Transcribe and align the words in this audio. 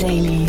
Daily. 0.00 0.46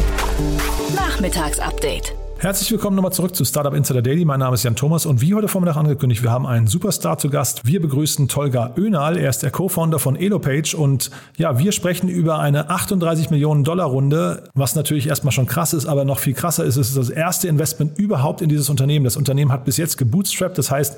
Nachmittagsupdate. 0.95 2.15
Herzlich 2.37 2.71
willkommen 2.71 2.95
nochmal 2.95 3.11
zurück 3.11 3.35
zu 3.35 3.43
Startup 3.43 3.73
Insider 3.73 4.01
Daily. 4.01 4.23
Mein 4.23 4.39
Name 4.39 4.53
ist 4.53 4.63
Jan 4.63 4.77
Thomas 4.77 5.05
und 5.05 5.19
wie 5.19 5.35
heute 5.35 5.49
Vormittag 5.49 5.75
angekündigt, 5.75 6.23
wir 6.23 6.31
haben 6.31 6.47
einen 6.47 6.67
Superstar 6.67 7.17
zu 7.17 7.29
Gast. 7.29 7.65
Wir 7.65 7.81
begrüßen 7.81 8.29
Tolga 8.29 8.73
Önal. 8.77 9.17
Er 9.17 9.29
ist 9.29 9.43
der 9.43 9.51
Co-Founder 9.51 9.99
von 9.99 10.15
Elopage 10.15 10.73
und 10.75 11.11
ja, 11.37 11.59
wir 11.59 11.73
sprechen 11.73 12.07
über 12.07 12.39
eine 12.39 12.69
38 12.69 13.29
Millionen 13.29 13.65
Dollar 13.65 13.87
Runde, 13.87 14.49
was 14.53 14.75
natürlich 14.75 15.07
erstmal 15.07 15.33
schon 15.33 15.47
krass 15.47 15.73
ist, 15.73 15.85
aber 15.85 16.05
noch 16.05 16.19
viel 16.19 16.33
krasser 16.33 16.63
ist, 16.63 16.77
es 16.77 16.87
ist 16.87 16.97
das 16.97 17.09
erste 17.09 17.49
Investment 17.49 17.99
überhaupt 17.99 18.41
in 18.41 18.47
dieses 18.47 18.69
Unternehmen. 18.69 19.03
Das 19.03 19.17
Unternehmen 19.17 19.51
hat 19.51 19.65
bis 19.65 19.75
jetzt 19.75 19.97
gebootstrapped, 19.97 20.57
das 20.57 20.71
heißt, 20.71 20.97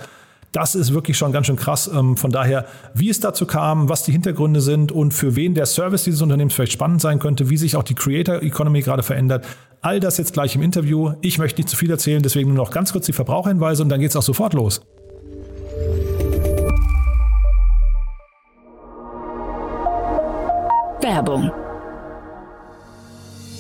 das 0.54 0.76
ist 0.76 0.94
wirklich 0.94 1.18
schon 1.18 1.32
ganz 1.32 1.48
schön 1.48 1.58
krass. 1.58 1.90
Ähm, 1.94 2.16
von 2.16 2.32
daher, 2.32 2.66
wie 2.94 3.10
es 3.10 3.20
dazu 3.20 3.46
kam, 3.46 3.90
was 3.90 4.04
die 4.04 4.12
Hintergründe 4.12 4.62
sind 4.62 4.92
und 4.92 5.14
für 5.14 5.36
wen 5.36 5.56
der 5.56 5.66
Service 5.66 6.04
dieses 6.06 6.22
Unternehmens 6.22 6.54
vielleicht 6.54 6.72
spannend 6.72 7.02
sein 7.02 7.20
könnte, 7.20 7.50
wie 7.50 7.58
sich 7.58 7.76
auch 7.76 7.84
die 7.84 7.96
Creator 7.96 8.42
Economy 8.42 8.82
gerade 8.82 9.04
verändert. 9.04 9.46
All 9.82 10.00
das 10.00 10.18
jetzt 10.18 10.34
gleich 10.34 10.56
im 10.56 10.62
Interview. 10.62 11.14
Ich 11.22 11.40
möchte 11.40 11.60
nicht 11.60 11.70
zu 11.70 11.76
viel 11.76 11.92
erzählen, 11.92 12.22
deswegen 12.22 12.54
nur 12.54 12.58
noch 12.64 12.72
ganz 12.72 12.94
kurz 12.94 13.08
die 13.08 13.14
Verbraucherhinweise 13.14 13.84
und 13.84 13.90
dann 13.90 14.00
geht 14.00 14.12
es 14.12 14.16
auch 14.16 14.22
sofort 14.22 14.54
los. 14.54 14.82
Werbung 21.02 21.52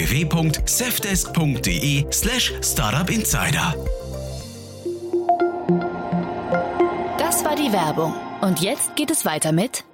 www.safdesk.de 0.00 2.06
slash 2.10 2.54
startupinsider. 2.62 3.74
Das 7.18 7.44
war 7.44 7.56
die 7.56 7.72
Werbung. 7.72 8.14
Und 8.40 8.60
jetzt 8.60 8.96
geht 8.96 9.10
es 9.10 9.26
weiter 9.26 9.52
mit 9.52 9.84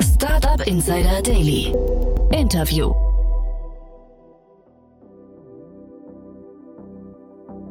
Startup 0.00 0.66
Insider 0.66 1.22
Daily. 1.22 1.74
Interview. 2.32 2.92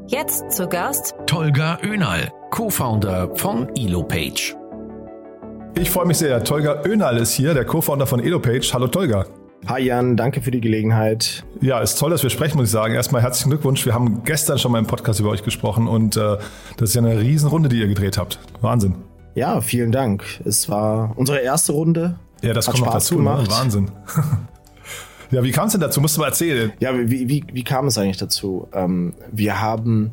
Jetzt 0.08 0.52
zu 0.52 0.68
Gast 0.68 1.16
Tolga 1.28 1.78
Önal, 1.84 2.32
Co-Founder 2.52 3.36
von 3.36 3.70
Elopage. 3.76 4.56
Ich 5.76 5.90
freue 5.90 6.06
mich 6.06 6.18
sehr. 6.18 6.44
Tolga 6.44 6.84
Önal 6.86 7.18
ist 7.18 7.34
hier, 7.34 7.54
der 7.54 7.66
Co-Founder 7.66 8.06
von 8.06 8.20
Elopage. 8.20 8.74
Hallo 8.74 8.88
Tolga. 8.88 9.26
Hi 9.68 9.82
Jan, 9.82 10.18
danke 10.18 10.42
für 10.42 10.52
die 10.52 10.60
Gelegenheit. 10.60 11.46
Ja, 11.62 11.80
ist 11.80 11.98
toll, 11.98 12.10
dass 12.10 12.22
wir 12.22 12.30
sprechen, 12.30 12.58
muss 12.58 12.68
ich 12.68 12.72
sagen. 12.72 12.94
Erstmal 12.94 13.22
herzlichen 13.22 13.50
Glückwunsch. 13.50 13.86
Wir 13.86 13.94
haben 13.94 14.24
gestern 14.26 14.60
schon 14.60 14.74
mal 14.74 14.80
im 14.80 14.88
Podcast 14.88 15.22
über 15.22 15.30
euch 15.30 15.44
gesprochen 15.44 15.88
und 15.88 16.18
äh, 16.18 16.38
das 16.78 16.90
ist 16.90 16.96
ja 16.96 17.02
eine 17.02 17.20
Riesenrunde, 17.20 17.70
die 17.70 17.80
ihr 17.80 17.88
gedreht 17.88 18.18
habt. 18.18 18.40
Wahnsinn. 18.60 18.96
Ja, 19.36 19.62
vielen 19.62 19.94
Dank. 19.94 20.26
Es 20.44 20.68
war 20.68 21.14
unsere 21.16 21.40
erste 21.40 21.72
Runde. 21.72 22.20
Ja, 22.42 22.54
das 22.54 22.68
Hat 22.68 22.76
kommt 22.76 22.88
Spaß 22.88 23.12
noch 23.12 23.20
dazu. 23.22 23.42
Ne? 23.42 23.48
Wahnsinn. 23.50 23.92
ja, 25.32 25.44
wie 25.44 25.52
kam 25.52 25.68
es 25.68 25.72
denn 25.72 25.82
dazu? 25.82 26.02
Musst 26.02 26.18
du 26.18 26.22
mal 26.22 26.28
erzählen. 26.28 26.74
Ja, 26.80 26.92
wie, 26.98 27.30
wie, 27.30 27.46
wie 27.52 27.64
kam 27.64 27.88
es 27.88 27.98
eigentlich 27.98 28.18
dazu? 28.18 28.68
Ähm, 28.74 29.14
wir 29.32 29.62
haben 29.62 30.12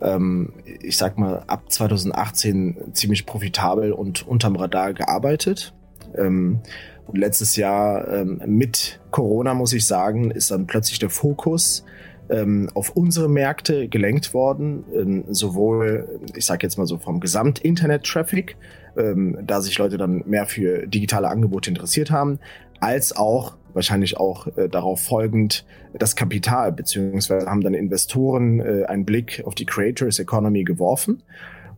ähm, 0.00 0.54
ich 0.64 0.96
sag 0.96 1.18
mal, 1.18 1.44
ab 1.46 1.70
2018 1.70 2.94
ziemlich 2.94 3.26
profitabel 3.26 3.92
und 3.92 4.26
unterm 4.26 4.56
Radar 4.56 4.94
gearbeitet. 4.94 5.74
Ähm, 6.16 6.60
und 7.06 7.18
letztes 7.18 7.56
Jahr 7.56 8.06
ähm, 8.08 8.40
mit 8.46 9.00
Corona, 9.10 9.54
muss 9.54 9.72
ich 9.72 9.86
sagen, 9.86 10.30
ist 10.30 10.50
dann 10.50 10.66
plötzlich 10.66 10.98
der 10.98 11.10
Fokus 11.10 11.84
ähm, 12.30 12.70
auf 12.74 12.90
unsere 12.90 13.28
Märkte 13.28 13.88
gelenkt 13.88 14.32
worden, 14.32 14.84
ähm, 14.94 15.24
sowohl, 15.28 16.20
ich 16.36 16.46
sage 16.46 16.66
jetzt 16.66 16.78
mal 16.78 16.86
so 16.86 16.98
vom 16.98 17.20
Gesamt-Internet-Traffic, 17.20 18.56
ähm, 18.96 19.38
da 19.44 19.60
sich 19.60 19.76
Leute 19.78 19.98
dann 19.98 20.22
mehr 20.26 20.46
für 20.46 20.86
digitale 20.86 21.28
Angebote 21.28 21.70
interessiert 21.70 22.10
haben, 22.10 22.38
als 22.78 23.16
auch 23.16 23.56
wahrscheinlich 23.72 24.16
auch 24.16 24.46
äh, 24.56 24.68
darauf 24.68 25.02
folgend 25.02 25.64
das 25.98 26.16
Kapital, 26.16 26.72
beziehungsweise 26.72 27.46
haben 27.46 27.60
dann 27.60 27.74
Investoren 27.74 28.60
äh, 28.60 28.84
einen 28.84 29.04
Blick 29.04 29.42
auf 29.44 29.54
die 29.54 29.66
Creators 29.66 30.18
Economy 30.18 30.64
geworfen. 30.64 31.22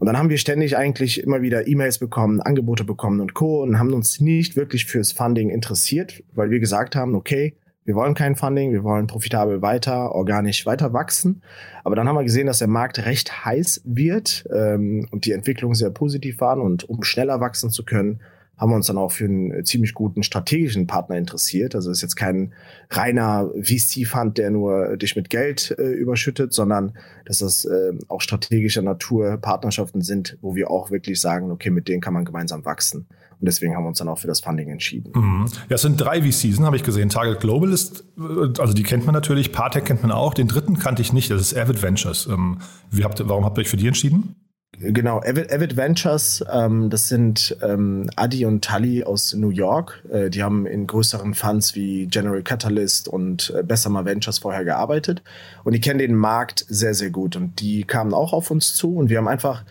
Und 0.03 0.07
dann 0.07 0.19
haben 0.19 0.31
wir 0.31 0.39
ständig 0.39 0.77
eigentlich 0.77 1.23
immer 1.23 1.43
wieder 1.43 1.69
E-Mails 1.69 1.99
bekommen, 1.99 2.41
Angebote 2.41 2.83
bekommen 2.83 3.21
und 3.21 3.35
Co. 3.35 3.63
und 3.63 3.79
haben 3.79 3.93
uns 3.93 4.19
nicht 4.19 4.57
wirklich 4.57 4.87
fürs 4.87 5.13
Funding 5.13 5.49
interessiert, 5.49 6.25
weil 6.35 6.51
wir 6.51 6.59
gesagt 6.59 6.97
haben, 6.97 7.15
okay, 7.15 7.55
wir 7.85 7.95
wollen 7.95 8.15
kein 8.15 8.35
Funding, 8.35 8.73
wir 8.73 8.83
wollen 8.83 9.07
profitabel 9.07 9.63
weiter, 9.63 10.11
organisch 10.13 10.67
weiter 10.67 10.93
wachsen. 10.93 11.41
Aber 11.85 11.95
dann 11.95 12.09
haben 12.09 12.17
wir 12.17 12.25
gesehen, 12.25 12.49
dass 12.49 12.59
der 12.59 12.67
Markt 12.67 13.07
recht 13.07 13.45
heiß 13.45 13.83
wird 13.85 14.45
ähm, 14.53 15.07
und 15.13 15.25
die 15.25 15.31
Entwicklungen 15.31 15.77
sehr 15.77 15.91
positiv 15.91 16.41
waren. 16.41 16.61
Und 16.61 16.83
um 16.89 17.05
schneller 17.05 17.39
wachsen 17.39 17.71
zu 17.71 17.85
können, 17.85 18.23
haben 18.63 18.71
wir 18.71 18.77
uns 18.77 18.87
dann 18.87 18.97
auch 18.97 19.11
für 19.11 19.25
einen 19.25 19.51
äh, 19.51 19.65
ziemlich 19.65 19.93
guten 19.93 20.23
strategischen 20.23 20.87
Partner 20.87 21.17
interessiert. 21.17 21.75
Also 21.75 21.91
ist 21.91 22.01
jetzt 22.01 22.15
kein 22.15 22.53
reiner 22.91 23.51
VC-Fund, 23.61 24.39
der 24.39 24.51
nur 24.51 24.97
dich 24.97 25.17
mit 25.17 25.31
Geld 25.31 25.75
äh, 25.79 25.83
überschüttet, 25.83 26.53
sondern 26.53 26.93
dass 27.25 27.39
das 27.41 27.65
äh, 27.65 27.93
auch 28.07 28.21
strategischer 28.21 28.83
Natur 28.83 29.37
Partnerschaften 29.39 30.01
sind, 30.01 30.39
wo 30.43 30.55
wir 30.55 30.71
auch 30.71 30.93
wirklich 30.93 31.21
sagen, 31.21 31.51
okay, 31.51 31.71
mit 31.71 31.89
denen 31.89 32.01
kann 32.01 32.15
man 32.15 32.25
gemeinsam 32.25 32.65
wachsen. 32.65 33.09
Und 33.41 33.47
deswegen 33.47 33.75
haben 33.75 33.83
wir 33.83 33.89
uns 33.89 33.99
dann 33.99 34.07
auch 34.07 34.21
für 34.21 34.29
das 34.29 34.39
Funding 34.39 34.69
entschieden. 34.69 35.11
Mhm. 35.13 35.47
Ja, 35.69 35.75
es 35.75 35.83
sind 35.83 36.01
drei 36.01 36.23
VCs, 36.23 36.61
habe 36.61 36.77
ich 36.77 36.85
gesehen. 36.85 37.09
Target 37.09 37.41
Global 37.41 37.73
ist, 37.73 38.05
äh, 38.17 38.61
also 38.61 38.75
die 38.75 38.85
kennt 38.85 39.07
man 39.07 39.13
natürlich, 39.13 39.51
Partec 39.51 39.87
kennt 39.87 40.03
man 40.03 40.13
auch. 40.13 40.35
Den 40.35 40.47
dritten 40.47 40.79
kannte 40.79 41.03
ich 41.03 41.13
nicht, 41.13 41.33
das 41.33 41.41
ist 41.41 41.57
Avid 41.57 41.83
Ventures. 41.83 42.29
Ähm, 42.31 42.59
habt, 43.03 43.29
warum 43.29 43.45
habt 43.45 43.59
ihr 43.59 43.63
euch 43.63 43.69
für 43.69 43.77
die 43.77 43.89
entschieden? 43.89 44.37
Genau, 44.79 45.19
Avid, 45.21 45.77
Ventures, 45.77 46.43
ähm, 46.51 46.89
das 46.89 47.09
sind 47.09 47.57
ähm, 47.63 48.09
Adi 48.17 48.47
und 48.47 48.65
Tully 48.65 49.05
aus 49.05 49.35
New 49.35 49.51
York. 49.51 50.03
Äh, 50.11 50.31
die 50.31 50.43
haben 50.43 50.67
in 50.67 50.87
größeren 50.87 51.35
Funds 51.35 51.75
wie 51.75 52.07
General 52.07 52.43
Catalyst 52.43 53.07
und 53.07 53.53
äh, 53.57 53.63
Bessemer 53.63 54.07
Ventures 54.07 54.39
vorher 54.39 54.65
gearbeitet. 54.65 55.23
Und 55.63 55.75
die 55.75 55.81
kennen 55.81 55.99
den 55.99 56.15
Markt 56.15 56.65
sehr, 56.69 56.95
sehr 56.95 57.11
gut. 57.11 57.37
Und 57.37 57.61
die 57.61 57.85
kamen 57.85 58.15
auch 58.15 58.33
auf 58.33 58.51
uns 58.51 58.75
zu 58.75 58.97
und 58.97 59.11
wir 59.11 59.19
haben 59.19 59.29
einfach 59.29 59.65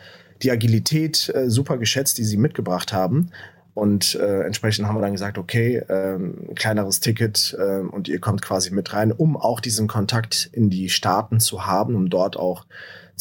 die 0.44 0.52
Agilität 0.52 1.30
äh, 1.34 1.50
super 1.50 1.78
geschätzt, 1.78 2.20
die 2.20 2.24
sie 2.24 2.38
mitgebracht 2.38 2.94
haben. 2.94 3.32
Und 3.74 4.16
äh, 4.16 4.42
entsprechend 4.42 4.88
haben 4.88 4.96
wir 4.98 5.02
dann 5.02 5.14
gesagt, 5.14 5.38
okay, 5.38 5.82
ähm, 5.90 6.50
kleineres 6.56 7.00
Ticket 7.00 7.56
äh, 7.58 7.80
und 7.80 8.08
ihr 8.08 8.20
kommt 8.20 8.42
quasi 8.42 8.72
mit 8.72 8.94
rein, 8.94 9.12
um 9.12 9.38
auch 9.38 9.62
diesen 9.62 9.88
Kontakt 9.88 10.50
in 10.52 10.70
die 10.70 10.90
Staaten 10.90 11.40
zu 11.40 11.66
haben, 11.66 11.96
um 11.96 12.10
dort 12.10 12.38
auch 12.38 12.66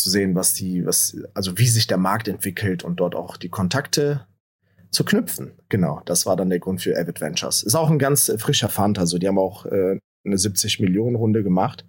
zu 0.00 0.10
sehen, 0.10 0.34
was 0.34 0.54
die, 0.54 0.84
was, 0.84 1.16
also 1.34 1.58
wie 1.58 1.68
sich 1.68 1.86
der 1.86 1.98
Markt 1.98 2.28
entwickelt 2.28 2.82
und 2.82 2.96
dort 3.00 3.14
auch 3.14 3.36
die 3.36 3.48
Kontakte 3.48 4.26
zu 4.90 5.04
knüpfen. 5.04 5.52
Genau, 5.68 6.02
das 6.04 6.26
war 6.26 6.36
dann 6.36 6.50
der 6.50 6.58
Grund 6.58 6.82
für 6.82 6.98
Avid 6.98 7.20
Ventures. 7.20 7.62
Ist 7.62 7.74
auch 7.74 7.90
ein 7.90 7.98
ganz 7.98 8.32
frischer 8.38 8.68
Fund, 8.68 8.98
also 8.98 9.18
die 9.18 9.28
haben 9.28 9.38
auch 9.38 9.66
äh, 9.66 9.98
eine 10.24 10.38
70 10.38 10.80
Millionen 10.80 11.16
Runde 11.16 11.42
gemacht. 11.42 11.84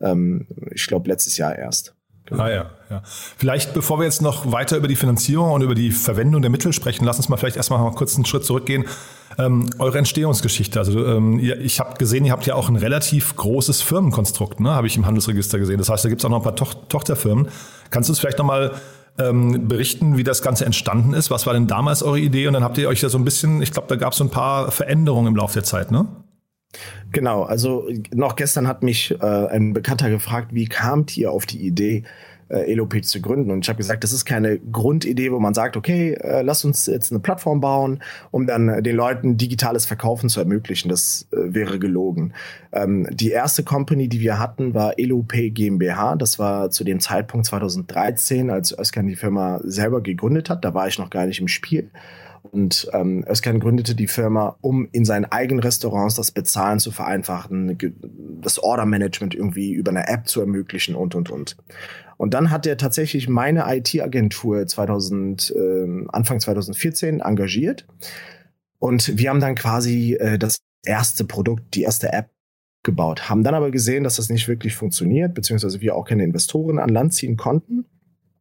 Ähm, 0.00 0.46
ich 0.72 0.86
glaube 0.86 1.08
letztes 1.08 1.36
Jahr 1.36 1.56
erst. 1.56 1.95
Genau. 2.26 2.42
Ah 2.42 2.50
ja, 2.50 2.66
ja. 2.90 3.02
Vielleicht, 3.04 3.72
bevor 3.72 3.98
wir 3.98 4.04
jetzt 4.04 4.20
noch 4.20 4.50
weiter 4.50 4.76
über 4.76 4.88
die 4.88 4.96
Finanzierung 4.96 5.52
und 5.52 5.62
über 5.62 5.76
die 5.76 5.92
Verwendung 5.92 6.42
der 6.42 6.50
Mittel 6.50 6.72
sprechen, 6.72 7.04
lass 7.04 7.16
uns 7.16 7.28
mal 7.28 7.36
vielleicht 7.36 7.56
erstmal 7.56 7.78
mal 7.78 7.92
kurz 7.92 8.16
einen 8.16 8.26
Schritt 8.26 8.44
zurückgehen. 8.44 8.84
Ähm, 9.38 9.70
eure 9.78 9.98
Entstehungsgeschichte. 9.98 10.78
Also 10.78 11.06
ähm, 11.06 11.38
ich 11.38 11.78
habe 11.78 11.96
gesehen, 11.98 12.24
ihr 12.24 12.32
habt 12.32 12.46
ja 12.46 12.54
auch 12.54 12.68
ein 12.68 12.76
relativ 12.76 13.36
großes 13.36 13.82
Firmenkonstrukt, 13.82 14.60
ne? 14.60 14.70
habe 14.70 14.86
ich 14.86 14.96
im 14.96 15.06
Handelsregister 15.06 15.58
gesehen. 15.58 15.78
Das 15.78 15.88
heißt, 15.88 16.04
da 16.04 16.08
gibt 16.08 16.20
es 16.20 16.24
auch 16.24 16.30
noch 16.30 16.38
ein 16.38 16.42
paar 16.42 16.56
to 16.56 16.66
Tochterfirmen. 16.88 17.48
Kannst 17.90 18.08
du 18.08 18.12
uns 18.12 18.18
vielleicht 18.18 18.38
nochmal 18.38 18.72
ähm, 19.18 19.68
berichten, 19.68 20.16
wie 20.16 20.24
das 20.24 20.42
Ganze 20.42 20.64
entstanden 20.64 21.12
ist? 21.12 21.30
Was 21.30 21.46
war 21.46 21.54
denn 21.54 21.66
damals 21.66 22.02
eure 22.02 22.18
Idee? 22.18 22.48
Und 22.48 22.54
dann 22.54 22.64
habt 22.64 22.76
ihr 22.78 22.88
euch 22.88 23.02
ja 23.02 23.08
so 23.08 23.18
ein 23.18 23.24
bisschen, 23.24 23.62
ich 23.62 23.72
glaube, 23.72 23.88
da 23.88 23.96
gab 23.96 24.12
es 24.12 24.18
so 24.18 24.24
ein 24.24 24.30
paar 24.30 24.70
Veränderungen 24.70 25.28
im 25.28 25.36
Laufe 25.36 25.54
der 25.54 25.64
Zeit, 25.64 25.90
ne? 25.90 26.06
Genau, 27.12 27.44
also 27.44 27.88
noch 28.12 28.36
gestern 28.36 28.66
hat 28.68 28.82
mich 28.82 29.10
äh, 29.20 29.24
ein 29.24 29.72
Bekannter 29.72 30.10
gefragt, 30.10 30.48
wie 30.52 30.66
kamt 30.66 31.16
ihr 31.16 31.30
auf 31.30 31.46
die 31.46 31.64
Idee, 31.64 32.04
äh, 32.48 32.70
Elopage 32.70 33.02
zu 33.02 33.20
gründen? 33.20 33.50
Und 33.50 33.64
ich 33.64 33.68
habe 33.68 33.78
gesagt, 33.78 34.04
das 34.04 34.12
ist 34.12 34.24
keine 34.24 34.58
Grundidee, 34.58 35.32
wo 35.32 35.38
man 35.38 35.54
sagt, 35.54 35.76
okay, 35.76 36.14
äh, 36.14 36.42
lass 36.42 36.64
uns 36.64 36.86
jetzt 36.86 37.10
eine 37.10 37.20
Plattform 37.20 37.60
bauen, 37.60 38.02
um 38.30 38.46
dann 38.46 38.68
äh, 38.68 38.82
den 38.82 38.96
Leuten 38.96 39.36
digitales 39.36 39.86
Verkaufen 39.86 40.28
zu 40.28 40.40
ermöglichen. 40.40 40.88
Das 40.88 41.26
äh, 41.32 41.36
wäre 41.54 41.78
gelogen. 41.78 42.34
Ähm, 42.72 43.06
die 43.10 43.30
erste 43.30 43.64
Company, 43.64 44.08
die 44.08 44.20
wir 44.20 44.38
hatten, 44.38 44.74
war 44.74 44.98
Elopay 44.98 45.50
GmbH. 45.50 46.16
Das 46.16 46.38
war 46.38 46.70
zu 46.70 46.84
dem 46.84 47.00
Zeitpunkt 47.00 47.46
2013, 47.46 48.50
als 48.50 48.76
Özkan 48.78 49.06
die 49.06 49.16
Firma 49.16 49.60
selber 49.64 50.02
gegründet 50.02 50.50
hat. 50.50 50.64
Da 50.64 50.74
war 50.74 50.86
ich 50.88 50.98
noch 50.98 51.10
gar 51.10 51.26
nicht 51.26 51.40
im 51.40 51.48
Spiel. 51.48 51.90
Und 52.50 52.88
ähm, 52.92 53.24
Özkan 53.28 53.60
gründete 53.60 53.94
die 53.94 54.06
Firma, 54.06 54.56
um 54.60 54.88
in 54.92 55.04
seinen 55.04 55.26
eigenen 55.26 55.60
Restaurants 55.60 56.14
das 56.14 56.30
Bezahlen 56.30 56.78
zu 56.78 56.90
vereinfachen, 56.90 57.78
das 58.40 58.58
Order-Management 58.58 59.34
irgendwie 59.34 59.72
über 59.72 59.90
eine 59.90 60.08
App 60.08 60.26
zu 60.28 60.40
ermöglichen 60.40 60.94
und, 60.94 61.14
und, 61.14 61.30
und. 61.30 61.56
Und 62.16 62.34
dann 62.34 62.50
hat 62.50 62.66
er 62.66 62.76
tatsächlich 62.76 63.28
meine 63.28 63.64
IT-Agentur 63.68 64.66
2000, 64.66 65.54
äh, 65.54 65.86
Anfang 66.08 66.40
2014 66.40 67.20
engagiert. 67.20 67.86
Und 68.78 69.18
wir 69.18 69.30
haben 69.30 69.40
dann 69.40 69.54
quasi 69.54 70.14
äh, 70.14 70.38
das 70.38 70.58
erste 70.84 71.24
Produkt, 71.24 71.74
die 71.74 71.82
erste 71.82 72.12
App 72.12 72.30
gebaut, 72.82 73.28
haben 73.28 73.42
dann 73.42 73.54
aber 73.54 73.70
gesehen, 73.70 74.04
dass 74.04 74.16
das 74.16 74.30
nicht 74.30 74.48
wirklich 74.48 74.76
funktioniert, 74.76 75.34
beziehungsweise 75.34 75.80
wir 75.80 75.96
auch 75.96 76.04
keine 76.04 76.24
Investoren 76.24 76.78
an 76.78 76.88
Land 76.88 77.14
ziehen 77.14 77.36
konnten. 77.36 77.84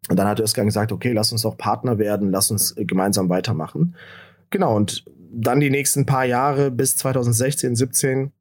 Und 0.09 0.17
dann 0.17 0.27
hat 0.27 0.39
Özkan 0.39 0.65
gesagt, 0.65 0.91
okay, 0.91 1.13
lass 1.13 1.31
uns 1.31 1.41
doch 1.41 1.57
Partner 1.57 1.97
werden, 1.97 2.31
lass 2.31 2.51
uns 2.51 2.77
äh, 2.77 2.85
gemeinsam 2.85 3.29
weitermachen. 3.29 3.95
Genau, 4.49 4.75
und 4.75 5.05
dann 5.31 5.59
die 5.59 5.69
nächsten 5.69 6.05
paar 6.05 6.25
Jahre 6.25 6.71
bis 6.71 6.95
2016, 6.97 7.75
17 7.75 8.31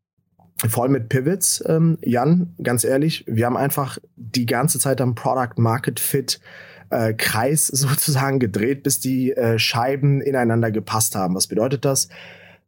voll 0.68 0.88
mit 0.88 1.08
Pivots. 1.08 1.62
Ähm, 1.66 1.98
Jan, 2.02 2.54
ganz 2.62 2.84
ehrlich, 2.84 3.24
wir 3.26 3.46
haben 3.46 3.56
einfach 3.56 3.98
die 4.16 4.46
ganze 4.46 4.78
Zeit 4.78 5.00
am 5.00 5.14
Product 5.14 5.56
Market 5.56 5.98
Fit 6.00 6.40
äh, 6.90 7.14
Kreis 7.14 7.66
sozusagen 7.72 8.38
gedreht, 8.38 8.82
bis 8.82 9.00
die 9.00 9.32
äh, 9.32 9.58
Scheiben 9.58 10.20
ineinander 10.20 10.70
gepasst 10.70 11.16
haben. 11.16 11.34
Was 11.34 11.46
bedeutet 11.46 11.84
das? 11.84 12.08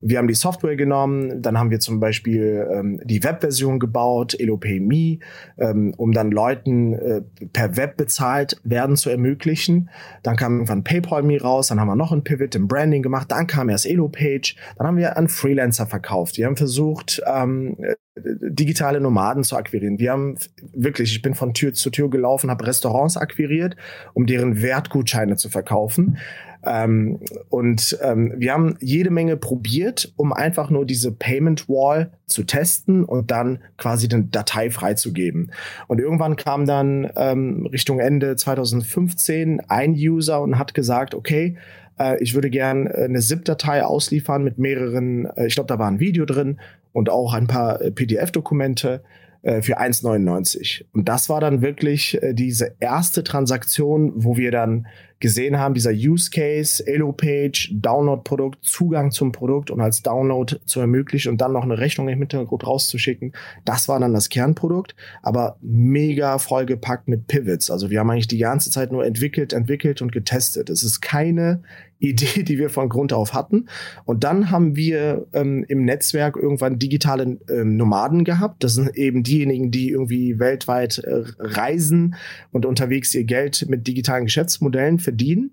Wir 0.08 0.18
haben 0.18 0.28
die 0.28 0.34
Software 0.34 0.76
genommen, 0.76 1.42
dann 1.42 1.58
haben 1.58 1.70
wir 1.70 1.80
zum 1.80 1.98
Beispiel 1.98 2.64
ähm, 2.72 3.00
die 3.02 3.24
Webversion 3.24 3.80
gebaut, 3.80 4.38
EloPay.me, 4.38 5.18
ähm, 5.58 5.94
um 5.96 6.12
dann 6.12 6.30
Leuten 6.30 6.92
äh, 6.92 7.22
per 7.52 7.76
Web 7.76 7.96
bezahlt 7.96 8.60
werden 8.62 8.94
zu 8.94 9.10
ermöglichen. 9.10 9.90
Dann 10.22 10.36
kam 10.36 10.54
irgendwann 10.54 10.84
PayPal.me 10.84 11.40
raus, 11.40 11.68
dann 11.68 11.80
haben 11.80 11.88
wir 11.88 11.96
noch 11.96 12.12
ein 12.12 12.22
Pivot 12.22 12.54
im 12.54 12.68
Branding 12.68 13.02
gemacht, 13.02 13.32
dann 13.32 13.48
kam 13.48 13.68
erst 13.68 13.84
EloPage, 13.84 14.54
dann 14.78 14.86
haben 14.86 14.96
wir 14.96 15.16
an 15.16 15.26
Freelancer 15.26 15.86
verkauft. 15.86 16.38
Wir 16.38 16.46
haben 16.46 16.56
versucht, 16.56 17.20
ähm, 17.26 17.76
digitale 18.16 19.00
Nomaden 19.00 19.44
zu 19.44 19.56
akquirieren. 19.56 19.98
Wir 19.98 20.12
haben 20.12 20.36
wirklich, 20.72 21.12
ich 21.12 21.22
bin 21.22 21.34
von 21.34 21.52
Tür 21.52 21.74
zu 21.74 21.90
Tür 21.90 22.08
gelaufen, 22.08 22.50
habe 22.50 22.66
Restaurants 22.66 23.16
akquiriert, 23.16 23.76
um 24.14 24.26
deren 24.26 24.62
Wertgutscheine 24.62 25.36
zu 25.36 25.50
verkaufen. 25.50 26.18
Ähm, 26.66 27.20
und 27.48 27.96
ähm, 28.02 28.34
wir 28.36 28.52
haben 28.52 28.76
jede 28.80 29.10
Menge 29.10 29.36
probiert, 29.36 30.12
um 30.16 30.32
einfach 30.32 30.68
nur 30.68 30.84
diese 30.84 31.12
Payment 31.12 31.68
Wall 31.68 32.10
zu 32.26 32.42
testen 32.42 33.04
und 33.04 33.30
dann 33.30 33.60
quasi 33.78 34.08
eine 34.12 34.24
Datei 34.24 34.70
freizugeben. 34.70 35.52
Und 35.86 36.00
irgendwann 36.00 36.36
kam 36.36 36.66
dann 36.66 37.10
ähm, 37.16 37.66
Richtung 37.66 38.00
Ende 38.00 38.36
2015 38.36 39.60
ein 39.68 39.92
User 39.92 40.42
und 40.42 40.58
hat 40.58 40.74
gesagt, 40.74 41.14
okay, 41.14 41.56
äh, 41.98 42.22
ich 42.22 42.34
würde 42.34 42.50
gern 42.50 42.86
äh, 42.86 43.04
eine 43.04 43.20
ZIP-Datei 43.20 43.84
ausliefern 43.84 44.42
mit 44.42 44.58
mehreren, 44.58 45.26
äh, 45.36 45.46
ich 45.46 45.54
glaube, 45.54 45.68
da 45.68 45.78
war 45.78 45.88
ein 45.88 46.00
Video 46.00 46.24
drin 46.24 46.58
und 46.92 47.10
auch 47.10 47.32
ein 47.34 47.46
paar 47.46 47.80
äh, 47.80 47.90
PDF-Dokumente 47.90 49.02
äh, 49.42 49.62
für 49.62 49.78
1,99. 49.78 50.84
Und 50.92 51.08
das 51.08 51.28
war 51.28 51.40
dann 51.40 51.62
wirklich 51.62 52.20
äh, 52.22 52.34
diese 52.34 52.74
erste 52.80 53.22
Transaktion, 53.22 54.12
wo 54.16 54.36
wir 54.36 54.50
dann 54.50 54.86
gesehen 55.18 55.58
haben, 55.58 55.74
dieser 55.74 55.92
Use 55.92 56.30
Case, 56.30 56.86
Elo-Page, 56.86 57.72
Download-Produkt, 57.74 58.64
Zugang 58.64 59.10
zum 59.10 59.32
Produkt 59.32 59.70
und 59.70 59.80
als 59.80 60.02
Download 60.02 60.56
zu 60.66 60.80
ermöglichen 60.80 61.32
und 61.32 61.40
dann 61.40 61.52
noch 61.52 61.64
eine 61.64 61.78
Rechnung 61.78 62.08
im 62.08 62.18
Hintergrund 62.18 62.66
rauszuschicken. 62.66 63.32
Das 63.64 63.88
war 63.88 63.98
dann 63.98 64.12
das 64.12 64.28
Kernprodukt, 64.28 64.94
aber 65.22 65.56
mega 65.62 66.38
vollgepackt 66.38 67.08
mit 67.08 67.26
Pivots. 67.26 67.70
Also 67.70 67.90
wir 67.90 68.00
haben 68.00 68.10
eigentlich 68.10 68.28
die 68.28 68.38
ganze 68.38 68.70
Zeit 68.70 68.92
nur 68.92 69.06
entwickelt, 69.06 69.52
entwickelt 69.52 70.02
und 70.02 70.12
getestet. 70.12 70.68
Es 70.68 70.82
ist 70.82 71.00
keine 71.00 71.62
Idee, 71.98 72.42
die 72.42 72.58
wir 72.58 72.70
von 72.70 72.88
Grund 72.88 73.12
auf 73.12 73.34
hatten. 73.34 73.68
Und 74.04 74.24
dann 74.24 74.50
haben 74.50 74.76
wir 74.76 75.26
ähm, 75.32 75.64
im 75.68 75.84
Netzwerk 75.84 76.36
irgendwann 76.36 76.78
digitale 76.78 77.38
ähm, 77.48 77.76
Nomaden 77.76 78.24
gehabt. 78.24 78.62
Das 78.64 78.74
sind 78.74 78.96
eben 78.96 79.22
diejenigen, 79.22 79.70
die 79.70 79.90
irgendwie 79.90 80.38
weltweit 80.38 80.98
äh, 80.98 81.22
reisen 81.38 82.16
und 82.52 82.66
unterwegs 82.66 83.14
ihr 83.14 83.24
Geld 83.24 83.66
mit 83.68 83.86
digitalen 83.86 84.24
Geschäftsmodellen 84.24 84.98
verdienen. 85.06 85.52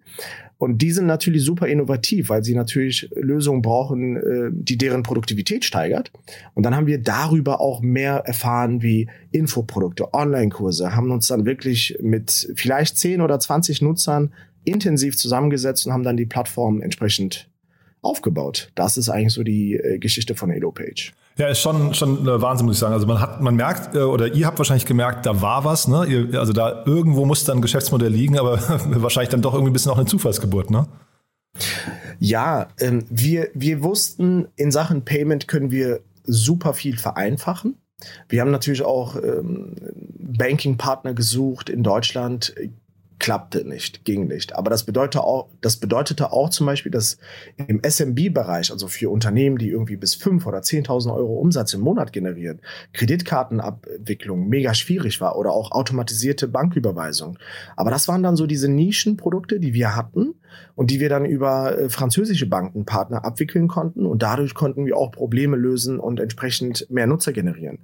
Und 0.58 0.82
die 0.82 0.92
sind 0.92 1.06
natürlich 1.06 1.44
super 1.44 1.68
innovativ, 1.68 2.30
weil 2.30 2.44
sie 2.44 2.56
natürlich 2.56 3.10
Lösungen 3.16 3.62
brauchen, 3.62 4.18
äh, 4.18 4.50
die 4.52 4.78
deren 4.78 5.04
Produktivität 5.04 5.64
steigert. 5.64 6.12
Und 6.54 6.64
dann 6.64 6.76
haben 6.76 6.88
wir 6.88 6.98
darüber 6.98 7.62
auch 7.62 7.82
mehr 7.82 8.24
erfahren 8.26 8.82
wie 8.82 9.08
Infoprodukte, 9.32 10.14
Online-Kurse, 10.14 10.96
haben 10.96 11.12
uns 11.12 11.28
dann 11.28 11.46
wirklich 11.46 11.98
mit 12.02 12.52
vielleicht 12.56 12.98
10 12.98 13.22
oder 13.22 13.40
20 13.40 13.82
Nutzern 13.82 14.32
intensiv 14.64 15.18
zusammengesetzt 15.18 15.86
und 15.86 15.94
haben 15.94 16.04
dann 16.04 16.18
die 16.18 16.26
Plattform 16.26 16.82
entsprechend 16.82 17.50
aufgebaut. 18.02 18.72
Das 18.76 18.98
ist 18.98 19.10
eigentlich 19.10 19.34
so 19.34 19.44
die 19.44 19.76
äh, 19.76 20.00
Geschichte 20.00 20.34
von 20.34 20.50
EloPage. 20.50 21.14
Ja, 21.38 21.48
ist 21.48 21.60
schon, 21.60 21.94
schon 21.96 22.28
äh, 22.28 22.42
Wahnsinn, 22.42 22.68
muss 22.68 22.76
ich 22.76 22.80
sagen. 22.80 22.94
Also 22.94 23.08
man 23.08 23.20
hat, 23.20 23.42
man 23.42 23.56
merkt, 23.56 23.96
äh, 23.96 24.00
oder 24.00 24.34
ihr 24.34 24.46
habt 24.46 24.60
wahrscheinlich 24.60 24.86
gemerkt, 24.86 25.26
da 25.26 25.42
war 25.42 25.66
was, 25.66 25.88
ne? 25.88 26.30
Also 26.38 26.54
da 26.54 26.84
irgendwo 26.86 27.26
muss 27.26 27.44
dann 27.44 27.58
ein 27.58 27.62
Geschäftsmodell 27.62 28.12
liegen, 28.12 28.38
aber 28.38 28.60
wahrscheinlich 29.02 29.30
dann 29.30 29.42
doch 29.42 29.54
irgendwie 29.54 29.72
ein 29.72 29.74
bisschen 29.74 29.92
auch 29.92 29.98
eine 29.98 30.06
Zufallsgeburt, 30.06 30.70
ne? 30.70 30.88
Ja, 32.20 32.68
ähm, 32.80 33.06
wir, 33.10 33.50
wir 33.54 33.84
wussten, 33.84 34.48
in 34.56 34.72
Sachen 34.72 35.06
Payment 35.06 35.48
können 35.48 35.72
wir 35.72 36.02
super 36.24 36.74
viel 36.74 36.98
vereinfachen. 36.98 37.78
Wir 38.30 38.42
haben 38.42 38.52
natürlich 38.52 38.84
auch 38.84 39.16
ähm, 39.16 39.76
Banking-Partner 40.20 41.14
gesucht 41.14 41.70
in 41.70 41.84
Deutschland, 41.84 42.54
klappte 43.24 43.66
nicht, 43.66 44.04
ging 44.04 44.28
nicht. 44.28 44.54
Aber 44.54 44.70
das 44.70 44.84
bedeutete 44.84 45.24
auch, 45.24 45.48
das 45.62 45.78
bedeutete 45.78 46.34
auch 46.34 46.50
zum 46.50 46.66
Beispiel, 46.66 46.92
dass 46.92 47.18
im 47.56 47.80
SMB-Bereich, 47.82 48.70
also 48.70 48.90
für 48.90 49.10
Unternehmen, 49.10 49.58
die 49.58 49.70
irgendwie 49.70 49.96
bis 49.96 50.14
fünf 50.14 50.46
oder 50.46 50.58
10.000 50.58 51.16
Euro 51.16 51.40
Umsatz 51.40 51.74
im 51.74 51.80
Monat 51.80 52.12
generieren, 52.12 52.60
Kreditkartenabwicklung 52.92 54.50
mega 54.50 54.74
schwierig 54.74 55.22
war 55.22 55.38
oder 55.38 55.54
auch 55.54 55.72
automatisierte 55.72 56.50
Banküberweisung. 56.50 57.40
Aber 57.78 57.92
das 57.92 58.10
waren 58.10 58.24
dann 58.24 58.36
so 58.36 58.46
diese 58.46 58.68
Nischenprodukte, 58.68 59.62
die 59.62 59.74
wir 59.74 59.96
hatten 59.96 60.36
und 60.76 60.92
die 60.92 61.00
wir 61.00 61.08
dann 61.08 61.24
über 61.24 61.78
äh, 61.78 61.90
französische 61.90 62.48
Bankenpartner 62.48 63.24
abwickeln 63.24 63.70
konnten 63.70 64.06
und 64.06 64.22
dadurch 64.22 64.54
konnten 64.54 64.86
wir 64.86 64.98
auch 64.98 65.14
Probleme 65.14 65.56
lösen 65.56 65.98
und 65.98 66.20
entsprechend 66.20 66.88
mehr 66.90 67.08
Nutzer 67.08 67.32
generieren. 67.32 67.80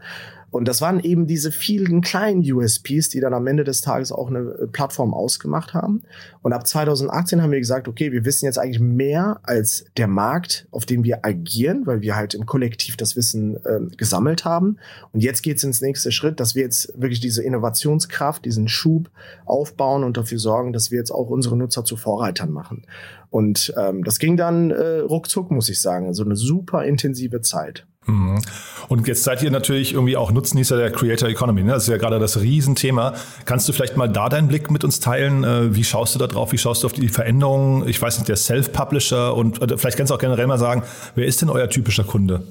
Und 0.52 0.68
das 0.68 0.82
waren 0.82 1.00
eben 1.00 1.28
diese 1.28 1.52
vielen 1.52 2.02
kleinen 2.02 2.42
USPs, 2.42 3.10
die 3.10 3.20
dann 3.20 3.34
am 3.34 3.48
Ende 3.48 3.64
des 3.64 3.82
Tages 3.82 4.12
auch 4.12 4.30
eine 4.30 4.40
äh, 4.40 4.68
Plattform 4.68 5.14
ausgemacht 5.14 5.74
haben. 5.74 6.04
Und 6.42 6.54
ab 6.54 6.66
2018 6.66 7.42
haben 7.42 7.52
wir 7.52 7.60
gesagt, 7.60 7.88
okay, 7.88 8.12
wir 8.12 8.26
wissen 8.26 8.46
jetzt 8.46 8.58
eigentlich 8.58 8.80
mehr 8.80 9.40
als 9.44 9.86
der 9.98 10.08
Markt, 10.08 10.68
auf 10.72 10.86
dem 10.86 11.04
wir 11.04 11.26
agieren, 11.26 11.86
weil 11.86 12.02
wir 12.02 12.16
halt 12.16 12.34
im 12.34 12.46
Kollektiv 12.46 12.98
das 12.98 13.16
Wissen 13.16 13.58
äh, 13.66 13.96
gesammelt 13.96 14.46
haben. 14.46 14.78
Und 15.12 15.22
jetzt 15.22 15.42
geht 15.42 15.58
es 15.58 15.64
ins 15.64 15.82
nächste 15.82 16.12
Schritt, 16.12 16.40
dass 16.40 16.56
wir 16.56 16.64
jetzt 16.64 16.94
wirklich 17.00 17.20
diese 17.20 17.44
Innovationskraft, 17.44 18.46
diesen 18.46 18.68
Schub 18.68 19.10
aufbauen 19.46 20.04
und 20.04 20.18
dafür 20.18 20.40
sorgen, 20.40 20.74
dass 20.74 20.92
wir 20.92 20.98
jetzt 20.98 21.12
auch 21.12 21.30
unsere 21.30 21.58
Nutzer 21.58 21.84
zu 21.84 21.96
Vorreitern 21.96 22.52
machen. 22.52 22.86
Und 23.30 23.74
ähm, 23.78 24.04
das 24.04 24.20
ging 24.20 24.38
dann 24.38 24.72
äh, 24.72 25.00
ruckzuck, 25.00 25.52
muss 25.52 25.70
ich 25.70 25.82
sagen. 25.82 26.08
Also 26.08 26.24
eine 26.24 26.36
super 26.36 26.84
intensive 26.86 27.42
Zeit. 27.42 27.86
Mhm. 28.10 28.42
Und 28.88 29.08
jetzt 29.08 29.24
seid 29.24 29.44
ihr 29.44 29.52
natürlich 29.52 29.94
irgendwie 29.94 30.18
auch 30.18 30.32
Nutznießer 30.32 30.76
der 30.76 30.92
Creator 30.92 31.30
Economy. 31.30 31.64
Ne? 31.64 31.74
Das 31.74 31.84
ist 31.84 31.90
ja 31.90 31.98
gerade 31.98 32.18
das 32.18 32.42
Riesenthema. 32.42 33.14
Kannst 33.46 33.70
du 33.70 33.74
vielleicht 33.74 33.98
mal 33.98 34.10
da 34.10 34.30
deinen 34.30 34.48
Blick 34.48 34.72
mit 34.72 34.84
uns 34.84 35.00
teilen? 35.00 35.44
Äh, 35.44 35.76
wie 35.76 35.84
schaust 35.84 36.16
du 36.16 36.20
da 36.20 36.28
drauf? 36.28 36.52
Wie 36.52 36.58
schaust 36.58 36.84
du 36.84 36.88
auf 36.88 36.94
die 36.94 37.08
Veränderungen? 37.08 37.88
Ich 37.88 38.02
weiß 38.02 38.18
nicht, 38.18 38.28
der 38.28 38.36
Self-Publisher 38.36 39.36
und 39.36 39.60
vielleicht 39.78 39.98
kannst 39.98 40.10
du 40.10 40.16
auch 40.16 40.20
generell 40.20 40.48
mal 40.48 40.58
sagen, 40.58 40.84
wer 41.16 41.26
ist 41.26 41.42
denn 41.42 41.50
euer 41.50 41.70
typischer 41.70 42.04
Kunde? 42.04 42.44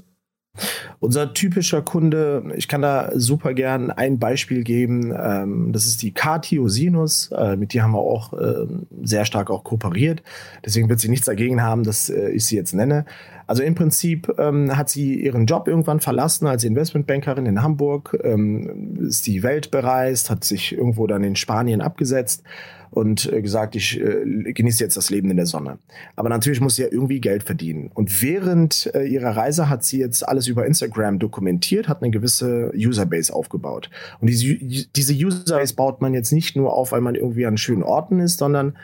Unser 1.01 1.33
typischer 1.35 1.83
Kunde, 1.83 2.53
ich 2.57 2.67
kann 2.67 2.83
da 2.83 3.11
super 3.15 3.55
gern 3.55 3.91
ein 3.91 4.19
Beispiel 4.19 4.65
geben, 4.65 5.15
ähm, 5.17 5.73
das 5.73 5.87
ist 5.87 6.03
die 6.03 6.13
Katio 6.13 6.69
Sinus, 6.69 7.31
äh, 7.31 7.57
mit 7.57 7.73
die 7.73 7.83
haben 7.83 7.93
wir 7.93 8.01
auch 8.01 8.33
äh, 8.33 8.67
sehr 9.05 9.25
stark 9.25 9.51
auch 9.51 9.63
kooperiert, 9.63 10.23
deswegen 10.65 10.89
wird 10.89 10.99
sie 10.99 11.09
nichts 11.09 11.27
dagegen 11.27 11.63
haben, 11.63 11.85
dass 11.85 12.11
äh, 12.11 12.31
ich 12.31 12.47
sie 12.47 12.57
jetzt 12.57 12.75
nenne. 12.75 13.05
Also 13.49 13.63
im 13.63 13.75
Prinzip 13.75 14.33
ähm, 14.39 14.77
hat 14.77 14.91
sie 14.91 15.25
ihren 15.25 15.47
Job 15.47 15.69
irgendwann 15.69 16.01
verlassen 16.01 16.47
als 16.47 16.65
Investmentbankerin 16.65 17.47
in 17.47 17.63
Hamburg, 17.63 18.17
ähm, 18.23 18.99
ist 19.01 19.27
die 19.27 19.43
Welt 19.43 19.71
bereist, 19.71 20.29
hat 20.29 20.45
sich 20.45 20.77
irgendwo 20.77 21.07
dann 21.07 21.25
in 21.25 21.35
Spanien 21.35 21.81
abgesetzt 21.81 22.45
und 22.91 23.33
äh, 23.33 23.41
gesagt, 23.41 23.75
ich 23.75 23.99
äh, 23.99 24.53
genieße 24.53 24.85
jetzt 24.85 24.99
das 24.99 25.09
Leben 25.09 25.31
in 25.31 25.39
der 25.39 25.47
Sonne. 25.47 25.79
Aber 26.15 26.29
natürlich 26.29 26.61
muss 26.61 26.77
sie 26.77 26.83
ja 26.83 26.89
irgendwie 26.91 27.21
Geld 27.21 27.43
verdienen. 27.43 27.91
Und 27.95 28.23
während 28.23 28.91
äh, 28.95 29.05
ihrer 29.05 29.35
Reise 29.35 29.71
hat 29.71 29.83
sie 29.83 29.99
jetzt 29.99 30.29
alles 30.29 30.47
über 30.47 30.67
Instagram 30.67 31.19
dokumentiert, 31.19 31.89
hat 31.89 32.03
eine 32.03 32.11
gewisse 32.11 32.71
Userbase 32.77 33.33
aufgebaut. 33.33 33.89
Und 34.21 34.29
diese, 34.29 34.57
diese 34.57 35.15
Userbase 35.15 35.75
baut 35.75 36.03
man 36.03 36.13
jetzt 36.13 36.33
nicht 36.33 36.55
nur 36.55 36.75
auf, 36.75 36.93
weil 36.93 37.01
man 37.01 37.15
irgendwie 37.15 37.47
an 37.47 37.57
schönen 37.57 37.83
Orten 37.83 38.21
ist, 38.21 38.39
sondern 38.39 38.77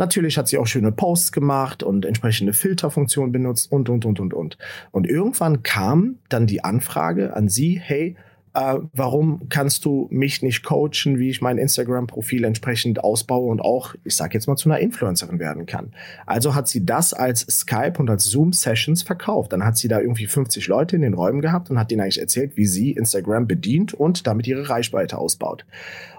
Natürlich 0.00 0.38
hat 0.38 0.48
sie 0.48 0.56
auch 0.56 0.66
schöne 0.66 0.92
Posts 0.92 1.30
gemacht 1.30 1.82
und 1.82 2.06
entsprechende 2.06 2.54
Filterfunktionen 2.54 3.32
benutzt 3.32 3.70
und, 3.70 3.90
und, 3.90 4.06
und, 4.06 4.18
und, 4.18 4.32
und. 4.32 4.56
Und 4.92 5.06
irgendwann 5.06 5.62
kam 5.62 6.20
dann 6.30 6.46
die 6.46 6.64
Anfrage 6.64 7.36
an 7.36 7.50
sie, 7.50 7.78
hey, 7.78 8.16
äh, 8.54 8.76
warum 8.94 9.50
kannst 9.50 9.84
du 9.84 10.08
mich 10.10 10.40
nicht 10.40 10.62
coachen, 10.62 11.18
wie 11.18 11.28
ich 11.28 11.42
mein 11.42 11.58
Instagram-Profil 11.58 12.44
entsprechend 12.44 13.04
ausbaue 13.04 13.50
und 13.50 13.60
auch, 13.60 13.94
ich 14.02 14.16
sage 14.16 14.32
jetzt 14.32 14.46
mal, 14.46 14.56
zu 14.56 14.70
einer 14.70 14.78
Influencerin 14.78 15.38
werden 15.38 15.66
kann. 15.66 15.92
Also 16.24 16.54
hat 16.54 16.66
sie 16.66 16.86
das 16.86 17.12
als 17.12 17.42
Skype 17.42 17.98
und 17.98 18.08
als 18.08 18.24
Zoom-Sessions 18.24 19.02
verkauft. 19.02 19.52
Dann 19.52 19.66
hat 19.66 19.76
sie 19.76 19.88
da 19.88 20.00
irgendwie 20.00 20.26
50 20.26 20.66
Leute 20.66 20.96
in 20.96 21.02
den 21.02 21.12
Räumen 21.12 21.42
gehabt 21.42 21.68
und 21.68 21.78
hat 21.78 21.90
denen 21.90 22.00
eigentlich 22.00 22.22
erzählt, 22.22 22.56
wie 22.56 22.64
sie 22.64 22.92
Instagram 22.92 23.46
bedient 23.46 23.92
und 23.92 24.26
damit 24.26 24.46
ihre 24.46 24.70
Reichweite 24.70 25.18
ausbaut. 25.18 25.66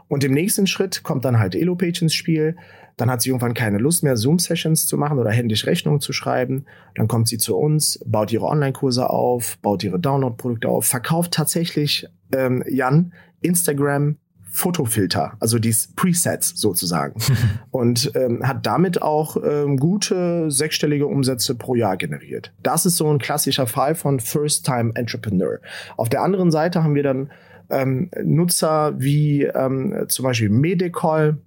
Und 0.08 0.24
im 0.24 0.34
nächsten 0.34 0.68
Schritt 0.68 1.04
kommt 1.04 1.26
dann 1.26 1.40
halt 1.40 1.56
Elopage 1.56 2.02
ins 2.02 2.14
Spiel. 2.14 2.58
Dann 2.98 3.10
hat 3.10 3.22
sie 3.22 3.30
irgendwann 3.30 3.54
keine 3.54 3.78
Lust 3.78 4.04
mehr, 4.04 4.18
Zoom-Sessions 4.18 4.88
zu 4.88 4.98
machen 4.98 5.20
oder 5.20 5.32
händisch 5.32 5.66
Rechnungen 5.66 6.02
zu 6.02 6.14
schreiben. 6.14 6.66
Dann 6.96 7.08
kommt 7.08 7.28
sie 7.28 7.38
zu 7.38 7.58
uns, 7.58 8.00
baut 8.06 8.32
ihre 8.32 8.46
Online-Kurse 8.46 9.10
auf, 9.10 9.58
baut 9.60 9.84
ihre 9.84 10.00
Download-Produkte 10.00 10.68
auf, 10.70 10.86
verkauft 10.86 11.34
tatsächlich, 11.34 12.08
ähm, 12.34 12.64
Jan, 12.68 13.14
Instagram 13.42 14.18
Fotofilter, 14.54 15.34
also 15.40 15.60
die 15.60 15.74
Presets 15.96 16.60
sozusagen. 16.60 17.20
und 17.72 18.12
ähm, 18.16 18.46
hat 18.46 18.66
damit 18.66 19.02
auch 19.02 19.38
ähm, 19.44 19.78
gute 19.78 20.52
sechsstellige 20.52 21.08
Umsätze 21.08 21.56
pro 21.56 21.74
Jahr 21.74 21.96
generiert. 21.96 22.54
Das 22.62 22.86
ist 22.86 22.98
so 22.98 23.10
ein 23.12 23.18
klassischer 23.18 23.66
Fall 23.66 23.96
von 23.96 24.20
First-Time 24.20 24.92
Entrepreneur. 24.96 25.60
Auf 25.96 26.10
der 26.10 26.22
anderen 26.22 26.52
Seite 26.52 26.84
haben 26.84 26.96
wir 26.96 27.04
dann 27.04 27.32
ähm, 27.70 28.12
Nutzer 28.24 28.94
wie 29.00 29.44
ähm, 29.44 30.06
zum 30.10 30.24
Beispiel 30.24 30.50
Medicol, 30.50 31.38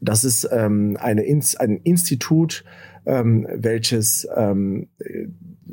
das 0.00 0.24
ist 0.24 0.48
ähm, 0.50 0.96
eine 1.00 1.22
ein 1.22 1.76
Institut, 1.82 2.64
ähm, 3.06 3.46
welches 3.50 4.28
ähm, 4.36 4.88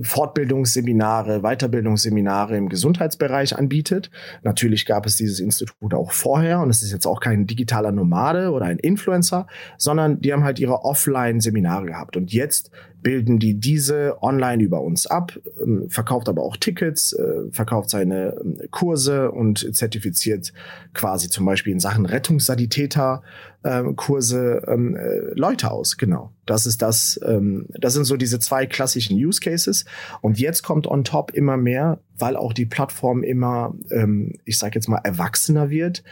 Fortbildungsseminare, 0.02 1.42
Weiterbildungsseminare 1.42 2.58
im 2.58 2.70
Gesundheitsbereich 2.70 3.58
anbietet. 3.58 4.10
Natürlich 4.44 4.86
gab 4.86 5.06
es 5.06 5.16
dieses 5.16 5.40
Institut 5.40 5.94
auch 5.94 6.12
vorher 6.12 6.60
und 6.60 6.70
es 6.70 6.82
ist 6.82 6.92
jetzt 6.92 7.06
auch 7.06 7.20
kein 7.22 7.48
digitaler 7.48 7.92
Nomade 7.92 8.52
oder 8.52 8.66
ein 8.66 8.80
Influencer, 8.80 9.48
sondern 9.78 10.22
die 10.22 10.34
haben 10.34 10.44
halt 10.44 10.60
ihre 10.60 10.84
Offline-Seminare 10.84 11.86
gehabt. 11.86 12.18
Und 12.18 12.34
jetzt 12.34 12.72
bilden 13.02 13.38
die 13.38 13.60
diese 13.60 14.18
online 14.24 14.64
über 14.64 14.82
uns 14.82 15.06
ab, 15.06 15.38
ähm, 15.62 15.90
verkauft 15.90 16.28
aber 16.28 16.42
auch 16.42 16.58
Tickets, 16.58 17.14
äh, 17.14 17.52
verkauft 17.52 17.92
seine 17.92 18.36
ähm, 18.42 18.60
Kurse 18.72 19.32
und 19.32 19.76
zertifiziert 19.76 20.54
quasi 20.94 21.30
zum 21.30 21.46
Beispiel 21.46 21.72
in 21.72 21.80
Sachen 21.80 22.06
Rettungssanitäter 22.06 23.22
ähm, 23.66 23.96
Kurse 23.96 24.62
äh, 24.66 25.38
Leute 25.38 25.72
aus. 25.72 25.98
Genau. 25.98 26.32
Das 26.46 26.68
ist 26.68 26.84
das, 26.84 27.20
das 27.24 27.94
sind 27.94 28.04
so 28.04 28.18
diese 28.18 28.38
zwei 28.38 28.68
klassischen 28.68 29.18
Use 29.18 29.40
Cases. 29.40 29.84
Und 30.22 30.40
jetzt 30.40 30.62
kommt 30.62 30.86
on 30.86 31.04
top 31.04 31.32
immer 31.32 31.58
mehr, 31.58 31.98
weil 32.20 32.38
auch 32.38 32.54
die 32.54 32.68
Plattform 32.68 33.24
immer, 33.24 33.74
ich 34.46 34.60
sage 34.60 34.76
jetzt 34.76 34.88
mal, 34.88 35.00
erwachsener 35.04 35.72
wird, 35.72 36.04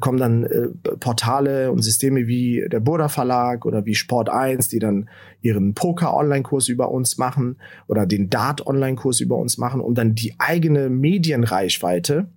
kommen 0.00 0.16
dann 0.16 0.44
äh, 0.44 0.68
Portale 0.98 1.70
und 1.70 1.82
Systeme 1.82 2.26
wie 2.26 2.66
der 2.72 2.80
Burda 2.80 3.08
Verlag 3.08 3.66
oder 3.66 3.84
wie 3.84 3.94
Sport 3.94 4.30
1, 4.30 4.68
die 4.68 4.78
dann 4.78 5.10
ihren 5.42 5.74
Poker-Online-Kurs 5.74 6.68
über 6.68 6.90
uns 6.90 7.18
machen 7.18 7.56
oder 7.86 8.06
den 8.06 8.30
Dart-Online-Kurs 8.30 9.20
über 9.20 9.36
uns 9.36 9.58
machen, 9.58 9.82
um 9.82 9.94
dann 9.94 10.14
die 10.14 10.34
eigene 10.38 10.88
Medienreichweite 10.88 12.28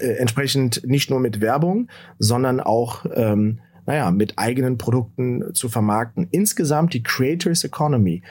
äh, 0.00 0.08
entsprechend 0.18 0.82
nicht 0.86 1.10
nur 1.10 1.20
mit 1.20 1.40
Werbung, 1.40 1.88
sondern 2.18 2.60
auch 2.60 3.06
ähm, 3.14 3.60
naja, 3.86 4.10
mit 4.10 4.34
eigenen 4.36 4.78
Produkten 4.78 5.54
zu 5.54 5.68
vermarkten. 5.68 6.28
Insgesamt 6.30 6.92
die 6.92 7.02
Creators 7.02 7.64
Economy. 7.64 8.22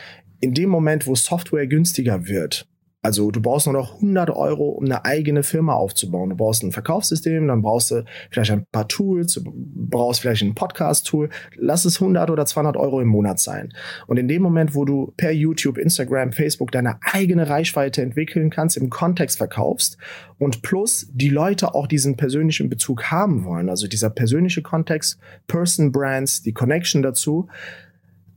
In 0.41 0.53
dem 0.53 0.69
Moment, 0.69 1.07
wo 1.07 1.15
Software 1.15 1.65
günstiger 1.65 2.27
wird, 2.27 2.67
also 3.05 3.29
du 3.29 3.39
brauchst 3.39 3.67
nur 3.67 3.73
noch 3.73 3.95
100 3.97 4.31
Euro, 4.31 4.69
um 4.69 4.85
eine 4.85 5.05
eigene 5.05 5.43
Firma 5.43 5.73
aufzubauen. 5.73 6.31
Du 6.31 6.35
brauchst 6.35 6.63
ein 6.63 6.71
Verkaufssystem, 6.71 7.47
dann 7.47 7.61
brauchst 7.61 7.91
du 7.91 8.03
vielleicht 8.31 8.49
ein 8.49 8.65
paar 8.71 8.87
Tools, 8.87 9.33
du 9.33 9.43
brauchst 9.45 10.21
vielleicht 10.21 10.41
ein 10.41 10.55
Podcast-Tool. 10.55 11.29
Lass 11.55 11.85
es 11.85 12.01
100 12.01 12.31
oder 12.31 12.47
200 12.47 12.75
Euro 12.77 13.01
im 13.01 13.07
Monat 13.07 13.39
sein. 13.39 13.71
Und 14.07 14.17
in 14.17 14.27
dem 14.27 14.41
Moment, 14.41 14.73
wo 14.73 14.85
du 14.85 15.13
per 15.17 15.31
YouTube, 15.31 15.77
Instagram, 15.77 16.31
Facebook 16.31 16.71
deine 16.71 16.97
eigene 17.03 17.47
Reichweite 17.47 18.01
entwickeln 18.01 18.49
kannst, 18.49 18.75
im 18.75 18.89
Kontext 18.89 19.37
verkaufst 19.37 19.99
und 20.39 20.63
plus 20.63 21.07
die 21.13 21.29
Leute 21.29 21.75
auch 21.75 21.85
diesen 21.85 22.17
persönlichen 22.17 22.69
Bezug 22.69 23.11
haben 23.11 23.45
wollen, 23.45 23.69
also 23.69 23.87
dieser 23.87 24.09
persönliche 24.09 24.63
Kontext, 24.63 25.19
Person 25.45 25.91
Brands, 25.91 26.41
die 26.41 26.53
Connection 26.53 27.03
dazu, 27.03 27.49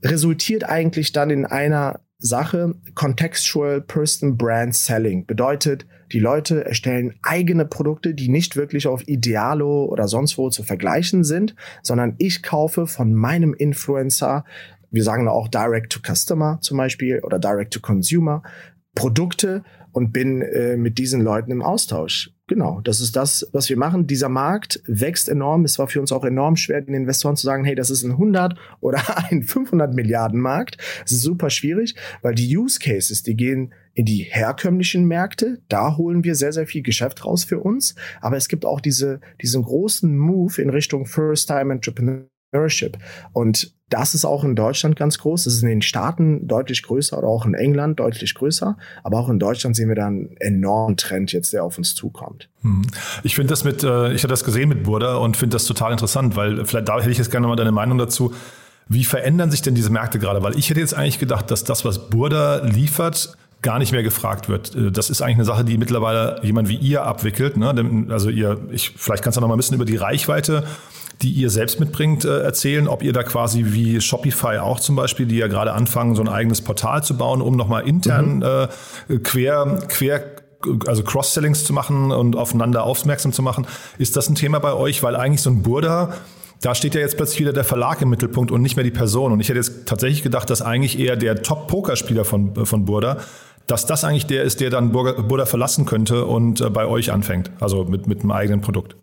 resultiert 0.03 0.63
eigentlich 0.63 1.11
dann 1.11 1.31
in 1.31 1.47
einer 1.47 2.01
Sache 2.21 2.75
Contextual 2.95 3.79
Person 3.79 4.37
Brand 4.37 4.75
Selling 4.75 5.25
bedeutet, 5.25 5.85
die 6.11 6.19
Leute 6.19 6.65
erstellen 6.65 7.15
eigene 7.21 7.65
Produkte, 7.65 8.13
die 8.13 8.27
nicht 8.27 8.57
wirklich 8.57 8.87
auf 8.87 9.07
Idealo 9.07 9.85
oder 9.85 10.09
sonst 10.09 10.37
wo 10.37 10.49
zu 10.49 10.63
vergleichen 10.63 11.23
sind, 11.23 11.55
sondern 11.81 12.15
ich 12.17 12.43
kaufe 12.43 12.87
von 12.87 13.13
meinem 13.13 13.53
Influencer, 13.53 14.43
wir 14.91 15.03
sagen 15.03 15.29
auch 15.29 15.47
Direct 15.47 15.93
to 15.93 15.99
Customer 16.01 16.59
zum 16.61 16.77
Beispiel 16.77 17.21
oder 17.23 17.39
Direct 17.39 17.73
to 17.73 17.79
Consumer, 17.79 18.43
Produkte 18.95 19.63
und 19.93 20.11
bin 20.11 20.41
äh, 20.41 20.75
mit 20.75 20.97
diesen 20.97 21.21
Leuten 21.21 21.51
im 21.51 21.61
Austausch. 21.61 22.31
Genau, 22.49 22.81
das 22.81 22.99
ist 22.99 23.15
das, 23.15 23.47
was 23.51 23.69
wir 23.69 23.77
machen. 23.77 24.07
Dieser 24.07 24.27
Markt 24.27 24.81
wächst 24.87 25.29
enorm. 25.29 25.65
Es 25.65 25.77
war 25.77 25.87
für 25.87 26.01
uns 26.01 26.11
auch 26.11 26.25
enorm 26.25 26.55
schwer, 26.55 26.81
den 26.81 26.95
Investoren 26.95 27.35
zu 27.35 27.45
sagen, 27.45 27.63
hey, 27.63 27.75
das 27.75 27.91
ist 27.91 28.03
ein 28.03 28.13
100 28.13 28.57
oder 28.81 28.99
ein 29.29 29.43
500 29.43 29.93
Milliarden 29.93 30.41
Markt. 30.41 30.77
Es 31.05 31.11
ist 31.11 31.21
super 31.21 31.51
schwierig, 31.51 31.93
weil 32.23 32.33
die 32.33 32.57
Use 32.57 32.79
Cases, 32.79 33.21
die 33.21 33.35
gehen 33.35 33.71
in 33.93 34.05
die 34.05 34.23
herkömmlichen 34.27 35.05
Märkte. 35.05 35.61
Da 35.69 35.95
holen 35.95 36.23
wir 36.23 36.33
sehr, 36.33 36.51
sehr 36.51 36.65
viel 36.65 36.81
Geschäft 36.81 37.23
raus 37.23 37.43
für 37.43 37.59
uns. 37.59 37.93
Aber 38.19 38.35
es 38.35 38.47
gibt 38.47 38.65
auch 38.65 38.81
diese, 38.81 39.21
diesen 39.43 39.61
großen 39.61 40.17
Move 40.17 40.59
in 40.59 40.71
Richtung 40.71 41.05
First-Time 41.05 41.71
Entrepreneur 41.71 42.25
Entrepreneurship. 42.51 42.97
Und 43.33 43.73
das 43.89 44.13
ist 44.13 44.23
auch 44.23 44.43
in 44.43 44.55
Deutschland 44.55 44.95
ganz 44.95 45.17
groß. 45.17 45.45
Das 45.45 45.53
ist 45.53 45.63
in 45.63 45.69
den 45.69 45.81
Staaten 45.81 46.47
deutlich 46.47 46.83
größer 46.83 47.17
oder 47.17 47.27
auch 47.27 47.45
in 47.45 47.55
England 47.55 47.99
deutlich 47.99 48.35
größer. 48.35 48.77
Aber 49.03 49.19
auch 49.19 49.29
in 49.29 49.39
Deutschland 49.39 49.75
sehen 49.75 49.87
wir 49.87 49.95
da 49.95 50.07
einen 50.07 50.35
enormen 50.37 50.95
Trend 50.95 51.31
jetzt, 51.31 51.53
der 51.53 51.63
auf 51.63 51.77
uns 51.77 51.95
zukommt. 51.95 52.49
Hm. 52.61 52.83
Ich 53.23 53.35
finde 53.35 53.49
das 53.49 53.63
mit, 53.63 53.83
äh, 53.83 54.13
ich 54.13 54.21
hatte 54.21 54.27
das 54.27 54.43
gesehen 54.43 54.69
mit 54.69 54.83
Burda 54.83 55.15
und 55.17 55.37
finde 55.37 55.55
das 55.55 55.65
total 55.65 55.91
interessant, 55.91 56.35
weil 56.35 56.65
vielleicht 56.65 56.87
da 56.87 56.99
hätte 56.99 57.09
ich 57.09 57.17
jetzt 57.17 57.31
gerne 57.31 57.47
mal 57.47 57.55
deine 57.55 57.71
Meinung 57.71 57.97
dazu. 57.97 58.33
Wie 58.87 59.05
verändern 59.05 59.49
sich 59.49 59.61
denn 59.61 59.75
diese 59.75 59.91
Märkte 59.91 60.19
gerade? 60.19 60.43
Weil 60.43 60.57
ich 60.57 60.69
hätte 60.69 60.79
jetzt 60.79 60.93
eigentlich 60.93 61.19
gedacht, 61.19 61.49
dass 61.49 61.63
das, 61.63 61.83
was 61.83 62.09
Burda 62.09 62.63
liefert, 62.63 63.35
gar 63.61 63.79
nicht 63.79 63.91
mehr 63.91 64.03
gefragt 64.03 64.49
wird. 64.49 64.75
Äh, 64.75 64.91
das 64.91 65.09
ist 65.09 65.23
eigentlich 65.23 65.37
eine 65.37 65.45
Sache, 65.45 65.65
die 65.65 65.79
mittlerweile 65.79 66.39
jemand 66.43 66.69
wie 66.69 66.77
ihr 66.77 67.03
abwickelt. 67.03 67.57
Ne? 67.57 68.07
Also 68.09 68.29
ihr, 68.29 68.59
ich, 68.69 68.91
vielleicht 68.95 69.23
kannst 69.23 69.37
du 69.37 69.41
noch 69.41 69.47
mal 69.47 69.55
ein 69.55 69.57
bisschen 69.57 69.75
über 69.75 69.85
die 69.85 69.97
Reichweite 69.97 70.63
die 71.21 71.31
ihr 71.31 71.49
selbst 71.49 71.79
mitbringt, 71.79 72.23
äh, 72.23 72.41
erzählen, 72.41 72.87
ob 72.87 73.03
ihr 73.03 73.13
da 73.13 73.23
quasi 73.23 73.65
wie 73.67 73.99
Shopify 73.99 74.57
auch 74.59 74.79
zum 74.79 74.95
Beispiel, 74.95 75.25
die 75.25 75.37
ja 75.37 75.47
gerade 75.47 75.73
anfangen, 75.73 76.15
so 76.15 76.21
ein 76.21 76.29
eigenes 76.29 76.61
Portal 76.61 77.03
zu 77.03 77.17
bauen, 77.17 77.41
um 77.41 77.55
nochmal 77.55 77.87
intern 77.87 78.37
mhm. 78.37 78.43
äh, 78.43 79.19
quer, 79.19 79.79
quer 79.89 80.23
also 80.87 81.03
Cross-Sellings 81.03 81.63
zu 81.63 81.73
machen 81.73 82.11
und 82.11 82.35
aufeinander 82.35 82.83
aufmerksam 82.83 83.31
zu 83.31 83.41
machen. 83.41 83.65
Ist 83.97 84.17
das 84.17 84.29
ein 84.29 84.35
Thema 84.35 84.59
bei 84.59 84.73
euch? 84.73 85.03
Weil 85.03 85.15
eigentlich 85.15 85.41
so 85.41 85.49
ein 85.49 85.61
Burda, 85.61 86.13
da 86.61 86.75
steht 86.75 86.95
ja 86.95 87.01
jetzt 87.01 87.15
plötzlich 87.15 87.39
wieder 87.39 87.53
der 87.53 87.63
Verlag 87.63 88.01
im 88.01 88.09
Mittelpunkt 88.09 88.51
und 88.51 88.61
nicht 88.61 88.75
mehr 88.75 88.83
die 88.83 88.91
Person. 88.91 89.31
Und 89.31 89.39
ich 89.39 89.47
hätte 89.47 89.59
jetzt 89.59 89.85
tatsächlich 89.85 90.21
gedacht, 90.21 90.49
dass 90.49 90.61
eigentlich 90.61 90.99
eher 90.99 91.15
der 91.15 91.41
Top-Pokerspieler 91.41 92.25
von, 92.25 92.65
von 92.65 92.85
Burda, 92.85 93.17
dass 93.67 93.85
das 93.85 94.03
eigentlich 94.03 94.25
der 94.25 94.43
ist, 94.43 94.59
der 94.59 94.69
dann 94.69 94.91
Burda 94.91 95.45
verlassen 95.45 95.85
könnte 95.85 96.25
und 96.25 96.59
äh, 96.59 96.69
bei 96.69 96.85
euch 96.85 97.11
anfängt. 97.11 97.51
Also 97.59 97.85
mit, 97.85 98.07
mit 98.07 98.21
einem 98.21 98.31
eigenen 98.31 98.61
Produkt 98.61 98.97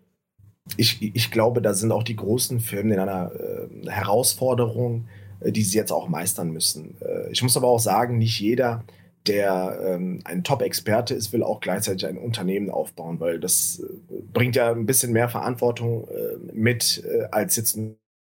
ich, 0.75 1.15
ich 1.15 1.31
glaube, 1.31 1.61
da 1.61 1.73
sind 1.73 1.91
auch 1.91 2.03
die 2.03 2.15
großen 2.15 2.59
Firmen 2.59 2.93
in 2.93 2.99
einer 2.99 3.31
äh, 3.31 3.89
Herausforderung, 3.89 5.07
äh, 5.39 5.51
die 5.51 5.63
sie 5.63 5.77
jetzt 5.77 5.91
auch 5.91 6.07
meistern 6.07 6.51
müssen. 6.51 6.95
Äh, 7.01 7.31
ich 7.31 7.41
muss 7.43 7.57
aber 7.57 7.67
auch 7.67 7.79
sagen, 7.79 8.17
nicht 8.17 8.39
jeder, 8.39 8.83
der 9.27 9.79
ähm, 9.83 10.21
ein 10.23 10.43
Top-Experte 10.43 11.13
ist, 11.13 11.33
will 11.33 11.43
auch 11.43 11.59
gleichzeitig 11.59 12.05
ein 12.07 12.17
Unternehmen 12.17 12.69
aufbauen, 12.69 13.19
weil 13.19 13.39
das 13.39 13.79
äh, 13.79 14.21
bringt 14.33 14.55
ja 14.55 14.71
ein 14.71 14.85
bisschen 14.85 15.11
mehr 15.11 15.29
Verantwortung 15.29 16.07
äh, 16.07 16.53
mit, 16.53 17.03
äh, 17.05 17.25
als 17.31 17.55
jetzt 17.55 17.77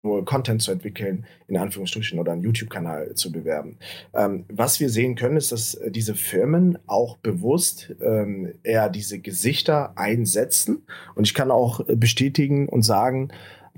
nur 0.07 0.25
Content 0.25 0.63
zu 0.63 0.71
entwickeln, 0.71 1.27
in 1.49 1.57
Anführungsstrichen, 1.57 2.19
oder 2.19 2.33
einen 2.33 2.43
YouTube-Kanal 2.43 3.15
zu 3.15 3.33
bewerben. 3.33 3.77
Ähm, 4.15 4.45
was 4.49 4.81
wir 4.81 4.89
sehen 4.89 5.17
können, 5.17 5.37
ist, 5.37 5.53
dass 5.53 5.75
äh, 5.75 5.91
diese 5.91 6.15
Firmen 6.15 6.79
auch 6.87 7.17
bewusst 7.19 7.95
ähm, 8.01 8.55
eher 8.63 8.89
diese 8.89 9.19
Gesichter 9.19 9.93
einsetzen. 9.97 10.87
Und 11.15 11.27
ich 11.27 11.35
kann 11.35 11.51
auch 11.51 11.87
äh, 11.89 11.97
bestätigen 11.97 12.69
und 12.69 12.83
sagen, 12.83 13.31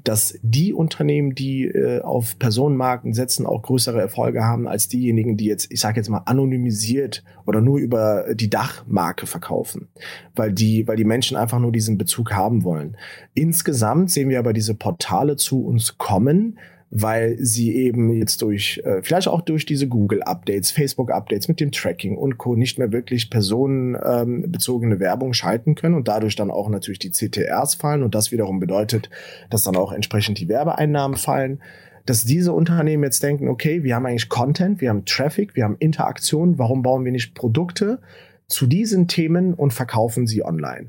dass 0.04 0.38
die 0.42 0.72
Unternehmen, 0.72 1.34
die 1.34 1.64
äh, 1.64 2.00
auf 2.00 2.38
Personenmarken 2.38 3.14
setzen, 3.14 3.46
auch 3.46 3.62
größere 3.62 4.00
Erfolge 4.00 4.44
haben 4.44 4.68
als 4.68 4.88
diejenigen, 4.88 5.36
die 5.36 5.46
jetzt, 5.46 5.70
ich 5.70 5.80
sage 5.80 5.96
jetzt 5.96 6.08
mal, 6.08 6.22
anonymisiert 6.24 7.24
oder 7.46 7.60
nur 7.60 7.78
über 7.78 8.34
die 8.34 8.50
Dachmarke 8.50 9.26
verkaufen, 9.26 9.88
weil 10.34 10.52
die, 10.52 10.86
weil 10.86 10.96
die 10.96 11.04
Menschen 11.04 11.36
einfach 11.36 11.58
nur 11.58 11.72
diesen 11.72 11.98
Bezug 11.98 12.32
haben 12.32 12.64
wollen. 12.64 12.96
Insgesamt 13.34 14.10
sehen 14.10 14.28
wir 14.28 14.38
aber 14.38 14.52
diese 14.52 14.74
Portale 14.74 15.36
zu 15.36 15.64
uns 15.64 15.98
kommen, 15.98 16.58
weil 16.90 17.36
sie 17.38 17.74
eben 17.76 18.10
jetzt 18.14 18.40
durch, 18.40 18.80
äh, 18.84 19.02
vielleicht 19.02 19.28
auch 19.28 19.42
durch 19.42 19.66
diese 19.66 19.88
Google-Updates, 19.88 20.70
Facebook-Updates 20.70 21.48
mit 21.48 21.60
dem 21.60 21.70
Tracking 21.70 22.16
und 22.16 22.38
Co. 22.38 22.56
nicht 22.56 22.78
mehr 22.78 22.92
wirklich 22.92 23.30
personenbezogene 23.30 24.94
ähm, 24.94 25.00
Werbung 25.00 25.34
schalten 25.34 25.74
können 25.74 25.94
und 25.94 26.08
dadurch 26.08 26.34
dann 26.34 26.50
auch 26.50 26.68
natürlich 26.68 26.98
die 26.98 27.10
CTRs 27.10 27.74
fallen 27.74 28.02
und 28.02 28.14
das 28.14 28.32
wiederum 28.32 28.58
bedeutet, 28.58 29.10
dass 29.50 29.64
dann 29.64 29.76
auch 29.76 29.92
entsprechend 29.92 30.38
die 30.38 30.48
Werbeeinnahmen 30.48 31.16
fallen 31.16 31.60
dass 32.06 32.24
diese 32.24 32.54
Unternehmen 32.54 33.02
jetzt 33.02 33.22
denken, 33.22 33.48
okay, 33.48 33.82
wir 33.82 33.94
haben 33.94 34.06
eigentlich 34.06 34.30
Content, 34.30 34.80
wir 34.80 34.88
haben 34.88 35.04
Traffic, 35.04 35.54
wir 35.54 35.64
haben 35.64 35.76
Interaktion, 35.78 36.58
warum 36.58 36.80
bauen 36.80 37.04
wir 37.04 37.12
nicht 37.12 37.34
Produkte 37.34 38.00
zu 38.46 38.66
diesen 38.66 39.08
Themen 39.08 39.52
und 39.52 39.74
verkaufen 39.74 40.26
sie 40.26 40.42
online? 40.42 40.86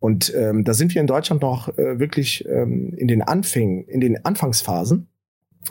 Und 0.00 0.34
ähm, 0.34 0.64
da 0.64 0.72
sind 0.72 0.94
wir 0.94 1.02
in 1.02 1.06
Deutschland 1.06 1.42
noch 1.42 1.76
äh, 1.76 2.00
wirklich 2.00 2.48
ähm, 2.48 2.94
in 2.96 3.06
den 3.06 3.20
Anfängen, 3.20 3.84
in 3.84 4.00
den 4.00 4.24
Anfangsphasen. 4.24 5.08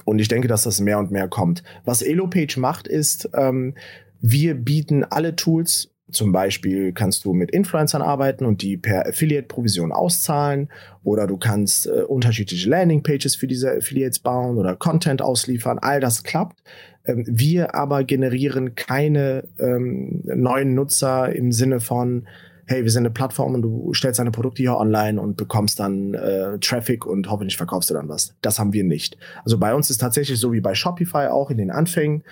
Und 0.05 0.19
ich 0.19 0.27
denke, 0.27 0.47
dass 0.47 0.63
das 0.63 0.79
mehr 0.79 0.99
und 0.99 1.11
mehr 1.11 1.27
kommt. 1.27 1.63
Was 1.85 2.01
EloPage 2.01 2.59
macht, 2.59 2.87
ist, 2.87 3.29
ähm, 3.33 3.75
wir 4.21 4.55
bieten 4.55 5.03
alle 5.03 5.35
Tools. 5.35 5.89
Zum 6.11 6.31
Beispiel 6.33 6.91
kannst 6.91 7.23
du 7.23 7.33
mit 7.33 7.51
Influencern 7.51 8.01
arbeiten 8.01 8.45
und 8.45 8.61
die 8.61 8.77
per 8.77 9.07
Affiliate-Provision 9.07 9.91
auszahlen. 9.91 10.69
Oder 11.03 11.27
du 11.27 11.37
kannst 11.37 11.87
äh, 11.87 12.03
unterschiedliche 12.03 12.69
Landing-Pages 12.69 13.35
für 13.35 13.47
diese 13.47 13.71
Affiliates 13.71 14.19
bauen 14.19 14.57
oder 14.57 14.75
Content 14.75 15.21
ausliefern. 15.21 15.79
All 15.79 15.99
das 15.99 16.23
klappt. 16.23 16.61
Ähm, 17.05 17.23
wir 17.27 17.75
aber 17.75 18.03
generieren 18.03 18.75
keine 18.75 19.47
ähm, 19.59 20.21
neuen 20.23 20.73
Nutzer 20.75 21.33
im 21.33 21.51
Sinne 21.51 21.79
von, 21.79 22.27
hey, 22.71 22.83
wir 22.83 22.91
sind 22.91 23.01
eine 23.01 23.11
Plattform 23.11 23.53
und 23.53 23.61
du 23.61 23.93
stellst 23.93 24.19
deine 24.19 24.31
Produkte 24.31 24.63
hier 24.63 24.77
online 24.77 25.21
und 25.21 25.35
bekommst 25.35 25.79
dann 25.79 26.13
äh, 26.13 26.57
Traffic 26.59 27.05
und 27.05 27.29
hoffentlich 27.29 27.57
verkaufst 27.57 27.89
du 27.89 27.93
dann 27.93 28.07
was. 28.07 28.33
Das 28.41 28.59
haben 28.59 28.73
wir 28.73 28.85
nicht. 28.85 29.17
Also 29.43 29.57
bei 29.57 29.75
uns 29.75 29.89
ist 29.89 29.97
tatsächlich 29.97 30.39
so 30.39 30.53
wie 30.53 30.61
bei 30.61 30.73
Shopify 30.73 31.27
auch 31.27 31.51
in 31.51 31.57
den 31.57 31.69
Anfängen. 31.69 32.23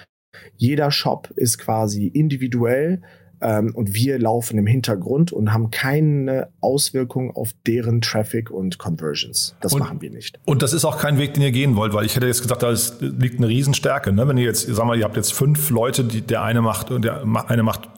Jeder 0.55 0.91
Shop 0.91 1.29
ist 1.36 1.58
quasi 1.58 2.08
individuell 2.08 3.01
ähm, 3.41 3.74
und 3.74 3.93
wir 3.93 4.19
laufen 4.19 4.58
im 4.58 4.67
Hintergrund 4.67 5.31
und 5.31 5.53
haben 5.53 5.72
keine 5.72 6.50
Auswirkung 6.62 7.36
auf 7.36 7.53
deren 7.65 8.01
Traffic 8.01 8.51
und 8.51 8.77
Conversions. 8.77 9.55
Das 9.62 9.74
und, 9.74 9.79
machen 9.79 10.01
wir 10.01 10.10
nicht. 10.10 10.39
Und 10.46 10.62
das 10.62 10.74
ist 10.74 10.86
auch 10.86 10.98
kein 10.98 11.17
Weg, 11.17 11.34
den 11.34 11.43
ihr 11.43 11.51
gehen 11.51 11.75
wollt, 11.75 11.93
weil 11.93 12.05
ich 12.05 12.15
hätte 12.15 12.27
jetzt 12.27 12.41
gesagt, 12.41 12.63
da 12.63 12.74
liegt 13.00 13.38
eine 13.38 13.48
Riesenstärke. 13.48 14.12
Ne? 14.12 14.27
Wenn 14.27 14.38
ihr 14.38 14.46
jetzt, 14.46 14.67
sag 14.67 14.86
mal, 14.86 14.98
ihr 14.98 15.05
habt 15.05 15.15
jetzt 15.15 15.34
fünf 15.34 15.69
Leute, 15.69 16.03
die 16.03 16.22
der 16.22 16.43
eine 16.43 16.62
macht 16.62 16.91
und 16.91 17.03
der 17.05 17.24
eine 17.48 17.63
macht 17.63 17.89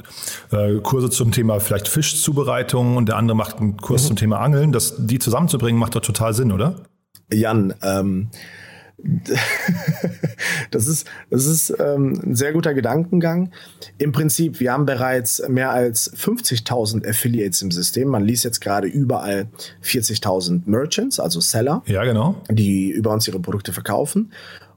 äh, 0.51 0.75
Kurse 0.81 1.09
zum 1.09 1.31
Thema 1.31 1.59
vielleicht 1.59 1.87
Fischzubereitung 1.87 2.97
und 2.97 3.07
der 3.07 3.17
andere 3.17 3.35
macht 3.35 3.57
einen 3.57 3.77
Kurs 3.77 4.03
mhm. 4.03 4.07
zum 4.07 4.15
Thema 4.17 4.39
Angeln. 4.39 4.71
Das, 4.71 4.95
die 4.97 5.19
zusammenzubringen, 5.19 5.79
macht 5.79 5.95
doch 5.95 6.01
total 6.01 6.33
Sinn, 6.33 6.51
oder? 6.51 6.75
Jan, 7.31 7.73
ähm, 7.81 8.29
das 10.71 10.87
ist, 10.87 11.07
das 11.29 11.45
ist 11.45 11.73
ähm, 11.79 12.19
ein 12.23 12.35
sehr 12.35 12.53
guter 12.53 12.73
Gedankengang. 12.73 13.51
Im 13.97 14.11
Prinzip, 14.11 14.59
wir 14.59 14.73
haben 14.73 14.85
bereits 14.85 15.41
mehr 15.47 15.71
als 15.71 16.13
50.000 16.15 17.07
Affiliates 17.07 17.61
im 17.61 17.71
System. 17.71 18.07
Man 18.09 18.23
liest 18.23 18.43
jetzt 18.43 18.61
gerade 18.61 18.87
überall 18.87 19.47
40.000 19.83 20.61
Merchants, 20.65 21.19
also 21.19 21.39
Seller, 21.39 21.83
ja, 21.85 22.03
genau. 22.03 22.35
die 22.49 22.91
über 22.91 23.11
uns 23.11 23.27
ihre 23.27 23.39
Produkte 23.39 23.73
verkaufen. 23.73 24.31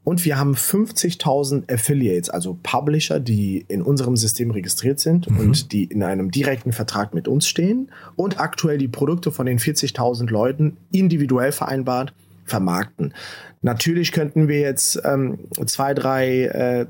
Und 0.05 0.27
wir 0.27 0.39
haben 0.39 0.55
50.000 0.55 1.73
Affiliates, 1.73 2.29
also 2.29 2.59
Publisher, 2.63 3.21
die 3.21 3.65
in 3.69 3.81
unserem 3.81 4.19
System 4.19 4.51
registriert 4.51 5.01
sind 5.01 5.31
mhm. 5.31 5.39
und 5.39 5.73
die 5.73 5.85
in 5.85 6.03
einem 6.03 6.31
direkten 6.31 6.73
Vertrag 6.73 7.15
mit 7.15 7.27
uns 7.27 7.49
stehen 7.49 7.91
und 8.15 8.39
aktuell 8.39 8.77
die 8.77 8.89
Produkte 8.89 9.33
von 9.33 9.47
den 9.47 9.59
40.000 9.59 10.31
Leuten 10.31 10.77
individuell 10.93 11.53
vereinbart 11.53 12.13
vermarkten. 12.45 13.15
Natürlich 13.63 14.13
könnten 14.13 14.49
wir 14.49 14.61
jetzt 14.61 15.01
ähm, 15.05 15.39
zwei, 15.67 15.95
drei 15.95 16.45
äh, 16.45 16.87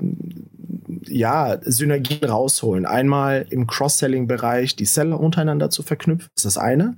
ja, 1.07 1.57
Synergien 1.61 2.23
rausholen. 2.23 2.85
Einmal 2.85 3.45
im 3.49 3.67
Cross-Selling-Bereich 3.67 4.75
die 4.75 4.85
Seller 4.85 5.19
untereinander 5.19 5.69
zu 5.69 5.83
verknüpfen, 5.83 6.29
ist 6.35 6.45
das 6.45 6.57
eine. 6.57 6.97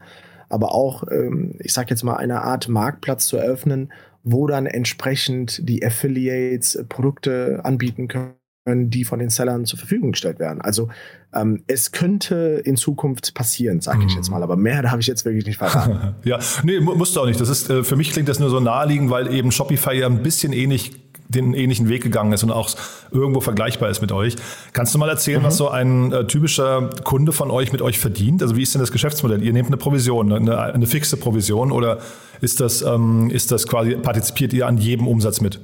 Aber 0.50 0.74
auch, 0.74 1.04
ähm, 1.12 1.56
ich 1.60 1.74
sage 1.74 1.90
jetzt 1.90 2.04
mal, 2.04 2.16
eine 2.16 2.42
Art 2.42 2.70
Marktplatz 2.70 3.28
zu 3.28 3.38
eröffnen, 3.38 3.92
wo 4.24 4.48
dann 4.48 4.66
entsprechend 4.66 5.68
die 5.68 5.86
Affiliates 5.86 6.84
Produkte 6.90 7.62
anbieten 7.64 8.08
können 8.08 8.37
die 8.76 9.04
von 9.04 9.20
den 9.20 9.30
Sellern 9.30 9.66
zur 9.66 9.80
Verfügung 9.80 10.12
gestellt 10.12 10.40
werden. 10.40 10.62
Also 10.62 10.90
ähm, 11.34 11.64
es 11.68 11.92
könnte 11.92 12.62
in 12.64 12.76
Zukunft 12.76 13.34
passieren, 13.34 13.82
sage 13.82 14.06
ich 14.06 14.16
jetzt 14.16 14.30
mhm. 14.30 14.36
mal, 14.36 14.44
aber 14.44 14.56
mehr 14.56 14.82
darf 14.82 15.00
ich 15.00 15.08
jetzt 15.08 15.26
wirklich 15.26 15.46
nicht 15.46 15.58
verraten. 15.58 16.16
ja, 16.24 16.40
nee, 16.64 16.80
musst 16.80 17.16
du 17.16 17.22
auch 17.22 17.26
nicht. 17.26 17.40
Das 17.40 17.50
ist 17.50 17.70
äh, 17.70 17.84
für 17.84 17.96
mich 17.96 18.12
klingt 18.12 18.30
das 18.30 18.40
nur 18.40 18.50
so 18.50 18.60
naheliegend, 18.60 19.10
weil 19.10 19.34
eben 19.34 19.52
Shopify 19.52 19.94
ja 19.94 20.08
ein 20.08 20.24
bisschen 20.24 20.54
ähnlich 20.54 20.92
den 21.30 21.54
ähnlichen 21.54 21.90
Weg 21.90 22.04
gegangen 22.04 22.32
ist 22.32 22.44
und 22.44 22.52
auch 22.52 22.70
irgendwo 23.12 23.42
vergleichbar 23.42 23.90
ist 23.90 24.02
mit 24.02 24.12
euch. 24.12 24.36
Kannst 24.74 24.94
du 24.94 24.98
mal 24.98 25.10
erzählen, 25.10 25.42
mhm. 25.42 25.46
was 25.46 25.58
so 25.58 25.70
ein 25.70 26.12
äh, 26.12 26.26
typischer 26.26 26.90
Kunde 27.04 27.34
von 27.34 27.52
euch 27.52 27.72
mit 27.72 27.82
euch 27.82 28.00
verdient? 28.00 28.42
Also 28.42 28.56
wie 28.56 28.64
ist 28.64 28.74
denn 28.74 28.82
das 28.82 28.92
Geschäftsmodell? 28.92 29.44
Ihr 29.44 29.54
nehmt 29.54 29.68
eine 29.68 29.78
Provision, 29.78 30.32
eine, 30.32 30.58
eine 30.58 30.88
fixe 30.88 31.18
Provision 31.18 31.72
oder 31.72 32.00
ist 32.40 32.60
das, 32.60 32.82
ähm, 32.82 33.30
ist 33.30 33.52
das 33.52 33.68
quasi, 33.68 33.96
partizipiert 33.96 34.54
ihr 34.54 34.68
an 34.68 34.78
jedem 34.78 35.08
Umsatz 35.08 35.42
mit? 35.42 35.60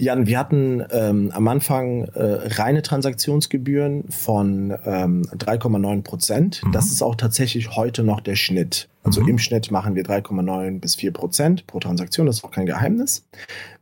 Jan, 0.00 0.26
wir 0.26 0.38
hatten 0.38 0.82
ähm, 0.92 1.30
am 1.34 1.46
Anfang 1.46 2.04
äh, 2.04 2.22
reine 2.54 2.80
Transaktionsgebühren 2.80 4.04
von 4.08 4.74
ähm, 4.86 5.26
3,9 5.36 6.02
Prozent. 6.02 6.62
Mhm. 6.64 6.72
Das 6.72 6.86
ist 6.86 7.02
auch 7.02 7.16
tatsächlich 7.16 7.76
heute 7.76 8.02
noch 8.02 8.20
der 8.20 8.34
Schnitt. 8.34 8.88
Also 9.02 9.20
mhm. 9.20 9.28
im 9.28 9.38
Schnitt 9.38 9.70
machen 9.70 9.94
wir 9.96 10.02
3,9 10.02 10.80
bis 10.80 10.94
4 10.94 11.12
Prozent 11.12 11.66
pro 11.66 11.80
Transaktion. 11.80 12.26
Das 12.26 12.38
ist 12.38 12.44
auch 12.44 12.50
kein 12.50 12.64
Geheimnis. 12.64 13.26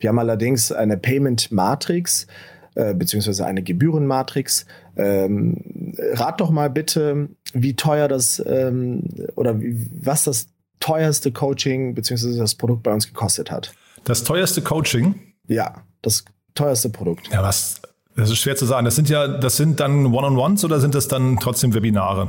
Wir 0.00 0.08
haben 0.08 0.18
allerdings 0.18 0.72
eine 0.72 0.96
Payment 0.96 1.52
Matrix 1.52 2.26
äh, 2.74 2.94
beziehungsweise 2.94 3.46
eine 3.46 3.62
Gebührenmatrix. 3.62 4.66
Ähm, 4.96 5.94
rat 6.14 6.40
doch 6.40 6.50
mal 6.50 6.68
bitte, 6.68 7.28
wie 7.52 7.76
teuer 7.76 8.08
das 8.08 8.42
ähm, 8.44 9.04
oder 9.36 9.60
wie, 9.60 9.88
was 10.02 10.24
das 10.24 10.48
teuerste 10.80 11.30
Coaching 11.30 11.94
beziehungsweise 11.94 12.40
das 12.40 12.56
Produkt 12.56 12.82
bei 12.82 12.92
uns 12.92 13.06
gekostet 13.06 13.52
hat. 13.52 13.72
Das 14.02 14.24
teuerste 14.24 14.62
Coaching? 14.62 15.14
Ja 15.46 15.84
das 16.02 16.24
teuerste 16.54 16.90
Produkt. 16.90 17.28
Ja, 17.32 17.42
was? 17.42 17.80
Das 18.16 18.30
ist 18.30 18.38
schwer 18.38 18.56
zu 18.56 18.66
sagen. 18.66 18.84
Das 18.84 18.96
sind 18.96 19.08
ja, 19.08 19.28
das 19.28 19.56
sind 19.56 19.78
dann 19.80 20.06
One-on-Ones 20.06 20.64
oder 20.64 20.80
sind 20.80 20.94
das 20.94 21.06
dann 21.06 21.38
trotzdem 21.38 21.74
Webinare? 21.74 22.28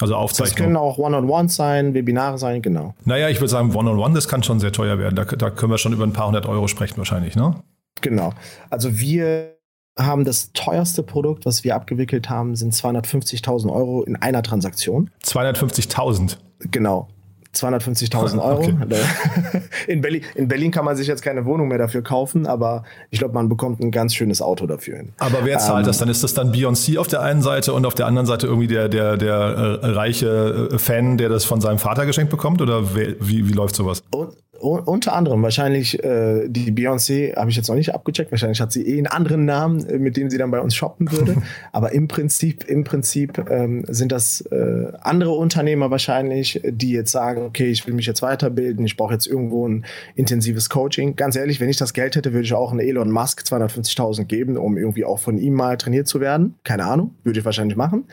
Also 0.00 0.16
Aufzeichnungen. 0.16 0.56
Das 0.56 0.64
können 0.64 0.76
auch 0.76 0.98
One-on-Ones 0.98 1.54
sein, 1.54 1.94
Webinare 1.94 2.36
sein, 2.36 2.60
genau. 2.62 2.94
Naja, 3.04 3.28
ich 3.28 3.38
würde 3.40 3.48
sagen, 3.48 3.74
One-on-One, 3.74 4.14
das 4.14 4.28
kann 4.28 4.42
schon 4.42 4.60
sehr 4.60 4.72
teuer 4.72 4.98
werden. 4.98 5.14
Da, 5.14 5.24
da 5.24 5.50
können 5.50 5.70
wir 5.70 5.78
schon 5.78 5.92
über 5.92 6.04
ein 6.04 6.12
paar 6.12 6.26
hundert 6.26 6.46
Euro 6.46 6.66
sprechen 6.66 6.98
wahrscheinlich, 6.98 7.36
ne? 7.36 7.54
Genau. 8.00 8.32
Also 8.70 8.98
wir 8.98 9.54
haben 9.96 10.24
das 10.24 10.52
teuerste 10.52 11.02
Produkt, 11.02 11.46
was 11.46 11.62
wir 11.62 11.76
abgewickelt 11.76 12.28
haben, 12.28 12.56
sind 12.56 12.74
250.000 12.74 13.72
Euro 13.72 14.02
in 14.02 14.16
einer 14.16 14.42
Transaktion. 14.42 15.10
250.000? 15.24 16.38
Genau. 16.58 17.08
250.000 17.54 18.42
Euro. 18.42 18.62
Okay. 18.62 18.74
In, 19.86 20.00
Berlin, 20.00 20.22
in 20.34 20.48
Berlin 20.48 20.70
kann 20.70 20.84
man 20.84 20.96
sich 20.96 21.06
jetzt 21.06 21.22
keine 21.22 21.44
Wohnung 21.44 21.68
mehr 21.68 21.78
dafür 21.78 22.02
kaufen, 22.02 22.46
aber 22.46 22.84
ich 23.10 23.18
glaube, 23.18 23.34
man 23.34 23.48
bekommt 23.48 23.80
ein 23.80 23.90
ganz 23.90 24.14
schönes 24.14 24.42
Auto 24.42 24.66
dafür 24.66 24.96
hin. 24.96 25.12
Aber 25.18 25.44
wer 25.44 25.58
zahlt 25.58 25.80
ähm, 25.80 25.86
das 25.86 25.98
dann? 25.98 26.08
Ist 26.08 26.24
das 26.24 26.34
dann 26.34 26.52
Beyoncé 26.52 26.98
auf 26.98 27.08
der 27.08 27.22
einen 27.22 27.42
Seite 27.42 27.72
und 27.72 27.86
auf 27.86 27.94
der 27.94 28.06
anderen 28.06 28.26
Seite 28.26 28.46
irgendwie 28.46 28.66
der, 28.66 28.88
der, 28.88 29.16
der 29.16 29.34
äh, 29.34 29.86
reiche 29.86 30.68
äh, 30.72 30.78
Fan, 30.78 31.18
der 31.18 31.28
das 31.28 31.44
von 31.44 31.60
seinem 31.60 31.78
Vater 31.78 32.06
geschenkt 32.06 32.30
bekommt? 32.30 32.60
Oder 32.60 32.94
wie, 32.96 33.16
wie 33.20 33.52
läuft 33.52 33.76
sowas? 33.76 34.02
Und, 34.10 34.34
unter 34.64 35.14
anderem 35.14 35.42
wahrscheinlich 35.42 36.02
äh, 36.02 36.48
die 36.48 36.72
Beyoncé 36.72 37.36
habe 37.36 37.50
ich 37.50 37.56
jetzt 37.56 37.68
noch 37.68 37.74
nicht 37.74 37.94
abgecheckt. 37.94 38.30
Wahrscheinlich 38.30 38.60
hat 38.60 38.72
sie 38.72 38.86
eh 38.86 38.98
einen 38.98 39.06
anderen 39.06 39.44
Namen, 39.44 39.86
äh, 39.88 39.98
mit 39.98 40.16
dem 40.16 40.30
sie 40.30 40.38
dann 40.38 40.50
bei 40.50 40.60
uns 40.60 40.74
shoppen 40.74 41.10
würde. 41.12 41.36
Aber 41.72 41.92
im 41.92 42.08
Prinzip, 42.08 42.64
im 42.68 42.84
Prinzip 42.84 43.50
ähm, 43.50 43.84
sind 43.88 44.12
das 44.12 44.40
äh, 44.42 44.92
andere 45.00 45.32
Unternehmer 45.32 45.90
wahrscheinlich, 45.90 46.60
die 46.64 46.92
jetzt 46.92 47.12
sagen, 47.12 47.42
okay, 47.42 47.66
ich 47.66 47.86
will 47.86 47.94
mich 47.94 48.06
jetzt 48.06 48.22
weiterbilden, 48.22 48.84
ich 48.84 48.96
brauche 48.96 49.12
jetzt 49.12 49.26
irgendwo 49.26 49.68
ein 49.68 49.84
intensives 50.14 50.70
Coaching. 50.70 51.16
Ganz 51.16 51.36
ehrlich, 51.36 51.60
wenn 51.60 51.68
ich 51.68 51.76
das 51.76 51.92
Geld 51.92 52.16
hätte, 52.16 52.32
würde 52.32 52.44
ich 52.44 52.54
auch 52.54 52.70
einen 52.70 52.80
Elon 52.80 53.10
Musk 53.10 53.42
250.000 53.42 54.24
geben, 54.24 54.56
um 54.56 54.76
irgendwie 54.76 55.04
auch 55.04 55.18
von 55.18 55.38
ihm 55.38 55.54
mal 55.54 55.76
trainiert 55.76 56.08
zu 56.08 56.20
werden. 56.20 56.54
Keine 56.64 56.84
Ahnung, 56.84 57.14
würde 57.22 57.38
ich 57.38 57.44
wahrscheinlich 57.44 57.76
machen. 57.76 58.04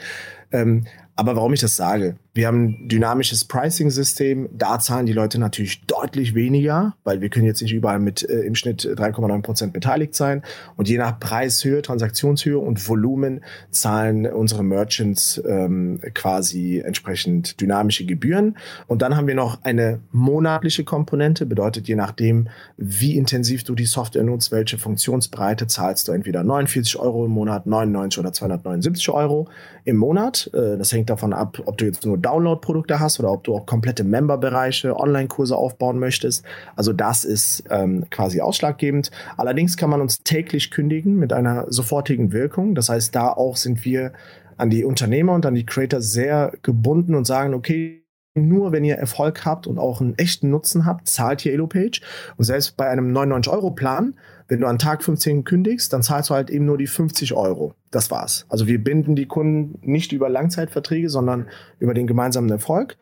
Ähm, 0.52 0.86
aber 1.16 1.36
warum 1.36 1.54
ich 1.54 1.60
das 1.60 1.76
sage, 1.76 2.16
wir 2.34 2.48
haben 2.48 2.64
ein 2.64 2.88
dynamisches 2.88 3.44
Pricing-System. 3.44 4.48
Da 4.54 4.80
zahlen 4.80 5.06
die 5.06 5.12
Leute 5.12 5.38
natürlich 5.38 5.86
deutlich 5.86 6.34
weniger, 6.34 6.96
weil 7.04 7.20
wir 7.20 7.28
können 7.28 7.46
jetzt 7.46 7.62
nicht 7.62 7.74
überall 7.74 8.00
mit 8.00 8.28
äh, 8.28 8.40
im 8.40 8.56
Schnitt 8.56 8.86
3,9 8.86 9.42
Prozent 9.42 9.74
beteiligt 9.74 10.16
sein. 10.16 10.42
Und 10.78 10.88
je 10.88 10.98
nach 10.98 11.20
Preishöhe, 11.20 11.82
Transaktionshöhe 11.82 12.58
und 12.58 12.88
Volumen 12.88 13.42
zahlen 13.70 14.26
unsere 14.26 14.64
Merchants 14.64 15.42
ähm, 15.46 16.00
quasi 16.14 16.80
entsprechend 16.80 17.60
dynamische 17.60 18.06
Gebühren. 18.06 18.58
Und 18.88 19.02
dann 19.02 19.18
haben 19.18 19.28
wir 19.28 19.36
noch 19.36 19.62
eine 19.64 20.00
monatliche 20.12 20.86
Komponente. 20.86 21.46
Bedeutet, 21.46 21.90
je 21.90 21.96
nachdem, 21.96 22.48
wie 22.78 23.18
intensiv 23.18 23.66
du 23.66 23.76
die 23.76 23.86
Software 23.86 24.24
nutzt, 24.24 24.54
welche 24.54 24.78
Funktionsbreite 24.78 25.68
zahlst 25.68 26.08
du 26.08 26.14
entweder 26.14 26.44
49 26.46 26.98
Euro 26.98 27.26
im 27.26 27.32
Monat, 27.32 27.68
99 27.68 28.20
oder 28.20 28.32
279 28.32 29.10
Euro 29.10 29.50
im 29.84 29.98
Monat. 29.98 30.41
Äh, 30.48 30.78
das 30.78 30.92
hängt 30.92 31.10
davon 31.10 31.34
ab, 31.34 31.62
ob 31.66 31.78
du 31.78 31.86
jetzt 31.86 32.06
nur 32.06 32.18
Download-Produkte 32.18 33.00
hast 33.00 33.20
oder 33.20 33.32
ob 33.32 33.44
du 33.44 33.56
auch 33.56 33.66
komplette 33.66 34.04
Member-Bereiche, 34.04 34.96
Online-Kurse 34.96 35.56
aufbauen 35.56 36.00
möchtest. 36.00 36.44
Also 36.76 36.94
das 36.94 37.26
ist 37.26 37.64
ähm, 37.70 38.06
quasi 38.10 38.42
ausschlaggebend. 38.42 39.12
Allerdings 39.38 39.78
kann 39.78 39.90
man 39.90 40.02
uns 40.02 40.24
täglich 40.24 40.72
kündigen 40.72 41.18
mit 41.18 41.34
einer 41.34 41.66
sofortigen 41.72 42.32
Wirkung. 42.32 42.76
Das 42.76 42.90
heißt, 42.90 43.16
da 43.16 43.30
auch 43.30 43.56
sind 43.56 43.86
wir 43.86 44.14
an 44.58 44.70
die 44.70 44.84
Unternehmer 44.84 45.34
und 45.34 45.46
an 45.46 45.56
die 45.56 45.66
Creator 45.66 46.02
sehr 46.02 46.54
gebunden 46.62 47.16
und 47.16 47.26
sagen, 47.26 47.54
okay, 47.54 48.01
nur 48.34 48.72
wenn 48.72 48.84
ihr 48.84 48.96
Erfolg 48.96 49.46
habt 49.46 49.68
und 49.68 49.78
auch 49.78 50.00
einen 50.00 50.18
echten 50.18 50.50
Nutzen 50.50 50.86
habt, 50.86 51.08
zahlt 51.08 51.46
ihr 51.46 51.54
EloPage. 51.54 52.02
Und 52.38 52.46
selbst 52.46 52.78
bei 52.78 52.88
einem 52.88 53.16
99-Euro-Plan, 53.16 54.16
wenn 54.48 54.62
du 54.62 54.68
an 54.68 54.80
Tag 54.80 55.04
15 55.04 55.44
kündigst, 55.44 55.92
dann 55.92 56.04
zahlst 56.04 56.30
du 56.30 56.34
halt 56.34 56.50
eben 56.50 56.66
nur 56.66 56.78
die 56.78 56.88
50 56.88 57.34
Euro. 57.34 57.74
Das 57.90 58.10
war's. 58.12 58.46
Also 58.50 58.68
wir 58.68 58.82
binden 58.84 59.16
die 59.16 59.26
Kunden 59.26 59.80
nicht 59.82 60.12
über 60.14 60.30
Langzeitverträge, 60.30 61.10
sondern 61.10 61.48
über 61.80 61.94
den 61.94 62.08
gemeinsamen 62.08 62.50
Erfolg. 62.50 62.98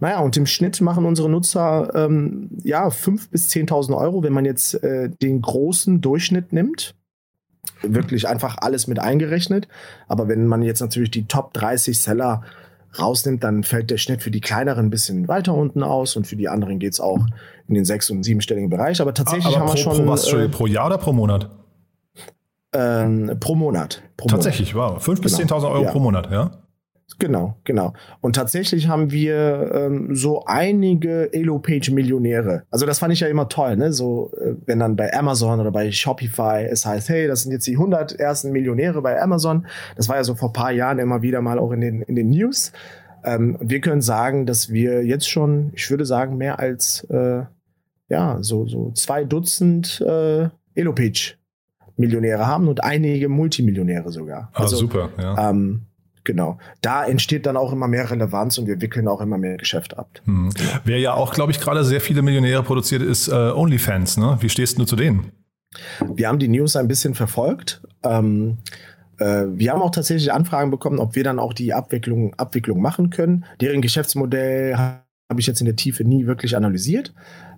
Naja, 0.00 0.20
und 0.20 0.36
im 0.36 0.46
Schnitt 0.46 0.80
machen 0.80 1.04
unsere 1.04 1.28
Nutzer 1.28 1.92
ähm, 1.94 2.50
ja 2.62 2.88
5.000 2.88 3.30
bis 3.30 3.50
10.000 3.50 3.96
Euro, 3.96 4.22
wenn 4.22 4.32
man 4.32 4.44
jetzt 4.44 4.82
äh, 4.82 5.10
den 5.10 5.42
großen 5.42 6.00
Durchschnitt 6.00 6.52
nimmt. 6.52 6.94
Wirklich 7.82 8.26
einfach 8.26 8.56
alles 8.58 8.86
mit 8.86 8.98
eingerechnet. 8.98 9.68
Aber 10.08 10.28
wenn 10.28 10.46
man 10.46 10.62
jetzt 10.62 10.80
natürlich 10.80 11.10
die 11.10 11.26
Top 11.26 11.52
30 11.52 12.00
Seller 12.00 12.42
rausnimmt, 12.98 13.44
dann 13.44 13.62
fällt 13.62 13.90
der 13.90 13.98
Schnitt 13.98 14.22
für 14.22 14.30
die 14.30 14.40
kleineren 14.40 14.86
ein 14.86 14.90
bisschen 14.90 15.28
weiter 15.28 15.54
unten 15.54 15.82
aus 15.82 16.16
und 16.16 16.26
für 16.26 16.36
die 16.36 16.48
anderen 16.48 16.78
geht 16.78 16.92
es 16.92 17.00
auch 17.00 17.26
in 17.68 17.74
den 17.74 17.84
sechs- 17.84 18.10
und 18.10 18.22
siebenstelligen 18.22 18.70
Bereich. 18.70 19.00
Aber 19.00 19.14
tatsächlich 19.14 19.46
aber 19.46 19.60
haben 19.60 19.66
pro, 19.66 19.74
wir 19.74 19.78
schon. 19.78 20.04
Pro, 20.04 20.12
was, 20.12 20.32
äh, 20.32 20.48
pro 20.48 20.66
Jahr 20.66 20.86
oder 20.86 20.98
pro 20.98 21.12
Monat? 21.12 21.50
Ähm, 22.72 23.36
pro 23.40 23.54
Monat. 23.54 24.02
Pro 24.16 24.28
tatsächlich, 24.28 24.74
Monat. 24.74 25.06
wow. 25.06 25.08
5.000 25.08 25.22
bis 25.22 25.38
genau. 25.38 25.56
10.000 25.56 25.70
Euro 25.72 25.84
ja. 25.84 25.90
pro 25.90 25.98
Monat, 25.98 26.30
ja? 26.30 26.59
Genau, 27.18 27.56
genau. 27.64 27.92
Und 28.20 28.36
tatsächlich 28.36 28.88
haben 28.88 29.10
wir 29.10 29.70
ähm, 29.74 30.14
so 30.14 30.44
einige 30.46 31.32
Elo-Page-Millionäre. 31.32 32.62
Also 32.70 32.86
das 32.86 32.98
fand 32.98 33.12
ich 33.12 33.20
ja 33.20 33.28
immer 33.28 33.48
toll, 33.48 33.76
ne? 33.76 33.92
So, 33.92 34.32
äh, 34.36 34.54
wenn 34.66 34.78
dann 34.78 34.96
bei 34.96 35.12
Amazon 35.12 35.60
oder 35.60 35.70
bei 35.70 35.90
Shopify 35.90 36.66
es 36.70 36.86
heißt, 36.86 37.08
hey, 37.08 37.26
das 37.26 37.42
sind 37.42 37.52
jetzt 37.52 37.66
die 37.66 37.76
100 37.76 38.12
ersten 38.12 38.52
Millionäre 38.52 39.02
bei 39.02 39.20
Amazon. 39.20 39.66
Das 39.96 40.08
war 40.08 40.16
ja 40.16 40.24
so 40.24 40.34
vor 40.34 40.52
paar 40.52 40.72
Jahren 40.72 40.98
immer 40.98 41.22
wieder 41.22 41.42
mal 41.42 41.58
auch 41.58 41.72
in 41.72 41.80
den, 41.80 42.02
in 42.02 42.14
den 42.14 42.30
News. 42.30 42.72
Ähm, 43.24 43.58
wir 43.60 43.80
können 43.80 44.00
sagen, 44.00 44.46
dass 44.46 44.72
wir 44.72 45.04
jetzt 45.04 45.28
schon, 45.28 45.72
ich 45.74 45.90
würde 45.90 46.06
sagen, 46.06 46.36
mehr 46.36 46.58
als, 46.58 47.04
äh, 47.10 47.42
ja, 48.08 48.38
so, 48.40 48.66
so 48.66 48.92
zwei 48.92 49.24
Dutzend 49.24 50.00
äh, 50.00 50.48
Elo-Page 50.74 51.38
Millionäre 51.96 52.46
haben 52.46 52.66
und 52.68 52.82
einige 52.82 53.28
Multimillionäre 53.28 54.10
sogar. 54.10 54.50
Ah, 54.54 54.62
also, 54.62 54.76
super, 54.76 55.10
ja. 55.18 55.50
Ähm, 55.50 55.82
Genau. 56.30 56.58
Da 56.80 57.04
entsteht 57.04 57.44
dann 57.44 57.56
auch 57.56 57.72
immer 57.72 57.88
mehr 57.88 58.08
Relevanz 58.08 58.56
und 58.56 58.68
wir 58.68 58.80
wickeln 58.80 59.08
auch 59.08 59.20
immer 59.20 59.36
mehr 59.36 59.56
Geschäft 59.56 59.98
ab. 59.98 60.20
Hm. 60.26 60.50
Wer 60.84 61.00
ja 61.00 61.14
auch, 61.14 61.34
glaube 61.34 61.50
ich, 61.50 61.58
gerade 61.58 61.82
sehr 61.82 62.00
viele 62.00 62.22
Millionäre 62.22 62.62
produziert, 62.62 63.02
ist 63.02 63.26
äh, 63.26 63.32
OnlyFans. 63.32 64.16
Ne? 64.16 64.38
Wie 64.38 64.48
stehst 64.48 64.78
du 64.78 64.84
zu 64.84 64.94
denen? 64.94 65.32
Wir 66.14 66.28
haben 66.28 66.38
die 66.38 66.46
News 66.46 66.76
ein 66.76 66.86
bisschen 66.86 67.16
verfolgt. 67.16 67.82
Ähm, 68.04 68.58
äh, 69.18 69.46
wir 69.48 69.72
haben 69.72 69.82
auch 69.82 69.90
tatsächlich 69.90 70.32
Anfragen 70.32 70.70
bekommen, 70.70 71.00
ob 71.00 71.16
wir 71.16 71.24
dann 71.24 71.40
auch 71.40 71.52
die 71.52 71.74
Abwicklung, 71.74 72.32
Abwicklung 72.34 72.80
machen 72.80 73.10
können. 73.10 73.44
Deren 73.60 73.82
Geschäftsmodell 73.82 74.76
habe 75.30 75.40
ich 75.40 75.46
jetzt 75.46 75.60
in 75.60 75.66
der 75.66 75.76
Tiefe 75.76 76.04
nie 76.04 76.26
wirklich 76.26 76.56
analysiert. 76.56 77.14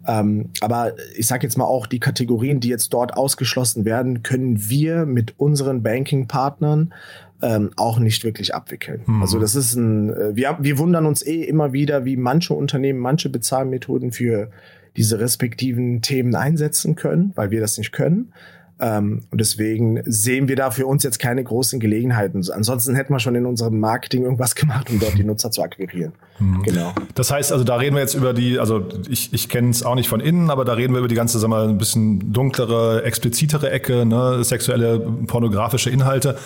Ähm, 0.07 0.51
aber 0.61 0.93
ich 1.17 1.27
sage 1.27 1.45
jetzt 1.45 1.57
mal 1.57 1.65
auch, 1.65 1.87
die 1.87 2.01
Kategorien, 2.01 2.61
die 2.61 2.69
jetzt 2.69 2.93
dort 2.93 3.17
ausgeschlossen 3.17 3.85
werden, 3.85 4.23
können 4.23 4.69
wir 4.69 5.07
mit 5.07 5.35
unseren 5.39 5.83
Banking-Partnern 5.83 6.93
ähm, 7.41 7.71
auch 7.77 7.99
nicht 7.99 8.25
wirklich 8.25 8.55
abwickeln. 8.55 9.03
Mhm. 9.07 9.23
Also 9.23 9.41
das 9.41 9.55
ist 9.55 9.75
ein, 9.75 10.11
äh, 10.11 10.37
wir, 10.37 10.59
wir 10.61 10.79
wundern 10.79 11.07
uns 11.07 11.27
eh 11.27 11.43
immer 11.43 11.73
wieder, 11.73 12.05
wie 12.05 12.17
manche 12.17 12.53
Unternehmen 12.55 12.99
manche 12.99 13.31
Bezahlmethoden 13.31 14.13
für 14.13 14.51
diese 14.97 15.19
respektiven 15.19 16.03
Themen 16.03 16.35
einsetzen 16.35 16.95
können, 16.95 17.33
weil 17.35 17.51
wir 17.51 17.61
das 17.61 17.79
nicht 17.79 17.93
können. 17.93 18.33
Ähm, 18.81 19.23
und 19.31 19.41
deswegen 19.41 20.03
sehen 20.07 20.49
wir 20.49 20.57
da 20.57 20.71
für 20.71 20.87
uns 20.87 21.03
jetzt 21.03 21.19
keine 21.19 21.45
großen 21.45 21.79
Gelegenheiten. 21.79 22.43
Ansonsten 22.51 22.95
hätten 22.95 23.13
wir 23.13 23.21
schon 23.21 23.35
in 23.35 23.47
unserem 23.47 23.79
Marketing 23.79 24.25
irgendwas 24.25 24.55
gemacht, 24.55 24.91
um 24.91 24.99
dort 24.99 25.17
die 25.17 25.25
Nutzer 25.25 25.51
zu 25.51 25.63
akquirieren. 25.63 26.13
Mhm. 26.39 26.63
Genau. 26.63 26.93
Das 27.15 27.31
heißt 27.31 27.53
also, 27.53 27.65
da 27.65 27.77
reden 27.77 27.95
wir 27.95 28.01
jetzt 28.01 28.15
über 28.15 28.33
die, 28.33 28.59
also 28.59 28.87
ich, 29.09 29.33
ich 29.33 29.49
kenne 29.49 29.71
es 29.71 29.83
auch 29.85 29.95
nicht 29.95 30.09
von 30.09 30.21
innen, 30.21 30.51
aber 30.51 30.65
da 30.65 30.73
reden 30.73 30.95
wir 30.95 30.99
über 30.99 31.09
die 31.09 31.15
ganze, 31.15 31.39
sagen 31.39 31.53
wir 31.53 31.59
mal, 31.59 31.69
ein 31.69 31.79
bisschen 31.79 32.33
dunklere, 32.33 33.05
explizitere 33.05 33.71
Ecke, 33.71 34.05
ne, 34.05 34.43
sexuelle, 34.43 35.01
pornografische 35.27 35.91
Inhalte 35.91 36.37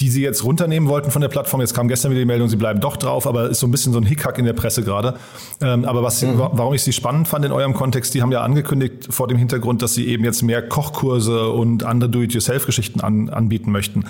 die 0.00 0.10
sie 0.10 0.22
jetzt 0.22 0.42
runternehmen 0.42 0.88
wollten 0.88 1.12
von 1.12 1.22
der 1.22 1.28
Plattform. 1.28 1.60
Jetzt 1.60 1.72
kam 1.72 1.86
gestern 1.86 2.10
wieder 2.10 2.20
die 2.20 2.26
Meldung, 2.26 2.48
sie 2.48 2.56
bleiben 2.56 2.80
doch 2.80 2.96
drauf, 2.96 3.28
aber 3.28 3.50
ist 3.50 3.60
so 3.60 3.66
ein 3.68 3.70
bisschen 3.70 3.92
so 3.92 4.00
ein 4.00 4.04
Hickhack 4.04 4.38
in 4.38 4.44
der 4.44 4.52
Presse 4.52 4.82
gerade. 4.82 5.14
Ähm, 5.60 5.84
aber 5.84 6.02
was, 6.02 6.20
mhm. 6.20 6.36
warum 6.36 6.74
ich 6.74 6.82
sie 6.82 6.92
spannend 6.92 7.28
fand 7.28 7.44
in 7.44 7.52
eurem 7.52 7.74
Kontext, 7.74 8.12
die 8.12 8.20
haben 8.20 8.32
ja 8.32 8.42
angekündigt 8.42 9.06
vor 9.10 9.28
dem 9.28 9.38
Hintergrund, 9.38 9.82
dass 9.82 9.94
sie 9.94 10.08
eben 10.08 10.24
jetzt 10.24 10.42
mehr 10.42 10.68
Kochkurse 10.68 11.48
und 11.48 11.84
andere 11.84 12.10
Do-it-yourself-Geschichten 12.10 13.00
an, 13.00 13.28
anbieten 13.28 13.70
möchten. 13.70 14.06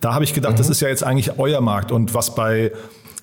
Da 0.00 0.12
habe 0.12 0.24
ich 0.24 0.34
gedacht, 0.34 0.54
mhm. 0.54 0.58
das 0.58 0.70
ist 0.70 0.80
ja 0.80 0.88
jetzt 0.88 1.04
eigentlich 1.04 1.38
euer 1.38 1.60
Markt 1.60 1.92
und 1.92 2.14
was 2.14 2.34
bei 2.34 2.72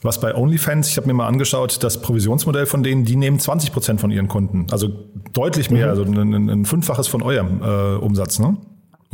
was 0.01 0.19
bei 0.19 0.36
OnlyFans, 0.36 0.89
ich 0.89 0.97
habe 0.97 1.08
mir 1.08 1.15
mal 1.15 1.25
angeschaut, 1.25 1.84
das 1.84 1.99
Provisionsmodell 1.99 2.67
von 2.67 2.84
denen, 2.84 3.06
die 3.06 3.15
nehmen 3.15 3.39
20 3.39 3.71
Prozent 3.71 3.99
von 3.99 4.12
ihren 4.12 4.28
Kunden. 4.28 4.67
Also 4.69 4.89
deutlich 5.34 5.71
mehr, 5.71 5.86
mhm. 5.86 5.89
also 5.89 6.04
ein, 6.04 6.49
ein, 6.49 6.65
Fünffaches 6.65 7.08
von 7.08 7.23
eurem 7.23 7.62
äh, 7.63 7.95
Umsatz, 7.95 8.38
ne? 8.38 8.56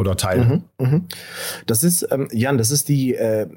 Oder 0.01 0.17
Teil. 0.17 0.63
Mhm, 0.79 0.85
mh. 0.85 1.01
Das 1.65 1.83
ist, 1.83 2.07
ähm, 2.11 2.27
Jan, 2.31 2.57
das 2.57 2.71
ist 2.71 2.89
die 2.89 3.15
äh, 3.15 3.47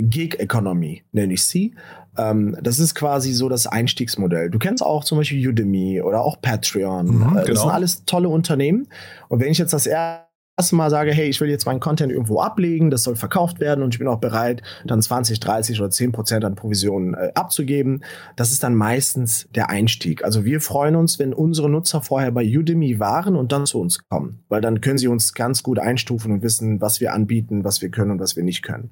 Gig 0.00 0.38
Economy, 0.38 1.02
nenne 1.12 1.34
ich 1.34 1.44
sie. 1.44 1.74
Ähm, 2.16 2.56
das 2.62 2.78
ist 2.78 2.94
quasi 2.94 3.32
so 3.32 3.48
das 3.48 3.66
Einstiegsmodell. 3.66 4.50
Du 4.50 4.58
kennst 4.58 4.82
auch 4.82 5.04
zum 5.04 5.18
Beispiel 5.18 5.46
Udemy 5.48 6.00
oder 6.02 6.22
auch 6.22 6.40
Patreon. 6.40 7.06
Mhm, 7.06 7.18
genau. 7.18 7.44
Das 7.44 7.60
sind 7.60 7.70
alles 7.70 8.04
tolle 8.04 8.28
Unternehmen. 8.28 8.88
Und 9.28 9.40
wenn 9.40 9.50
ich 9.50 9.58
jetzt 9.58 9.72
das 9.72 9.86
erste 9.86 10.25
erste 10.58 10.74
Mal 10.74 10.88
sage, 10.88 11.12
hey, 11.12 11.28
ich 11.28 11.40
will 11.40 11.50
jetzt 11.50 11.66
meinen 11.66 11.80
Content 11.80 12.10
irgendwo 12.10 12.40
ablegen, 12.40 12.90
das 12.90 13.02
soll 13.02 13.14
verkauft 13.14 13.60
werden 13.60 13.84
und 13.84 13.94
ich 13.94 13.98
bin 13.98 14.08
auch 14.08 14.20
bereit, 14.20 14.62
dann 14.86 15.02
20, 15.02 15.38
30 15.38 15.78
oder 15.80 15.90
10 15.90 16.12
Prozent 16.12 16.44
an 16.44 16.54
Provisionen 16.54 17.14
äh, 17.14 17.30
abzugeben. 17.34 18.02
Das 18.36 18.52
ist 18.52 18.62
dann 18.62 18.74
meistens 18.74 19.48
der 19.54 19.68
Einstieg. 19.68 20.24
Also 20.24 20.44
wir 20.46 20.62
freuen 20.62 20.96
uns, 20.96 21.18
wenn 21.18 21.34
unsere 21.34 21.68
Nutzer 21.68 22.00
vorher 22.00 22.32
bei 22.32 22.42
Udemy 22.42 22.98
waren 22.98 23.36
und 23.36 23.52
dann 23.52 23.66
zu 23.66 23.78
uns 23.78 24.08
kommen, 24.08 24.44
weil 24.48 24.62
dann 24.62 24.80
können 24.80 24.98
sie 24.98 25.08
uns 25.08 25.34
ganz 25.34 25.62
gut 25.62 25.78
einstufen 25.78 26.32
und 26.32 26.42
wissen, 26.42 26.80
was 26.80 27.00
wir 27.00 27.12
anbieten, 27.12 27.64
was 27.64 27.82
wir 27.82 27.90
können 27.90 28.12
und 28.12 28.20
was 28.20 28.34
wir 28.36 28.42
nicht 28.42 28.62
können. 28.62 28.90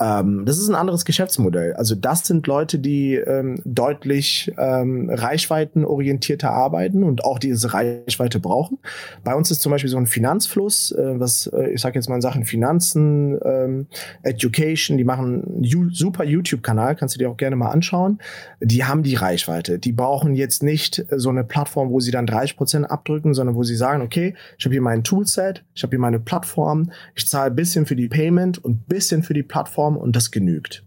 Ähm, 0.00 0.46
das 0.46 0.58
ist 0.58 0.68
ein 0.68 0.74
anderes 0.74 1.04
Geschäftsmodell. 1.04 1.74
Also 1.74 1.94
das 1.94 2.26
sind 2.26 2.46
Leute, 2.46 2.78
die 2.78 3.16
ähm, 3.16 3.60
deutlich 3.66 4.50
ähm, 4.56 5.10
reichweitenorientierter 5.10 6.50
arbeiten 6.50 7.04
und 7.04 7.24
auch 7.24 7.38
diese 7.38 7.74
Reichweite 7.74 8.40
brauchen. 8.40 8.78
Bei 9.24 9.34
uns 9.34 9.50
ist 9.50 9.60
zum 9.60 9.70
Beispiel 9.70 9.90
so 9.90 9.98
ein 9.98 10.06
Finanzfluss, 10.06 10.92
äh, 10.92 11.20
was 11.20 11.48
äh, 11.48 11.72
ich 11.72 11.82
sage 11.82 11.96
jetzt 11.96 12.08
mal 12.08 12.14
in 12.14 12.22
Sachen 12.22 12.44
Finanzen, 12.44 13.38
ähm, 13.44 13.86
Education, 14.22 14.96
die 14.96 15.04
machen 15.04 15.44
einen 15.44 15.90
super 15.92 16.24
YouTube-Kanal, 16.24 16.96
kannst 16.96 17.14
du 17.14 17.18
dir 17.18 17.28
auch 17.28 17.36
gerne 17.36 17.56
mal 17.56 17.70
anschauen. 17.70 18.18
Die 18.60 18.84
haben 18.84 19.02
die 19.02 19.16
Reichweite. 19.16 19.78
Die 19.78 19.92
brauchen 19.92 20.34
jetzt 20.34 20.62
nicht 20.62 21.04
so 21.10 21.28
eine 21.28 21.44
Plattform, 21.44 21.90
wo 21.90 22.00
sie 22.00 22.10
dann 22.10 22.26
30 22.26 22.56
Prozent 22.56 22.90
abdrücken, 22.90 23.34
sondern 23.34 23.54
wo 23.54 23.64
sie 23.64 23.76
sagen, 23.76 24.02
okay, 24.02 24.34
ich 24.56 24.64
habe 24.64 24.72
hier 24.72 24.82
mein 24.82 25.04
Toolset, 25.04 25.62
ich 25.74 25.82
habe 25.82 25.90
hier 25.90 25.98
meine 25.98 26.20
Plattform, 26.20 26.90
ich 27.14 27.26
zahle 27.26 27.50
bisschen 27.50 27.84
für 27.84 27.96
die 27.96 28.08
Payment 28.08 28.64
und 28.64 28.88
bisschen 28.88 29.22
für 29.22 29.34
die 29.34 29.42
Plattform 29.42 29.89
Plattform 29.90 29.96
und 29.96 30.16
das 30.16 30.30
genügt. 30.30 30.84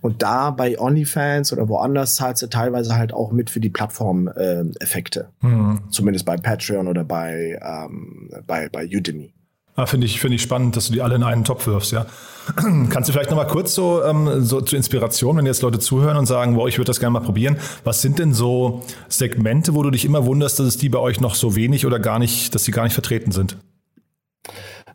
Und 0.00 0.22
da 0.22 0.52
bei 0.52 0.78
OnlyFans 0.78 1.52
oder 1.52 1.68
woanders 1.68 2.14
zahlst 2.14 2.40
du 2.42 2.46
teilweise 2.46 2.96
halt 2.96 3.12
auch 3.12 3.32
mit 3.32 3.50
für 3.50 3.58
die 3.58 3.70
Plattform-Effekte. 3.70 5.30
Äh, 5.42 5.46
mhm. 5.46 5.80
Zumindest 5.90 6.24
bei 6.24 6.36
Patreon 6.36 6.86
oder 6.86 7.02
bei, 7.02 7.58
ähm, 7.60 8.30
bei, 8.46 8.68
bei 8.68 8.86
Udemy. 8.86 9.32
Ah, 9.74 9.86
Finde 9.86 10.06
ich, 10.06 10.20
finde 10.20 10.36
ich 10.36 10.42
spannend, 10.42 10.76
dass 10.76 10.86
du 10.86 10.92
die 10.92 11.02
alle 11.02 11.16
in 11.16 11.22
einen 11.24 11.44
Topf 11.44 11.66
wirfst, 11.66 11.92
ja. 11.92 12.06
Kannst 12.88 13.08
du 13.08 13.12
vielleicht 13.12 13.30
nochmal 13.30 13.48
kurz 13.48 13.74
so, 13.74 14.04
ähm, 14.04 14.42
so 14.42 14.60
zur 14.60 14.76
Inspiration, 14.76 15.36
wenn 15.36 15.46
jetzt 15.46 15.62
Leute 15.62 15.80
zuhören 15.80 16.16
und 16.16 16.26
sagen, 16.26 16.56
wow, 16.56 16.68
ich 16.68 16.78
würde 16.78 16.86
das 16.86 17.00
gerne 17.00 17.12
mal 17.12 17.20
probieren. 17.20 17.56
Was 17.82 18.00
sind 18.00 18.20
denn 18.20 18.32
so 18.32 18.84
Segmente, 19.08 19.74
wo 19.74 19.82
du 19.82 19.90
dich 19.90 20.04
immer 20.04 20.24
wunderst, 20.24 20.60
dass 20.60 20.66
es 20.66 20.76
die 20.78 20.88
bei 20.88 21.00
euch 21.00 21.20
noch 21.20 21.34
so 21.34 21.56
wenig 21.56 21.84
oder 21.84 21.98
gar 21.98 22.20
nicht, 22.20 22.54
dass 22.54 22.64
sie 22.64 22.70
gar 22.70 22.84
nicht 22.84 22.94
vertreten 22.94 23.32
sind? 23.32 23.58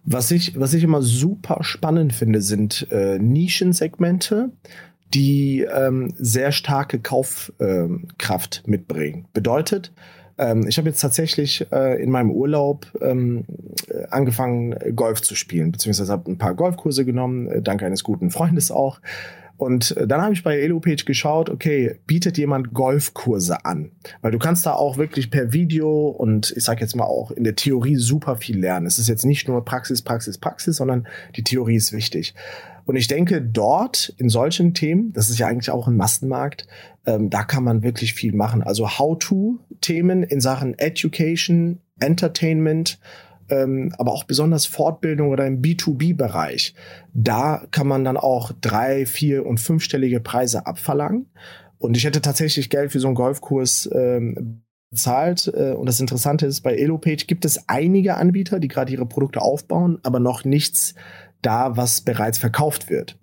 Was 0.04 0.32
ich, 0.32 0.60
was 0.60 0.74
ich 0.74 0.84
immer 0.84 1.02
super 1.02 1.64
spannend 1.64 2.14
finde, 2.14 2.42
sind 2.42 2.88
äh, 2.92 3.20
Nischensegmente, 3.20 4.52
die 5.14 5.62
ähm, 5.62 6.14
sehr 6.18 6.52
starke 6.52 7.00
Kaufkraft 7.00 8.64
ähm, 8.66 8.72
mitbringen. 8.72 9.26
Bedeutet, 9.34 9.92
ähm, 10.38 10.66
ich 10.68 10.78
habe 10.78 10.90
jetzt 10.90 11.02
tatsächlich 11.02 11.68
äh, 11.72 12.02
in 12.02 12.10
meinem 12.10 12.32
Urlaub 12.32 12.88
ähm, 13.00 13.46
äh, 13.88 14.08
angefangen, 14.10 14.76
Golf 14.96 15.22
zu 15.22 15.36
spielen, 15.36 15.72
beziehungsweise 15.72 16.12
habe 16.12 16.32
ein 16.32 16.38
paar 16.38 16.56
Golfkurse 16.56 17.06
genommen, 17.06 17.48
äh, 17.48 17.62
dank 17.62 17.84
eines 17.84 18.04
guten 18.04 18.32
Freundes 18.32 18.72
auch. 18.72 19.00
Und 19.62 19.96
äh, 19.96 20.08
dann 20.08 20.24
habe 20.24 20.34
ich 20.34 20.42
bei 20.42 20.58
EloPage 20.58 21.06
geschaut, 21.06 21.48
okay, 21.52 22.00
bietet 22.08 22.40
jemand 22.40 22.74
Golfkurse 22.74 23.64
an? 23.64 23.92
Weil 24.22 24.32
du 24.32 24.40
kannst 24.40 24.66
da 24.66 24.74
auch 24.74 24.98
wirklich 24.98 25.30
per 25.30 25.54
Video 25.54 26.08
und 26.08 26.52
ich 26.58 26.64
sage 26.64 26.82
jetzt 26.82 26.96
mal 26.96 27.04
auch 27.04 27.30
in 27.30 27.44
der 27.44 27.56
Theorie 27.56 27.96
super 27.96 28.38
viel 28.38 28.58
lernen. 28.58 28.88
Es 28.88 28.98
ist 28.98 29.08
jetzt 29.08 29.24
nicht 29.24 29.48
nur 29.48 29.64
Praxis, 29.64 30.02
Praxis, 30.02 30.40
Praxis, 30.40 30.78
sondern 30.78 31.06
die 31.36 31.44
Theorie 31.44 31.76
ist 31.76 31.94
wichtig. 31.94 32.34
Und 32.86 32.96
ich 32.96 33.08
denke, 33.08 33.40
dort 33.40 34.16
in 34.18 34.30
solchen 34.30 34.74
Themen, 34.74 35.14
das 35.14 35.30
ist 35.30 35.38
ja 35.38 35.46
eigentlich 35.46 35.70
auch 35.70 35.88
ein 35.88 35.96
Massenmarkt, 35.96 36.66
ähm, 37.06 37.30
da 37.30 37.44
kann 37.44 37.64
man 37.64 37.84
wirklich 37.84 38.16
viel 38.16 38.34
machen. 38.34 38.64
Also 38.64 38.98
How-to-Themen 38.98 40.24
in 40.24 40.42
Sachen 40.42 40.74
Education, 40.80 41.82
Entertainment, 42.00 42.98
ähm, 43.52 43.94
aber 43.98 44.12
auch 44.14 44.24
besonders 44.24 44.66
Fortbildung 44.66 45.30
oder 45.30 45.46
im 45.46 45.62
B2B-Bereich. 45.62 46.74
Da 47.14 47.66
kann 47.72 47.88
man 47.88 48.04
dann 48.04 48.18
auch 48.18 48.52
drei, 48.62 49.06
vier 49.06 49.46
und 49.46 49.60
fünfstellige 49.60 50.22
Preise 50.22 50.66
abverlangen. 50.66 51.28
Und 51.78 51.98
ich 51.98 52.06
hätte 52.06 52.22
tatsächlich 52.22 52.70
Geld 52.70 52.92
für 52.92 53.00
so 53.00 53.08
einen 53.08 53.16
Golfkurs 53.16 53.90
ähm, 53.94 54.64
bezahlt. 54.90 55.52
Äh, 55.54 55.74
und 55.74 55.88
das 55.88 56.00
Interessante 56.00 56.46
ist, 56.46 56.62
bei 56.62 56.76
EloPage 56.76 57.26
gibt 57.28 57.44
es 57.44 57.68
einige 57.68 58.16
Anbieter, 58.16 58.60
die 58.60 58.70
gerade 58.70 58.92
ihre 58.92 59.06
Produkte 59.06 59.42
aufbauen, 59.42 60.00
aber 60.04 60.20
noch 60.20 60.46
nichts 60.46 60.96
da, 61.42 61.76
was 61.76 62.02
bereits 62.02 62.38
verkauft 62.38 62.90
wird. 62.90 63.20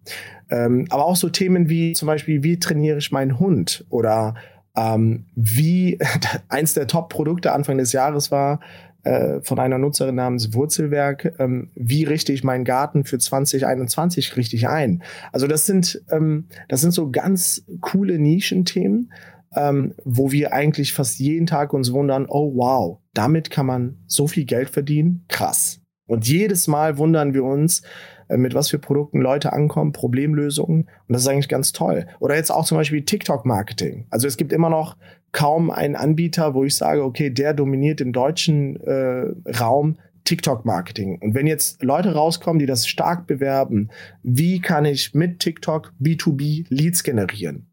Ähm, 0.51 0.87
aber 0.91 1.07
auch 1.07 1.17
so 1.17 1.29
Themen 1.29 1.69
wie 1.69 1.93
zum 1.93 2.07
Beispiel, 2.07 2.43
wie 2.43 2.59
trainiere 2.59 2.99
ich 2.99 3.12
meinen 3.12 3.38
Hund 3.38 3.87
oder 3.91 4.35
ähm, 4.77 5.27
wie 5.35 5.99
eins 6.49 6.75
der 6.75 6.87
Top-Produkte 6.87 7.53
Anfang 7.53 7.79
des 7.79 7.93
Jahres 7.93 8.31
war 8.31 8.61
äh, 9.05 9.41
von 9.43 9.59
einer 9.59 9.79
Nutzerin 9.79 10.15
namens 10.15 10.55
Wurzelwerk, 10.55 11.35
ähm, 11.39 11.71
wie 11.75 12.05
richte 12.05 12.33
ich 12.33 12.45
meinen 12.45 12.65
Garten 12.65 13.05
für 13.05 13.19
2021 13.19 14.37
richtig 14.37 14.69
ein? 14.69 15.03
Also 15.33 15.47
das 15.47 15.67
sind 15.67 16.03
ähm, 16.11 16.47
das 16.69 16.81
sind 16.81 16.93
so 16.93 17.11
ganz 17.11 17.65
coole 17.81 18.19
Nischenthemen, 18.19 19.13
ähm, 19.55 19.95
wo 20.05 20.33
wir 20.33 20.53
eigentlich 20.53 20.93
fast 20.93 21.19
jeden 21.19 21.47
Tag 21.47 21.73
uns 21.73 21.93
wundern, 21.93 22.27
oh 22.29 22.53
wow, 22.55 22.99
damit 23.15 23.51
kann 23.51 23.67
man 23.67 23.99
so 24.07 24.27
viel 24.27 24.45
Geld 24.45 24.71
verdienen, 24.71 25.25
krass. 25.29 25.81
Und 26.07 26.27
jedes 26.27 26.69
Mal 26.69 26.99
wundern 26.99 27.35
wir 27.35 27.45
uns, 27.45 27.83
äh, 28.29 28.37
mit 28.37 28.55
was 28.55 28.71
für 28.71 28.79
Produkten 28.79 29.21
Leute 29.21 29.53
ankommen, 29.53 29.93
Problemlösungen. 29.93 30.83
Und 30.83 31.13
das 31.13 31.23
ist 31.23 31.29
eigentlich 31.29 31.49
ganz 31.49 31.73
toll. 31.73 32.07
Oder 32.21 32.37
jetzt 32.37 32.51
auch 32.51 32.65
zum 32.65 32.79
Beispiel 32.79 33.05
TikTok-Marketing. 33.05 34.07
Also 34.11 34.27
es 34.27 34.37
gibt 34.37 34.53
immer 34.53 34.71
noch 34.71 34.97
kaum 35.33 35.71
einen 35.71 35.97
Anbieter, 35.97 36.55
wo 36.55 36.64
ich 36.64 36.77
sage, 36.77 37.05
okay, 37.05 37.31
der 37.31 37.55
dominiert 37.55 38.01
im 38.01 38.12
deutschen 38.12 38.81
äh, 38.81 39.33
Raum 39.59 39.99
TikTok-Marketing. 40.25 41.19
Und 41.21 41.35
wenn 41.35 41.47
jetzt 41.47 41.83
Leute 41.83 42.12
rauskommen, 42.14 42.59
die 42.59 42.67
das 42.67 42.87
stark 42.87 43.27
bewerben, 43.27 43.88
wie 44.23 44.61
kann 44.61 44.85
ich 44.85 45.14
mit 45.14 45.38
TikTok 45.41 45.93
B2B 46.01 46.67
Leads 46.69 47.03
generieren? 47.03 47.67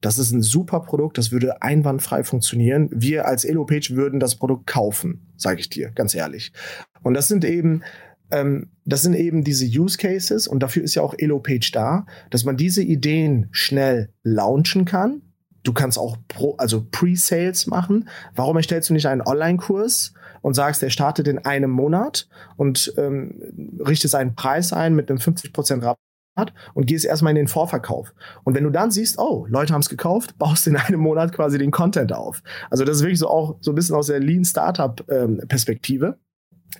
Das 0.00 0.18
ist 0.18 0.30
ein 0.30 0.42
super 0.42 0.80
Produkt, 0.80 1.18
das 1.18 1.32
würde 1.32 1.62
einwandfrei 1.62 2.22
funktionieren. 2.22 2.88
Wir 2.92 3.26
als 3.26 3.44
EloPage 3.44 3.96
würden 3.96 4.20
das 4.20 4.36
Produkt 4.36 4.66
kaufen, 4.66 5.26
sage 5.36 5.60
ich 5.60 5.68
dir, 5.68 5.90
ganz 5.94 6.14
ehrlich. 6.14 6.52
Und 7.02 7.14
das 7.14 7.28
sind 7.28 7.44
eben 7.44 7.82
ähm, 8.30 8.70
das 8.84 9.02
sind 9.02 9.14
eben 9.14 9.44
diese 9.44 9.66
Use 9.66 9.98
Cases 9.98 10.46
und 10.46 10.62
dafür 10.62 10.82
ist 10.82 10.94
ja 10.94 11.02
auch 11.02 11.14
EloPage 11.16 11.70
da, 11.72 12.06
dass 12.30 12.44
man 12.44 12.56
diese 12.56 12.82
Ideen 12.82 13.48
schnell 13.50 14.10
launchen 14.22 14.84
kann. 14.84 15.22
Du 15.66 15.72
kannst 15.72 15.98
auch 15.98 16.16
Pro, 16.28 16.54
also 16.58 16.86
Pre-Sales 16.90 17.66
machen. 17.66 18.08
Warum 18.36 18.56
erstellst 18.56 18.88
du 18.88 18.94
nicht 18.94 19.06
einen 19.06 19.20
Online-Kurs 19.20 20.14
und 20.42 20.54
sagst, 20.54 20.80
der 20.80 20.90
startet 20.90 21.26
in 21.26 21.38
einem 21.38 21.70
Monat 21.70 22.28
und 22.56 22.94
ähm, 22.96 23.78
richtest 23.84 24.14
einen 24.14 24.36
Preis 24.36 24.72
ein 24.72 24.94
mit 24.94 25.10
einem 25.10 25.18
50% 25.18 25.82
Rabatt? 25.82 25.98
und 26.74 26.86
gehst 26.86 27.06
erstmal 27.06 27.30
in 27.30 27.36
den 27.36 27.48
Vorverkauf. 27.48 28.12
Und 28.44 28.54
wenn 28.54 28.64
du 28.64 28.68
dann 28.68 28.90
siehst, 28.90 29.18
oh, 29.18 29.46
Leute 29.48 29.72
haben 29.72 29.80
es 29.80 29.88
gekauft, 29.88 30.36
baust 30.38 30.66
in 30.66 30.76
einem 30.76 31.00
Monat 31.00 31.32
quasi 31.32 31.56
den 31.56 31.70
Content 31.70 32.12
auf. 32.12 32.42
Also 32.68 32.84
das 32.84 32.98
ist 32.98 33.02
wirklich 33.04 33.18
so 33.18 33.28
auch 33.30 33.56
so 33.60 33.72
ein 33.72 33.74
bisschen 33.74 33.96
aus 33.96 34.08
der 34.08 34.20
Lean 34.20 34.44
Startup 34.44 35.02
ähm, 35.10 35.40
Perspektive. 35.48 36.18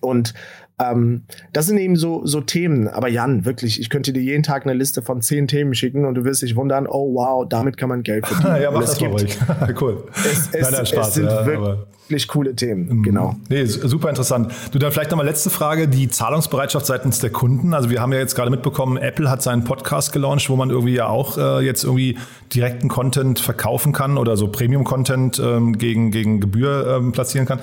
Und 0.03 0.35
ähm, 0.79 1.23
das 1.53 1.67
sind 1.67 1.79
eben 1.79 1.97
so, 1.97 2.27
so 2.27 2.41
Themen. 2.43 2.89
Aber 2.89 3.09
Jan, 3.09 3.45
wirklich, 3.45 3.81
ich 3.81 3.89
könnte 3.89 4.13
dir 4.13 4.23
jeden 4.23 4.43
Tag 4.43 4.65
eine 4.65 4.75
Liste 4.75 5.01
von 5.01 5.23
zehn 5.23 5.49
Themen 5.49 5.75
schicken 5.75 6.05
und 6.05 6.15
du 6.15 6.25
wirst 6.25 6.43
dich 6.43 6.55
wundern, 6.55 6.87
oh 6.87 7.15
wow, 7.15 7.47
damit 7.49 7.79
kann 7.79 7.89
man 7.89 8.03
Geld 8.03 8.27
verdienen. 8.27 8.57
ja, 8.63 8.71
mach 8.71 8.83
das 8.83 8.99
gibt, 8.99 9.13
ruhig. 9.13 9.39
cool. 9.81 10.05
Es, 10.15 10.49
es, 10.53 10.71
Nein, 10.71 10.87
Spaß, 10.87 11.09
es 11.09 11.15
sind 11.15 11.27
ja, 11.27 11.47
wirklich 11.47 12.29
coole 12.29 12.55
Themen, 12.55 12.99
mhm. 12.99 13.03
genau. 13.03 13.37
Nee, 13.49 13.65
super 13.65 14.11
interessant. 14.11 14.53
Du, 14.71 14.79
dann 14.79 14.93
vielleicht 14.93 15.11
nochmal 15.11 15.27
letzte 15.27 15.49
Frage, 15.49 15.89
die 15.89 16.09
Zahlungsbereitschaft 16.09 16.85
seitens 16.85 17.21
der 17.21 17.31
Kunden. 17.31 17.73
Also 17.73 17.89
wir 17.89 18.03
haben 18.03 18.13
ja 18.13 18.19
jetzt 18.19 18.35
gerade 18.35 18.51
mitbekommen, 18.51 18.99
Apple 18.99 19.31
hat 19.31 19.43
seinen 19.43 19.65
Podcast 19.65 20.13
gelauncht, 20.13 20.51
wo 20.51 20.57
man 20.57 20.69
irgendwie 20.69 20.95
ja 20.95 21.09
auch 21.09 21.39
äh, 21.39 21.65
jetzt 21.65 21.85
irgendwie 21.85 22.19
direkten 22.55 22.89
Content 22.89 23.41
verkaufen 23.41 23.93
kann 23.93 24.19
oder 24.19 24.37
so 24.37 24.49
Premium-Content 24.49 25.41
ähm, 25.43 25.79
gegen, 25.79 26.11
gegen 26.11 26.41
Gebühr 26.41 26.99
ähm, 26.99 27.13
platzieren 27.13 27.47
kann. 27.47 27.61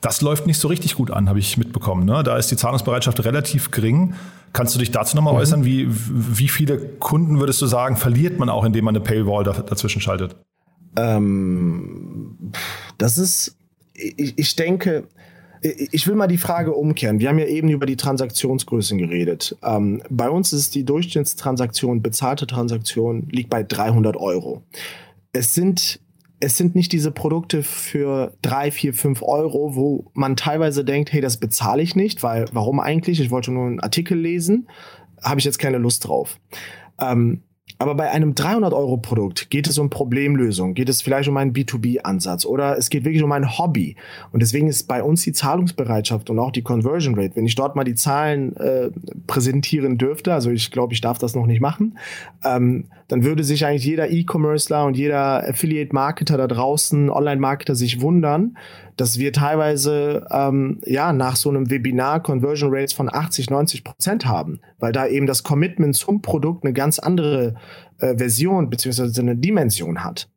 Das 0.00 0.22
läuft 0.22 0.46
nicht 0.46 0.58
so 0.58 0.68
richtig 0.68 0.94
gut 0.94 1.10
an, 1.10 1.28
habe 1.28 1.38
ich 1.38 1.56
mitbekommen. 1.58 2.06
Ne? 2.06 2.22
Da 2.22 2.36
ist 2.38 2.50
die 2.50 2.56
Zahlungsbereitschaft 2.56 3.22
relativ 3.24 3.70
gering. 3.70 4.14
Kannst 4.52 4.74
du 4.74 4.78
dich 4.78 4.90
dazu 4.90 5.14
nochmal 5.14 5.34
mhm. 5.34 5.40
äußern? 5.40 5.64
Wie, 5.64 5.86
wie 5.90 6.48
viele 6.48 6.78
Kunden 6.78 7.38
würdest 7.38 7.60
du 7.60 7.66
sagen, 7.66 7.96
verliert 7.96 8.38
man 8.38 8.48
auch, 8.48 8.64
indem 8.64 8.86
man 8.86 8.96
eine 8.96 9.04
Paywall 9.04 9.44
dazwischen 9.44 10.00
schaltet? 10.00 10.36
Ähm, 10.96 12.52
das 12.98 13.18
ist, 13.18 13.56
ich, 13.94 14.38
ich 14.38 14.56
denke, 14.56 15.04
ich 15.62 16.06
will 16.06 16.14
mal 16.14 16.26
die 16.26 16.38
Frage 16.38 16.72
umkehren. 16.72 17.20
Wir 17.20 17.28
haben 17.28 17.38
ja 17.38 17.46
eben 17.46 17.68
über 17.68 17.84
die 17.84 17.96
Transaktionsgrößen 17.96 18.96
geredet. 18.96 19.56
Ähm, 19.62 20.02
bei 20.08 20.30
uns 20.30 20.52
ist 20.52 20.74
die 20.74 20.84
Durchschnittstransaktion, 20.84 22.00
bezahlte 22.02 22.46
Transaktion, 22.46 23.28
liegt 23.30 23.50
bei 23.50 23.62
300 23.62 24.16
Euro. 24.16 24.62
Es 25.32 25.54
sind 25.54 26.00
es 26.40 26.56
sind 26.56 26.74
nicht 26.74 26.92
diese 26.92 27.10
Produkte 27.10 27.62
für 27.62 28.32
drei, 28.40 28.70
vier, 28.70 28.94
fünf 28.94 29.22
Euro, 29.22 29.76
wo 29.76 30.10
man 30.14 30.36
teilweise 30.36 30.84
denkt, 30.84 31.12
hey, 31.12 31.20
das 31.20 31.36
bezahle 31.36 31.82
ich 31.82 31.94
nicht, 31.94 32.22
weil 32.22 32.46
warum 32.52 32.80
eigentlich? 32.80 33.20
Ich 33.20 33.30
wollte 33.30 33.52
nur 33.52 33.66
einen 33.66 33.80
Artikel 33.80 34.18
lesen, 34.18 34.66
habe 35.22 35.38
ich 35.38 35.44
jetzt 35.44 35.58
keine 35.58 35.78
Lust 35.78 36.08
drauf. 36.08 36.38
Ähm, 36.98 37.42
aber 37.78 37.94
bei 37.94 38.10
einem 38.10 38.32
300-Euro-Produkt 38.32 39.48
geht 39.48 39.66
es 39.66 39.78
um 39.78 39.88
Problemlösung, 39.88 40.74
geht 40.74 40.88
es 40.88 41.00
vielleicht 41.00 41.28
um 41.28 41.36
einen 41.36 41.52
B2B-Ansatz 41.52 42.44
oder 42.44 42.76
es 42.76 42.90
geht 42.90 43.04
wirklich 43.04 43.22
um 43.22 43.32
ein 43.32 43.58
Hobby. 43.58 43.96
Und 44.32 44.42
deswegen 44.42 44.68
ist 44.68 44.84
bei 44.84 45.02
uns 45.02 45.22
die 45.22 45.32
Zahlungsbereitschaft 45.32 46.28
und 46.28 46.38
auch 46.38 46.50
die 46.50 46.62
Conversion 46.62 47.14
Rate, 47.14 47.36
wenn 47.36 47.46
ich 47.46 47.54
dort 47.54 47.76
mal 47.76 47.84
die 47.84 47.94
Zahlen 47.94 48.54
äh, 48.56 48.90
präsentieren 49.26 49.96
dürfte, 49.96 50.34
also 50.34 50.50
ich 50.50 50.70
glaube, 50.70 50.92
ich 50.92 51.00
darf 51.00 51.18
das 51.18 51.34
noch 51.34 51.46
nicht 51.46 51.60
machen, 51.60 51.98
ähm, 52.44 52.86
dann 53.10 53.24
würde 53.24 53.42
sich 53.42 53.66
eigentlich 53.66 53.84
jeder 53.84 54.08
E-Commercer 54.08 54.84
und 54.84 54.96
jeder 54.96 55.48
Affiliate-Marketer 55.48 56.36
da 56.36 56.46
draußen, 56.46 57.10
Online-Marketer 57.10 57.74
sich 57.74 58.00
wundern, 58.00 58.56
dass 58.96 59.18
wir 59.18 59.32
teilweise 59.32 60.28
ähm, 60.30 60.80
ja 60.86 61.12
nach 61.12 61.34
so 61.34 61.48
einem 61.48 61.70
Webinar 61.70 62.22
Conversion 62.22 62.72
Rates 62.72 62.92
von 62.92 63.12
80, 63.12 63.50
90 63.50 63.82
Prozent 63.82 64.26
haben, 64.26 64.60
weil 64.78 64.92
da 64.92 65.08
eben 65.08 65.26
das 65.26 65.42
Commitment 65.42 65.96
zum 65.96 66.22
Produkt 66.22 66.62
eine 66.62 66.72
ganz 66.72 67.00
andere 67.00 67.56
äh, 67.98 68.16
Version 68.16 68.70
beziehungsweise 68.70 69.20
eine 69.20 69.34
Dimension 69.34 70.04
hat. 70.04 70.28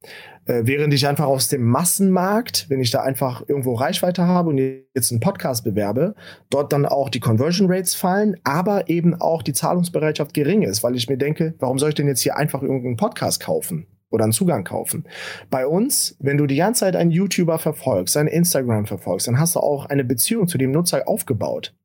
Äh, 0.46 0.64
während 0.66 0.94
ich 0.94 1.08
einfach 1.08 1.26
aus 1.26 1.48
dem 1.48 1.64
Massenmarkt, 1.64 2.70
wenn 2.70 2.82
ich 2.82 2.92
da 2.92 3.02
einfach 3.02 3.44
irgendwo 3.48 3.74
Reichweite 3.74 4.28
habe 4.28 4.50
und 4.50 4.58
jetzt 4.58 5.12
einen 5.12 5.20
Podcast 5.20 5.64
bewerbe, 5.64 6.16
dort 6.50 6.74
dann 6.74 6.86
auch 6.86 7.10
die 7.10 7.20
Conversion 7.20 7.72
Rates 7.72 7.96
fallen, 7.96 8.36
aber 8.44 8.90
eben 8.90 9.16
auch 9.16 9.42
die 9.42 9.54
Zahlungsbereitschaft 9.54 10.34
gering 10.34 10.64
ist, 10.64 10.84
weil 10.84 10.96
ich 10.96 11.10
mir 11.10 11.18
denke, 11.18 11.56
warum 11.60 11.80
soll 11.80 11.90
ich 11.90 11.96
denn 11.96 12.08
jetzt 12.08 12.22
hier 12.22 12.38
einfach 12.38 12.62
irgendeinen 12.62 12.98
Podcast 12.98 13.42
kaufen? 13.42 13.88
oder 14.14 14.26
einen 14.26 14.34
Zugang 14.34 14.64
kaufen. 14.64 15.06
Bei 15.50 15.66
uns, 15.66 16.16
wenn 16.20 16.38
du 16.38 16.46
die 16.46 16.58
ganze 16.58 16.82
Zeit 16.82 16.96
einen 16.96 17.10
YouTuber 17.10 17.58
verfolgst, 17.58 18.16
einen 18.16 18.28
Instagram 18.28 18.86
verfolgst, 18.86 19.28
dann 19.28 19.40
hast 19.40 19.56
du 19.56 19.60
auch 19.60 19.88
eine 19.88 20.04
Beziehung 20.04 20.48
zu 20.48 20.60
dem 20.60 20.72
Nutzer 20.72 21.08
aufgebaut. 21.08 21.76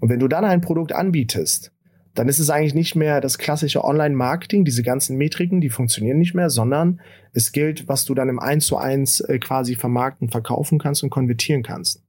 Und 0.00 0.08
wenn 0.08 0.18
du 0.18 0.26
dann 0.26 0.44
ein 0.44 0.60
Produkt 0.60 0.92
anbietest, 0.92 1.72
dann 2.18 2.28
ist 2.28 2.38
es 2.38 2.50
eigentlich 2.50 2.74
nicht 2.74 2.96
mehr 2.96 3.20
das 3.20 3.38
klassische 3.38 3.84
Online-Marketing, 3.84 4.64
diese 4.64 4.82
ganzen 4.82 5.16
Metriken, 5.16 5.60
die 5.60 5.70
funktionieren 5.70 6.18
nicht 6.18 6.34
mehr, 6.34 6.50
sondern 6.50 7.00
es 7.32 7.52
gilt, 7.52 7.88
was 7.88 8.04
du 8.04 8.14
dann 8.14 8.28
im 8.28 8.38
1 8.38 8.66
zu 8.66 8.76
1 8.76 9.20
äh, 9.20 9.38
quasi 9.38 9.76
vermarkten, 9.76 10.30
verkaufen 10.30 10.78
kannst 10.78 11.02
und 11.02 11.10
konvertieren 11.10 11.62
kannst. 11.62 12.02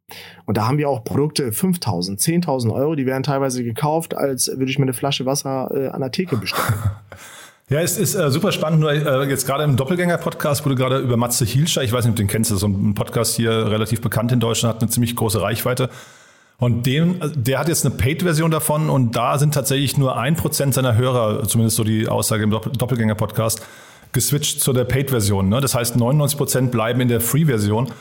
Und 0.46 0.58
da 0.58 0.68
haben 0.68 0.78
wir 0.78 0.90
auch 0.90 1.04
Produkte 1.04 1.52
5000, 1.52 2.20
10.000 2.20 2.74
Euro, 2.74 2.96
die 2.96 3.06
werden 3.06 3.24
teilweise 3.24 3.64
gekauft, 3.64 4.16
als 4.16 4.48
würde 4.48 4.72
ich 4.72 4.80
mir 4.80 4.86
eine 4.86 4.94
Flasche 4.94 5.26
Wasser 5.26 5.70
äh, 5.74 5.88
an 5.90 6.02
der 6.02 6.12
Theke 6.12 6.38
bestellen. 6.38 6.74
Ja, 7.70 7.82
es 7.82 7.98
ist 7.98 8.16
äh, 8.16 8.32
super 8.32 8.54
spannend. 8.54 8.80
Nur 8.80 8.94
äh, 8.94 9.30
jetzt 9.30 9.46
gerade 9.46 9.66
im 9.66 9.76
Doppelgänger-Podcast 9.76 10.64
wurde 10.64 10.76
gerade 10.76 11.00
über 11.00 11.18
Matze 11.18 11.44
Hielscher, 11.44 11.84
ich 11.84 11.92
weiß 11.92 12.06
nicht, 12.06 12.12
ob 12.12 12.16
du 12.16 12.24
den 12.24 12.30
kennst, 12.30 12.50
das 12.50 12.56
ist 12.56 12.62
so 12.62 12.68
ein 12.68 12.94
Podcast 12.94 13.36
hier 13.36 13.52
relativ 13.52 14.00
bekannt 14.00 14.32
in 14.32 14.40
Deutschland, 14.40 14.76
hat 14.76 14.82
eine 14.82 14.90
ziemlich 14.90 15.18
große 15.18 15.42
Reichweite. 15.42 15.90
Und 16.60 16.88
dem, 16.88 17.20
der 17.36 17.60
hat 17.60 17.68
jetzt 17.68 17.86
eine 17.86 17.96
Paid-Version 17.96 18.50
davon 18.50 18.90
und 18.90 19.16
da 19.16 19.38
sind 19.38 19.54
tatsächlich 19.54 19.98
nur 19.98 20.18
ein 20.18 20.36
Prozent 20.36 20.74
seiner 20.74 20.96
Hörer, 20.96 21.48
zumindest 21.48 21.78
so 21.78 21.84
die 21.84 22.08
Aussage 22.08 22.44
im 22.44 22.50
Doppelgänger-Podcast, 22.50 23.62
geswitcht 24.12 24.62
zu 24.62 24.74
der 24.74 24.86
Paid-Version. 24.86 25.50
Ne? 25.50 25.62
Das 25.62 25.76
heißt, 25.76 25.96
99 25.96 26.38
Prozent 26.38 26.72
bleiben 26.72 27.00
in 27.02 27.10
der 27.10 27.22
Free-Version. 27.22 27.92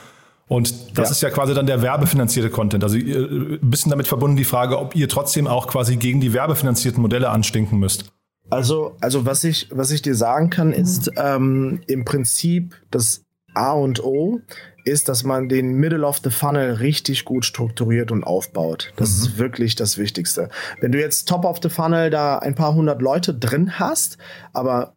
Und 0.48 0.96
das 0.96 1.08
ja. 1.08 1.12
ist 1.12 1.22
ja 1.22 1.30
quasi 1.30 1.52
dann 1.52 1.66
der 1.66 1.82
werbefinanzierte 1.82 2.50
Content. 2.50 2.82
Also 2.84 2.96
ein 2.96 3.58
bisschen 3.62 3.90
damit 3.90 4.06
verbunden 4.06 4.36
die 4.36 4.44
Frage, 4.44 4.78
ob 4.78 4.94
ihr 4.94 5.08
trotzdem 5.08 5.46
auch 5.46 5.66
quasi 5.66 5.96
gegen 5.96 6.20
die 6.20 6.32
werbefinanzierten 6.32 7.02
Modelle 7.02 7.28
anstinken 7.30 7.78
müsst. 7.78 8.12
Also, 8.48 8.96
also 9.00 9.26
was 9.26 9.44
ich, 9.44 9.68
was 9.72 9.90
ich 9.90 10.02
dir 10.02 10.14
sagen 10.14 10.50
kann, 10.50 10.72
ist 10.72 11.10
ähm, 11.16 11.80
im 11.88 12.04
Prinzip 12.04 12.76
das 12.90 13.24
A 13.54 13.72
und 13.72 14.02
O 14.04 14.40
ist, 14.86 15.08
dass 15.08 15.24
man 15.24 15.48
den 15.48 15.74
Middle 15.74 16.06
of 16.06 16.20
the 16.22 16.30
Funnel 16.30 16.74
richtig 16.74 17.24
gut 17.24 17.44
strukturiert 17.44 18.12
und 18.12 18.24
aufbaut. 18.24 18.92
Das 18.96 19.10
mhm. 19.10 19.26
ist 19.26 19.38
wirklich 19.38 19.74
das 19.74 19.98
Wichtigste. 19.98 20.48
Wenn 20.80 20.92
du 20.92 21.00
jetzt 21.00 21.28
Top 21.28 21.44
of 21.44 21.58
the 21.62 21.68
Funnel 21.68 22.10
da 22.10 22.38
ein 22.38 22.54
paar 22.54 22.74
hundert 22.74 23.02
Leute 23.02 23.34
drin 23.34 23.78
hast, 23.78 24.18
aber 24.52 24.95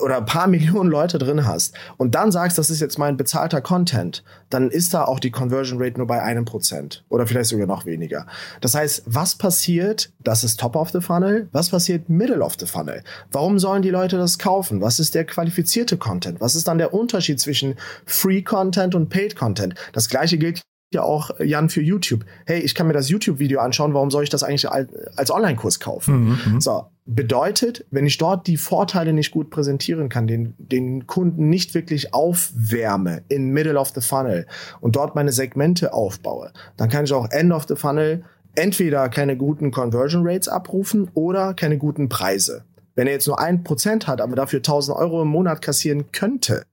oder 0.00 0.18
ein 0.18 0.26
paar 0.26 0.46
Millionen 0.48 0.90
Leute 0.90 1.18
drin 1.18 1.46
hast 1.46 1.74
und 1.96 2.14
dann 2.14 2.32
sagst, 2.32 2.58
das 2.58 2.70
ist 2.70 2.80
jetzt 2.80 2.98
mein 2.98 3.16
bezahlter 3.16 3.60
Content, 3.60 4.24
dann 4.50 4.70
ist 4.70 4.94
da 4.94 5.04
auch 5.04 5.20
die 5.20 5.30
Conversion 5.30 5.80
Rate 5.80 5.98
nur 5.98 6.06
bei 6.06 6.22
einem 6.22 6.44
Prozent 6.44 7.04
oder 7.08 7.26
vielleicht 7.26 7.50
sogar 7.50 7.66
noch 7.66 7.86
weniger. 7.86 8.26
Das 8.60 8.74
heißt, 8.74 9.02
was 9.06 9.34
passiert? 9.36 10.12
Das 10.22 10.44
ist 10.44 10.60
Top 10.60 10.76
of 10.76 10.90
the 10.90 11.00
Funnel. 11.00 11.48
Was 11.52 11.70
passiert 11.70 12.08
Middle 12.08 12.40
of 12.40 12.56
the 12.58 12.66
Funnel? 12.66 13.02
Warum 13.32 13.58
sollen 13.58 13.82
die 13.82 13.90
Leute 13.90 14.16
das 14.16 14.38
kaufen? 14.38 14.80
Was 14.80 14.98
ist 14.98 15.14
der 15.14 15.24
qualifizierte 15.24 15.96
Content? 15.96 16.40
Was 16.40 16.54
ist 16.54 16.68
dann 16.68 16.78
der 16.78 16.94
Unterschied 16.94 17.40
zwischen 17.40 17.74
Free 18.04 18.42
Content 18.42 18.94
und 18.94 19.08
Paid 19.08 19.36
Content? 19.36 19.74
Das 19.92 20.08
gleiche 20.08 20.38
gilt 20.38 20.62
ja 20.92 21.02
auch, 21.02 21.30
Jan, 21.40 21.68
für 21.68 21.82
YouTube. 21.82 22.24
Hey, 22.46 22.60
ich 22.60 22.74
kann 22.74 22.86
mir 22.86 22.92
das 22.94 23.10
YouTube-Video 23.10 23.60
anschauen, 23.60 23.94
warum 23.94 24.10
soll 24.10 24.24
ich 24.24 24.30
das 24.30 24.42
eigentlich 24.42 24.70
als 24.70 25.30
Online-Kurs 25.30 25.80
kaufen? 25.80 26.14
Mhm, 26.14 26.38
mhm, 26.46 26.60
so, 26.60 26.86
bedeutet, 27.04 27.84
wenn 27.90 28.06
ich 28.06 28.16
dort 28.18 28.46
die 28.46 28.56
Vorteile 28.56 29.12
nicht 29.12 29.30
gut 29.30 29.50
präsentieren 29.50 30.08
kann, 30.08 30.26
den, 30.26 30.54
den 30.58 31.06
Kunden 31.06 31.48
nicht 31.48 31.74
wirklich 31.74 32.14
aufwärme 32.14 33.22
in 33.28 33.50
Middle 33.50 33.78
of 33.78 33.92
the 33.94 34.00
Funnel 34.00 34.46
und 34.80 34.96
dort 34.96 35.14
meine 35.14 35.32
Segmente 35.32 35.92
aufbaue, 35.92 36.52
dann 36.76 36.88
kann 36.88 37.04
ich 37.04 37.12
auch 37.12 37.30
End 37.30 37.52
of 37.52 37.66
the 37.68 37.76
Funnel 37.76 38.24
entweder 38.54 39.08
keine 39.10 39.36
guten 39.36 39.70
Conversion 39.70 40.26
Rates 40.26 40.48
abrufen 40.48 41.10
oder 41.14 41.54
keine 41.54 41.78
guten 41.78 42.08
Preise. 42.08 42.64
Wenn 42.94 43.06
er 43.06 43.12
jetzt 43.12 43.28
nur 43.28 43.38
ein 43.38 43.62
Prozent 43.62 44.06
hat, 44.06 44.20
aber 44.20 44.34
dafür 44.34 44.58
1000 44.58 44.96
Euro 44.96 45.22
im 45.22 45.28
Monat 45.28 45.62
kassieren 45.62 46.10
könnte, 46.12 46.64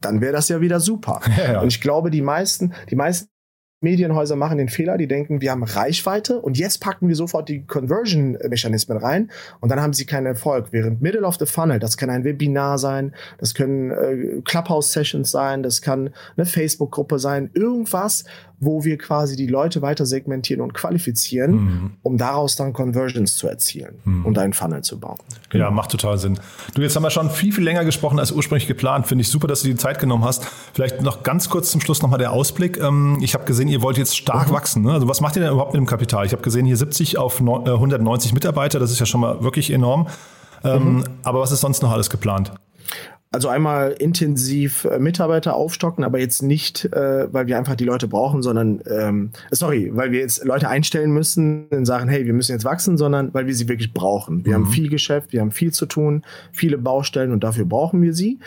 dann 0.00 0.20
wäre 0.20 0.32
das 0.32 0.48
ja 0.48 0.60
wieder 0.60 0.80
super. 0.80 1.20
Ja, 1.36 1.52
ja. 1.54 1.60
Und 1.60 1.68
ich 1.68 1.80
glaube, 1.80 2.10
die 2.10 2.22
meisten, 2.22 2.72
die 2.90 2.96
meisten 2.96 3.28
Medienhäuser 3.80 4.34
machen 4.34 4.58
den 4.58 4.68
Fehler, 4.68 4.98
die 4.98 5.06
denken, 5.06 5.40
wir 5.40 5.52
haben 5.52 5.62
Reichweite 5.62 6.40
und 6.40 6.58
jetzt 6.58 6.80
packen 6.80 7.06
wir 7.06 7.14
sofort 7.14 7.48
die 7.48 7.64
Conversion-Mechanismen 7.64 8.98
rein 8.98 9.30
und 9.60 9.68
dann 9.68 9.80
haben 9.80 9.92
sie 9.92 10.04
keinen 10.04 10.26
Erfolg. 10.26 10.68
Während 10.72 11.00
Middle 11.00 11.22
of 11.22 11.36
the 11.38 11.46
Funnel, 11.46 11.78
das 11.78 11.96
kann 11.96 12.10
ein 12.10 12.24
Webinar 12.24 12.78
sein, 12.78 13.14
das 13.38 13.54
können 13.54 13.90
äh, 13.92 14.40
Clubhouse-Sessions 14.42 15.30
sein, 15.30 15.62
das 15.62 15.80
kann 15.80 16.10
eine 16.36 16.46
Facebook-Gruppe 16.46 17.20
sein, 17.20 17.50
irgendwas, 17.54 18.24
wo 18.60 18.84
wir 18.84 18.98
quasi 18.98 19.36
die 19.36 19.46
Leute 19.46 19.82
weiter 19.82 20.04
segmentieren 20.04 20.60
und 20.60 20.74
qualifizieren, 20.74 21.52
mhm. 21.52 21.90
um 22.02 22.18
daraus 22.18 22.56
dann 22.56 22.72
Conversions 22.72 23.36
zu 23.36 23.46
erzielen 23.46 24.00
mhm. 24.04 24.26
und 24.26 24.38
einen 24.38 24.52
Funnel 24.52 24.82
zu 24.82 24.98
bauen. 24.98 25.18
Genau. 25.50 25.66
Ja, 25.66 25.70
macht 25.70 25.90
total 25.90 26.18
Sinn. 26.18 26.38
Du, 26.74 26.82
jetzt 26.82 26.96
haben 26.96 27.04
wir 27.04 27.10
schon 27.10 27.30
viel, 27.30 27.52
viel 27.52 27.64
länger 27.64 27.84
gesprochen 27.84 28.18
als 28.18 28.32
ursprünglich 28.32 28.66
geplant. 28.66 29.06
Finde 29.06 29.22
ich 29.22 29.28
super, 29.28 29.46
dass 29.46 29.62
du 29.62 29.68
die 29.68 29.76
Zeit 29.76 30.00
genommen 30.00 30.24
hast. 30.24 30.44
Vielleicht 30.72 31.02
noch 31.02 31.22
ganz 31.22 31.48
kurz 31.48 31.70
zum 31.70 31.80
Schluss 31.80 32.02
nochmal 32.02 32.18
der 32.18 32.32
Ausblick. 32.32 32.78
Ähm, 32.78 33.18
ich 33.20 33.34
habe 33.34 33.44
gesehen, 33.44 33.68
ihr 33.68 33.82
wollt 33.82 33.96
jetzt 33.96 34.16
stark 34.16 34.48
mhm. 34.48 34.54
wachsen. 34.54 34.82
Ne? 34.82 34.92
Also 34.92 35.08
was 35.08 35.20
macht 35.20 35.36
ihr 35.36 35.42
denn 35.42 35.52
überhaupt 35.52 35.72
mit 35.72 35.80
dem 35.80 35.86
Kapital? 35.86 36.26
Ich 36.26 36.32
habe 36.32 36.42
gesehen, 36.42 36.66
hier 36.66 36.76
70 36.76 37.16
auf 37.18 37.40
190 37.40 38.32
äh, 38.32 38.34
Mitarbeiter. 38.34 38.80
Das 38.80 38.90
ist 38.90 38.98
ja 38.98 39.06
schon 39.06 39.20
mal 39.20 39.42
wirklich 39.42 39.70
enorm. 39.70 40.08
Ähm, 40.64 40.96
mhm. 40.96 41.04
Aber 41.22 41.40
was 41.40 41.52
ist 41.52 41.60
sonst 41.60 41.82
noch 41.82 41.92
alles 41.92 42.10
geplant? 42.10 42.52
Also 43.30 43.48
einmal 43.48 43.92
intensiv 43.92 44.84
äh, 44.84 44.98
Mitarbeiter 44.98 45.54
aufstocken, 45.54 46.02
aber 46.02 46.18
jetzt 46.18 46.42
nicht, 46.42 46.86
äh, 46.86 47.32
weil 47.32 47.46
wir 47.46 47.58
einfach 47.58 47.74
die 47.74 47.84
Leute 47.84 48.08
brauchen, 48.08 48.42
sondern 48.42 48.82
ähm, 48.88 49.30
sorry, 49.50 49.90
weil 49.94 50.12
wir 50.12 50.20
jetzt 50.20 50.44
Leute 50.44 50.68
einstellen 50.68 51.10
müssen 51.12 51.66
und 51.68 51.84
sagen, 51.84 52.08
hey, 52.08 52.24
wir 52.24 52.32
müssen 52.32 52.52
jetzt 52.52 52.64
wachsen, 52.64 52.96
sondern 52.96 53.34
weil 53.34 53.46
wir 53.46 53.54
sie 53.54 53.68
wirklich 53.68 53.92
brauchen. 53.92 54.46
Wir 54.46 54.56
mhm. 54.56 54.64
haben 54.64 54.72
viel 54.72 54.88
Geschäft, 54.88 55.32
wir 55.34 55.42
haben 55.42 55.50
viel 55.50 55.72
zu 55.72 55.84
tun, 55.84 56.24
viele 56.52 56.78
Baustellen 56.78 57.32
und 57.32 57.44
dafür 57.44 57.66
brauchen 57.66 58.00
wir 58.00 58.14
sie. 58.14 58.38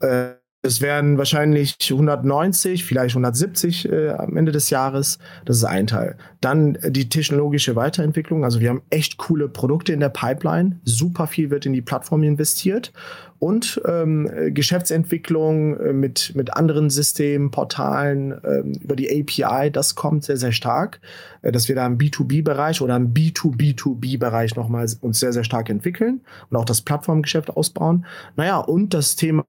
Äh, 0.00 0.37
es 0.62 0.80
werden 0.80 1.18
wahrscheinlich 1.18 1.76
190, 1.88 2.84
vielleicht 2.84 3.14
170 3.14 3.88
äh, 3.90 4.08
am 4.10 4.36
Ende 4.36 4.50
des 4.50 4.70
Jahres. 4.70 5.18
Das 5.44 5.58
ist 5.58 5.64
ein 5.64 5.86
Teil. 5.86 6.16
Dann 6.40 6.74
äh, 6.76 6.90
die 6.90 7.08
technologische 7.08 7.76
Weiterentwicklung. 7.76 8.44
Also 8.44 8.58
wir 8.58 8.70
haben 8.70 8.82
echt 8.90 9.18
coole 9.18 9.48
Produkte 9.48 9.92
in 9.92 10.00
der 10.00 10.08
Pipeline. 10.08 10.80
Super 10.82 11.28
viel 11.28 11.50
wird 11.50 11.64
in 11.64 11.74
die 11.74 11.80
Plattform 11.80 12.24
investiert. 12.24 12.92
Und 13.38 13.80
ähm, 13.86 14.28
Geschäftsentwicklung 14.48 15.78
äh, 15.78 15.92
mit, 15.92 16.32
mit 16.34 16.56
anderen 16.56 16.90
Systemen, 16.90 17.52
Portalen 17.52 18.32
ähm, 18.44 18.72
über 18.80 18.96
die 18.96 19.08
API, 19.08 19.70
das 19.70 19.94
kommt 19.94 20.24
sehr, 20.24 20.38
sehr 20.38 20.50
stark. 20.50 21.00
Äh, 21.42 21.52
dass 21.52 21.68
wir 21.68 21.76
da 21.76 21.86
im 21.86 21.98
B2B-Bereich 21.98 22.80
oder 22.80 22.96
im 22.96 23.14
B2B2B-Bereich 23.14 24.56
nochmal 24.56 24.88
uns 25.02 25.20
sehr, 25.20 25.32
sehr 25.32 25.44
stark 25.44 25.70
entwickeln 25.70 26.22
und 26.50 26.56
auch 26.56 26.64
das 26.64 26.82
Plattformgeschäft 26.82 27.50
ausbauen. 27.50 28.06
Naja, 28.34 28.58
und 28.58 28.92
das 28.92 29.14
Thema 29.14 29.44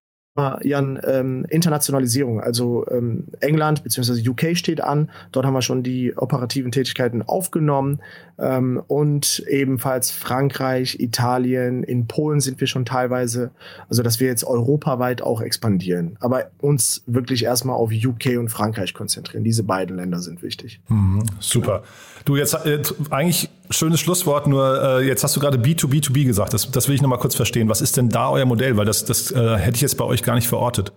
Jan, 0.63 0.99
ähm, 1.06 1.45
Internationalisierung. 1.49 2.41
Also 2.41 2.86
ähm, 2.89 3.25
England 3.39 3.84
bzw. 3.84 4.28
UK 4.28 4.58
steht 4.58 4.82
an. 4.82 5.10
Dort 5.32 5.45
haben 5.45 5.54
wir 5.54 5.62
schon 5.62 5.84
die 5.84 6.15
operativen 6.15 6.71
Tätigkeiten 6.71 7.21
aufgenommen. 7.21 7.99
Ähm, 8.38 8.82
und 8.88 9.43
ebenfalls 9.47 10.12
Frankreich, 10.12 10.99
Italien, 10.99 11.84
in 11.84 12.08
Polen 12.08 12.39
sind 12.39 12.60
wir 12.60 12.67
schon 12.67 12.86
teilweise. 12.86 13.52
Also 13.89 14.04
dass 14.04 14.19
wir 14.19 14.28
jetzt 14.28 14.43
europaweit 14.43 15.21
auch 15.21 15.41
expandieren. 15.41 16.17
Aber 16.19 16.49
uns 16.60 17.04
wirklich 17.06 17.43
erstmal 17.43 17.75
auf 17.75 17.91
UK 17.91 18.38
und 18.38 18.49
Frankreich 18.49 18.93
konzentrieren. 18.93 19.43
Diese 19.43 19.63
beiden 19.63 19.95
Länder 19.97 20.19
sind 20.19 20.41
wichtig. 20.41 20.80
Mhm, 20.88 21.23
super. 21.39 21.84
Du, 22.25 22.36
jetzt 22.36 22.54
äh, 22.65 22.82
eigentlich 23.10 23.49
schönes 23.69 23.99
Schlusswort, 23.99 24.47
nur 24.47 24.82
äh, 24.82 25.08
jetzt 25.08 25.23
hast 25.23 25.36
du 25.36 25.39
gerade 25.39 25.58
B2B2B 25.58 26.25
gesagt. 26.25 26.53
Das, 26.53 26.71
das 26.71 26.88
will 26.88 26.95
ich 26.95 27.01
nochmal 27.01 27.19
kurz 27.19 27.36
verstehen. 27.36 27.69
Was 27.69 27.82
ist 27.82 27.97
denn 27.97 28.10
da 28.10 28.29
euer 28.29 28.45
Modell? 28.45 28.77
Weil 28.77 28.86
das, 28.86 29.05
das 29.05 29.32
äh, 29.32 29.58
hätte 29.58 29.75
ich 29.75 29.82
jetzt 29.82 29.97
bei 29.97 30.05
euch 30.05 30.23
gar 30.23 30.36
nicht 30.36 30.47
verortet. 30.47 30.91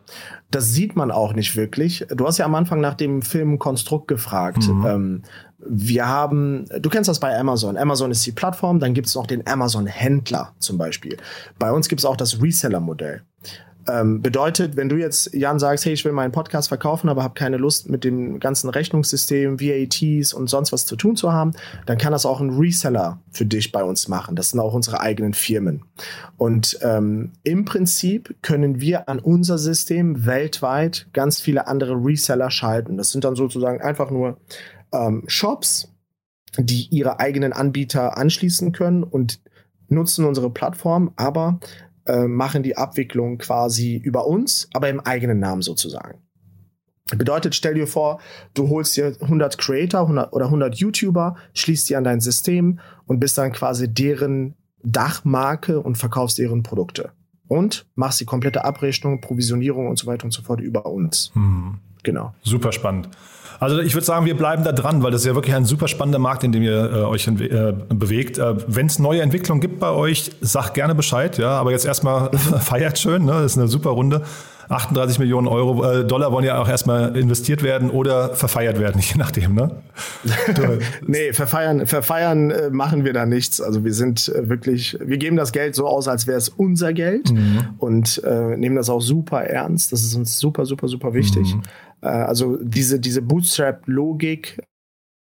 Das 0.51 0.73
sieht 0.73 0.97
man 0.97 1.11
auch 1.11 1.35
nicht 1.35 1.57
wirklich. 1.57 2.07
Du 2.15 2.27
hast 2.27 2.39
ja 2.39 2.47
am 2.47 2.55
Anfang 2.55 2.81
nach 2.81 2.95
dem 2.95 3.23
Film 3.23 3.59
Konstrukt 3.59 4.09
gefragt. 4.09 4.69
Mhm. 4.69 4.87
Ähm, 4.87 5.23
wir 5.65 6.09
haben, 6.09 6.67
du 6.81 6.89
kennst 6.89 7.09
das 7.09 7.21
bei 7.21 7.39
Amazon. 7.39 7.77
Amazon 7.77 8.11
ist 8.11 8.25
die 8.27 8.33
Plattform, 8.33 8.81
dann 8.81 8.95
gibt 8.95 9.07
es 9.07 9.15
noch 9.15 9.27
den 9.27 9.47
Amazon-Händler 9.47 10.55
zum 10.59 10.77
Beispiel. 10.79 11.17
Bei 11.59 11.71
uns 11.71 11.89
gibt 11.89 12.01
es 12.01 12.05
auch 12.05 12.17
das 12.17 12.43
Reseller-Modell. 12.43 13.23
Ähm, 13.89 14.23
bedeutet, 14.23 14.77
wenn 14.77 14.89
du 14.89 14.97
jetzt, 14.97 15.35
Jan, 15.35 15.59
sagst, 15.59 15.85
hey, 15.85 15.93
ich 15.93 16.05
will 16.05 16.13
meinen 16.13 16.33
Podcast 16.33 16.69
verkaufen, 16.69 17.09
aber 17.09 17.23
habe 17.23 17.35
keine 17.35 17.57
Lust 17.57 17.89
mit 17.89 18.05
dem 18.05 18.39
ganzen 18.39 18.69
Rechnungssystem, 18.71 19.61
VATs 19.61 20.33
und 20.33 20.49
sonst 20.49 20.73
was 20.73 20.87
zu 20.87 20.97
tun 20.97 21.17
zu 21.17 21.33
haben, 21.33 21.53
dann 21.87 21.99
kann 21.99 22.13
das 22.13 22.27
auch 22.27 22.41
ein 22.41 22.51
Reseller 22.51 23.21
für 23.31 23.45
dich 23.45 23.73
bei 23.73 23.83
uns 23.83 24.09
machen. 24.09 24.37
Das 24.37 24.51
sind 24.51 24.61
auch 24.61 24.75
unsere 24.75 25.01
eigenen 25.01 25.35
Firmen. 25.35 25.85
Und 26.37 26.79
ähm, 26.83 27.33
im 27.43 27.65
Prinzip 27.65 28.37
können 28.43 28.81
wir 28.81 29.09
an 29.09 29.19
unser 29.19 29.59
System 29.59 30.27
weltweit 30.27 31.09
ganz 31.13 31.41
viele 31.41 31.67
andere 31.67 31.95
Reseller 31.95 32.51
schalten. 32.51 32.97
Das 32.97 33.11
sind 33.11 33.25
dann 33.25 33.35
sozusagen 33.35 33.81
einfach 33.81 34.11
nur 34.11 34.39
ähm, 34.93 35.25
Shops, 35.27 35.89
die 36.59 36.89
ihre 36.91 37.19
eigenen 37.19 37.53
Anbieter 37.53 38.17
anschließen 38.17 38.73
können 38.73 39.03
und 39.03 39.41
nutzen 39.89 40.25
unsere 40.25 40.51
Plattform, 40.51 41.13
aber 41.17 41.61
äh, 42.07 42.27
machen 42.27 42.63
die 42.63 42.77
Abwicklung 42.77 43.39
quasi 43.39 43.97
über 43.97 44.27
uns, 44.27 44.69
aber 44.73 44.89
im 44.89 45.01
eigenen 45.01 45.39
Namen 45.39 45.63
sozusagen. 45.63 46.19
Bedeutet, 47.17 47.55
stell 47.55 47.75
dir 47.75 47.87
vor, 47.87 48.21
du 48.55 48.69
holst 48.69 48.97
dir 48.97 49.17
100 49.21 49.59
Creator 49.59 50.03
100 50.03 50.33
oder 50.33 50.47
100 50.47 50.75
YouTuber, 50.77 51.37
schließt 51.55 51.91
die 51.91 51.97
an 51.97 52.05
dein 52.05 52.21
System 52.21 52.81
und 53.07 53.21
bist 53.21 53.37
dann 53.37 53.53
quasi 53.53 53.93
deren 53.93 54.55
Dachmarke 54.83 55.81
und 55.81 55.99
verkaufst 55.99 56.39
deren 56.39 56.63
Produkte. 56.63 57.13
Und 57.49 57.87
machst 57.97 58.21
die 58.21 58.25
komplette 58.25 58.65
Abrechnung, 58.65 59.21
Provisionierung 59.21 59.89
und 59.89 59.99
so 59.99 60.07
weiter 60.07 60.25
und 60.25 60.31
so 60.31 60.43
fort 60.43 60.61
über 60.61 60.87
uns. 60.87 61.33
Hm. 61.35 61.79
Genau. 62.03 62.35
Super 62.43 62.73
spannend. 62.73 63.09
Also 63.63 63.79
ich 63.79 63.95
würde 63.95 64.05
sagen, 64.05 64.27
wir 64.27 64.37
bleiben 64.37 64.65
da 64.65 64.73
dran, 64.73 65.05
weil 65.05 65.13
das 65.13 65.21
ist 65.21 65.27
ja 65.29 65.37
wirklich 65.37 65.55
ein 65.55 65.65
super 65.65 65.87
spannender 65.87 66.19
Markt, 66.19 66.43
in 66.43 66.51
dem 66.51 66.65
ihr 66.65 66.93
äh, 66.93 66.97
euch 67.05 67.29
äh, 67.29 67.73
bewegt. 67.91 68.37
Äh, 68.37 68.55
Wenn 68.67 68.87
es 68.87 68.99
neue 68.99 69.23
Entwicklungen 69.23 69.61
gibt 69.61 69.79
bei 69.79 69.91
euch, 69.91 70.33
sagt 70.41 70.75
gerne 70.75 70.97
Bescheid. 70.97 71.39
Ja, 71.39 71.51
aber 71.51 71.71
jetzt 71.71 71.85
erstmal 71.85 72.37
feiert 72.61 72.99
schön. 72.99 73.25
Ne? 73.25 73.31
Das 73.31 73.53
ist 73.53 73.59
eine 73.59 73.69
super 73.69 73.91
Runde. 73.91 74.23
38 74.69 75.19
Millionen 75.21 75.47
Euro, 75.47 75.85
äh, 75.85 76.05
Dollar 76.05 76.33
wollen 76.33 76.45
ja 76.45 76.61
auch 76.61 76.69
erstmal 76.69 77.17
investiert 77.17 77.63
werden 77.63 77.91
oder 77.91 78.35
verfeiert 78.35 78.81
werden, 78.81 79.01
je 79.03 79.17
nachdem, 79.19 79.55
ne? 79.55 79.71
nee, 81.07 81.33
verfeiern, 81.33 81.87
verfeiern 81.87 82.51
äh, 82.51 82.71
machen 82.71 83.05
wir 83.05 83.13
da 83.13 83.27
nichts. 83.27 83.61
Also 83.61 83.85
wir 83.85 83.93
sind 83.93 84.29
äh, 84.29 84.49
wirklich, 84.49 84.97
wir 85.01 85.19
geben 85.19 85.37
das 85.37 85.53
Geld 85.53 85.75
so 85.75 85.87
aus, 85.87 86.09
als 86.09 86.27
wäre 86.27 86.39
es 86.39 86.49
unser 86.49 86.93
Geld 86.93 87.31
mhm. 87.31 87.61
und 87.79 88.23
äh, 88.25 88.57
nehmen 88.57 88.77
das 88.77 88.89
auch 88.89 89.03
super 89.03 89.43
ernst. 89.43 89.93
Das 89.93 90.03
ist 90.03 90.15
uns 90.15 90.39
super, 90.39 90.65
super, 90.65 90.89
super 90.89 91.13
wichtig. 91.13 91.55
Mhm. 91.55 91.63
Äh, 92.03 92.09
also 92.09 92.59
diese, 92.61 93.01
diese 93.01 93.23
Bootstrap-Logik 93.23 94.63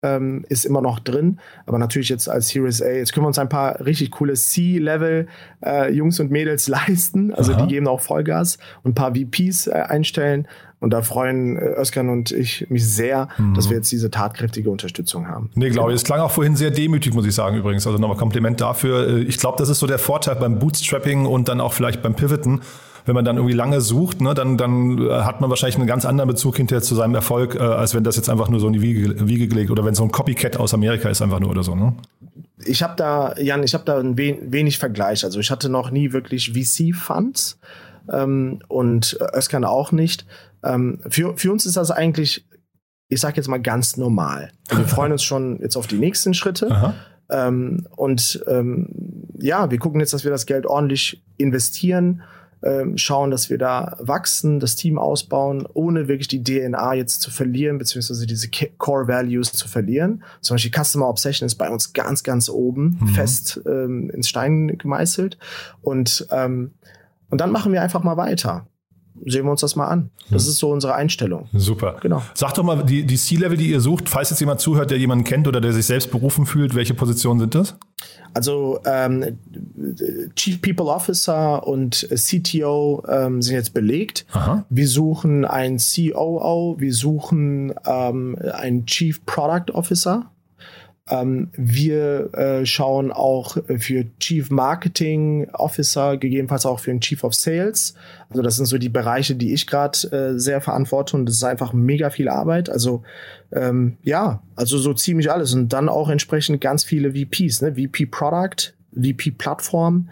ähm, 0.03 0.45
ist 0.49 0.65
immer 0.65 0.83
noch 0.83 0.99
drin. 0.99 1.39
Aber 1.67 1.79
natürlich 1.79 2.09
jetzt 2.09 2.29
als 2.29 2.49
Series 2.49 2.83
A, 2.83 2.91
jetzt 2.91 3.13
können 3.13 3.25
wir 3.25 3.29
uns 3.29 3.39
ein 3.39 3.49
paar 3.49 3.85
richtig 3.85 4.11
coole 4.11 4.35
C-Level 4.35 5.29
äh, 5.65 5.93
Jungs 5.93 6.19
und 6.21 6.31
Mädels 6.31 6.69
leisten. 6.69 7.33
Also 7.33 7.53
Aha. 7.53 7.63
die 7.63 7.75
geben 7.75 7.87
auch 7.87 8.01
Vollgas 8.01 8.59
und 8.83 8.93
ein 8.93 8.95
paar 8.95 9.15
VPs 9.15 9.69
äh, 9.69 9.73
einstellen. 9.73 10.49
Und 10.81 10.93
da 10.93 11.03
freuen 11.03 11.57
äh, 11.57 11.81
Özkan 11.81 12.09
und 12.09 12.33
ich 12.33 12.69
mich 12.69 12.85
sehr, 12.85 13.29
mhm. 13.39 13.55
dass 13.55 13.71
wir 13.71 13.77
jetzt 13.77 13.93
diese 13.93 14.11
tatkräftige 14.11 14.69
Unterstützung 14.69 15.29
haben. 15.29 15.51
Nee, 15.55 15.71
glaube 15.71 15.93
ich. 15.93 15.97
Es 15.97 16.03
klang 16.03 16.19
auch 16.19 16.33
vorhin 16.33 16.57
sehr 16.57 16.73
demütig, 16.73 17.15
muss 17.15 17.25
ich 17.25 17.35
sagen, 17.37 17.57
übrigens. 17.57 17.87
Also 17.87 18.01
nochmal 18.01 18.17
Kompliment 18.17 18.61
dafür. 18.61 19.09
Äh, 19.09 19.21
ich 19.21 19.39
glaube, 19.39 19.59
das 19.59 19.69
ist 19.69 19.79
so 19.79 19.87
der 19.87 20.01
Vorteil 20.01 20.35
beim 20.35 20.59
Bootstrapping 20.59 21.27
und 21.27 21.49
dann 21.49 21.61
auch 21.61 21.73
vielleicht 21.73 22.03
beim 22.03 22.15
Pivoten 22.15 22.63
wenn 23.05 23.15
man 23.15 23.25
dann 23.25 23.37
irgendwie 23.37 23.55
lange 23.55 23.81
sucht, 23.81 24.21
ne, 24.21 24.35
dann, 24.35 24.57
dann 24.57 24.99
äh, 24.99 25.11
hat 25.11 25.41
man 25.41 25.51
wahrscheinlich 25.51 25.77
einen 25.77 25.87
ganz 25.87 26.05
anderen 26.05 26.29
Bezug 26.29 26.57
hinterher 26.57 26.83
zu 26.83 26.95
seinem 26.95 27.15
Erfolg, 27.15 27.55
äh, 27.55 27.59
als 27.59 27.95
wenn 27.95 28.05
das 28.05 28.17
jetzt 28.17 28.31
einfach 28.31 28.49
nur 28.49 28.61
so 28.61 28.67
in 28.67 28.73
die 28.73 28.83
Wiege, 28.83 29.29
Wiege 29.29 29.49
gelegt 29.49 29.71
oder 29.71 29.85
wenn 29.85 29.95
so 29.95 30.03
ein 30.03 30.13
Copycat 30.13 30.57
aus 30.57 30.75
Amerika 30.75 31.09
ist 31.09 31.23
einfach 31.23 31.41
nur 31.41 31.51
oder 31.51 31.63
so. 31.63 31.75
Ne? 31.75 31.95
Ich 32.65 32.83
habe 32.83 32.95
da, 32.97 33.35
Jan, 33.39 33.63
ich 33.63 33.75
habe 33.75 33.85
da 33.85 33.99
ein 33.99 34.17
wenig 34.17 34.79
Vergleich. 34.79 35.25
Also 35.25 35.41
ich 35.41 35.51
hatte 35.51 35.69
noch 35.69 35.91
nie 35.91 36.13
wirklich 36.13 36.53
VC-Funds 36.53 37.59
ähm, 38.13 38.61
und 38.69 39.19
Özkan 39.35 39.65
auch 39.65 39.93
nicht. 39.93 40.27
Ähm, 40.63 41.01
für, 41.09 41.37
für 41.37 41.51
uns 41.51 41.67
ist 41.67 41.77
das 41.77 41.91
eigentlich, 41.91 42.47
ich 43.09 43.21
sage 43.21 43.37
jetzt 43.37 43.49
mal 43.49 43.61
ganz 43.61 43.97
normal. 43.97 44.53
Wir 44.69 44.87
freuen 44.87 45.13
uns 45.13 45.25
schon 45.25 45.61
jetzt 45.61 45.77
auf 45.77 45.87
die 45.87 45.99
nächsten 45.99 46.35
Schritte. 46.35 46.95
Ähm, 47.31 47.87
und 47.97 48.45
ähm, 48.47 48.89
ja, 49.39 49.71
wir 49.71 49.79
gucken 49.79 50.01
jetzt, 50.01 50.13
dass 50.13 50.25
wir 50.25 50.31
das 50.31 50.47
Geld 50.47 50.67
ordentlich 50.67 51.23
investieren 51.37 52.23
ähm, 52.63 52.97
schauen, 52.97 53.31
dass 53.31 53.51
wir 53.51 53.59
da 53.59 53.97
wachsen, 54.01 54.61
das 54.61 54.77
Team 54.77 54.99
ausbauen, 54.99 55.67
ohne 55.73 56.09
wirklich 56.09 56.29
die 56.29 56.43
DNA 56.43 56.95
jetzt 56.95 57.21
zu 57.21 57.31
verlieren, 57.31 57.79
beziehungsweise 57.79 58.27
diese 58.27 58.49
Core 58.79 59.09
Values 59.09 59.53
zu 59.53 59.69
verlieren. 59.69 60.23
Zum 60.41 60.55
Beispiel 60.55 60.73
Customer 60.73 61.09
Obsession 61.09 61.47
ist 61.47 61.57
bei 61.57 61.71
uns 61.71 61.93
ganz, 61.93 62.23
ganz 62.23 62.49
oben 62.49 62.99
mhm. 63.01 63.09
fest 63.09 63.61
ähm, 63.67 64.11
ins 64.11 64.29
Stein 64.29 64.79
gemeißelt. 64.79 65.39
Und, 65.81 66.27
ähm, 66.31 66.73
und 67.31 67.41
dann 67.41 67.51
machen 67.51 67.73
wir 67.73 67.83
einfach 67.83 68.03
mal 68.03 68.17
weiter 68.17 68.67
sehen 69.27 69.45
wir 69.45 69.51
uns 69.51 69.61
das 69.61 69.77
mal 69.77 69.87
an. 69.87 70.11
Das 70.31 70.47
ist 70.47 70.59
so 70.59 70.71
unsere 70.71 70.95
Einstellung. 70.95 71.49
Super. 71.53 71.97
Genau. 72.01 72.23
Sag 72.35 72.55
doch 72.55 72.63
mal, 72.63 72.83
die, 72.85 73.05
die 73.05 73.17
C-Level, 73.17 73.57
die 73.57 73.71
ihr 73.71 73.81
sucht, 73.81 74.09
falls 74.09 74.31
jetzt 74.31 74.41
jemand 74.41 74.61
zuhört, 74.61 74.91
der 74.91 74.99
jemanden 74.99 75.25
kennt 75.25 75.47
oder 75.47 75.61
der 75.61 75.73
sich 75.73 75.87
selbst 75.87 76.11
berufen 76.11 76.47
fühlt, 76.47 76.75
welche 76.75 76.95
Positionen 76.95 77.41
sind 77.41 77.55
das? 77.55 77.77
Also 78.35 78.81
ähm, 78.85 79.39
Chief 80.35 80.61
People 80.61 80.87
Officer 80.87 81.67
und 81.67 82.09
CTO 82.15 83.03
ähm, 83.09 83.43
sind 83.43 83.55
jetzt 83.55 83.75
belegt. 83.75 84.27
Aha. 84.33 84.65
Wir 84.71 84.89
suchen 84.89 85.45
einen 85.45 85.79
COO, 85.79 86.77
wir 86.79 86.95
suchen 86.95 87.75
ähm, 87.87 88.37
einen 88.53 88.87
Chief 88.87 89.25
Product 89.27 89.73
Officer. 89.75 90.31
Ähm, 91.11 91.49
wir 91.57 92.33
äh, 92.35 92.65
schauen 92.65 93.11
auch 93.11 93.57
für 93.79 94.05
Chief 94.21 94.51
Marketing 94.51 95.51
Officer, 95.53 96.17
gegebenenfalls 96.17 96.65
auch 96.65 96.79
für 96.79 96.91
den 96.93 97.01
Chief 97.01 97.25
of 97.25 97.35
Sales. 97.35 97.95
Also 98.31 98.43
das 98.43 98.57
sind 98.57 98.67
so 98.67 98.79
die 98.79 98.89
Bereiche, 98.89 99.35
die 99.35 99.53
ich 99.53 99.67
gerade 99.67 99.99
äh, 100.13 100.39
sehr 100.39 100.61
verantworte 100.61 101.17
und 101.17 101.27
das 101.27 101.37
ist 101.37 101.45
einfach 101.45 101.73
mega 101.73 102.11
viel 102.11 102.29
Arbeit. 102.29 102.71
Also 102.71 103.03
ähm, 103.51 103.97
ja, 104.03 104.43
also 104.55 104.79
so 104.79 104.95
ziemlich 104.95 105.31
alles 105.31 105.53
und 105.55 105.73
dann 105.73 105.89
auch 105.89 106.09
entsprechend 106.09 106.61
ganz 106.61 106.85
viele 106.85 107.13
VPs, 107.13 107.63
ne? 107.63 107.75
VP 107.75 108.07
Product, 108.07 108.73
VP 108.95 109.33
Plattform 109.33 110.09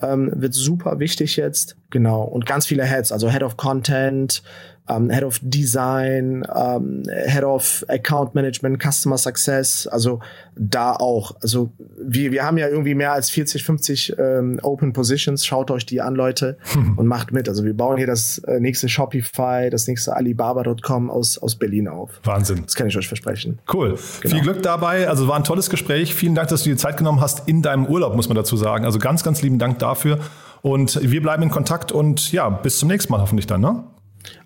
ähm, 0.00 0.32
wird 0.34 0.54
super 0.54 0.98
wichtig 1.00 1.36
jetzt. 1.36 1.76
Genau. 1.90 2.22
Und 2.22 2.46
ganz 2.46 2.66
viele 2.66 2.84
Heads, 2.84 3.12
also 3.12 3.30
Head 3.30 3.42
of 3.42 3.56
Content, 3.56 4.42
ähm, 4.88 5.10
Head 5.10 5.24
of 5.24 5.38
Design, 5.42 6.46
ähm, 6.54 7.02
Head 7.26 7.44
of 7.44 7.84
Account 7.88 8.34
Management, 8.34 8.82
Customer 8.82 9.18
Success, 9.18 9.86
also 9.86 10.20
da 10.56 10.92
auch. 10.92 11.36
Also 11.40 11.70
wir, 11.96 12.32
wir 12.32 12.44
haben 12.44 12.58
ja 12.58 12.68
irgendwie 12.68 12.94
mehr 12.94 13.12
als 13.12 13.30
40, 13.30 13.62
50 13.64 14.18
ähm, 14.18 14.58
Open 14.62 14.92
Positions. 14.92 15.46
Schaut 15.46 15.70
euch 15.70 15.86
die 15.86 16.00
an, 16.00 16.14
Leute, 16.14 16.58
und 16.96 17.06
macht 17.06 17.32
mit. 17.32 17.48
Also 17.48 17.64
wir 17.64 17.74
bauen 17.74 17.96
hier 17.96 18.06
das 18.06 18.38
äh, 18.38 18.60
nächste 18.60 18.88
Shopify, 18.88 19.68
das 19.70 19.86
nächste 19.86 20.16
Alibaba.com 20.16 21.10
aus, 21.10 21.38
aus 21.38 21.56
Berlin 21.56 21.88
auf. 21.88 22.10
Wahnsinn. 22.24 22.62
Das 22.64 22.74
kann 22.74 22.88
ich 22.88 22.96
euch 22.96 23.08
versprechen. 23.08 23.58
Cool. 23.72 23.96
Genau. 24.20 24.34
Viel 24.34 24.42
Glück 24.42 24.62
dabei. 24.62 25.08
Also 25.08 25.28
war 25.28 25.36
ein 25.36 25.44
tolles 25.44 25.70
Gespräch. 25.70 26.14
Vielen 26.14 26.34
Dank, 26.34 26.48
dass 26.48 26.64
du 26.64 26.70
dir 26.70 26.76
Zeit 26.76 26.96
genommen 26.96 27.20
hast 27.20 27.48
in 27.48 27.62
deinem 27.62 27.86
Urlaub, 27.86 28.16
muss 28.16 28.28
man 28.28 28.36
dazu 28.36 28.56
sagen. 28.56 28.84
Also 28.84 28.98
ganz, 28.98 29.22
ganz 29.22 29.42
lieben 29.42 29.58
Dank 29.58 29.78
dafür. 29.78 30.18
Und 30.62 30.98
wir 31.02 31.22
bleiben 31.22 31.44
in 31.44 31.50
Kontakt 31.50 31.92
und 31.92 32.32
ja, 32.32 32.48
bis 32.48 32.78
zum 32.78 32.88
nächsten 32.88 33.12
Mal 33.12 33.20
hoffentlich 33.20 33.46
dann, 33.46 33.60
ne? 33.60 33.84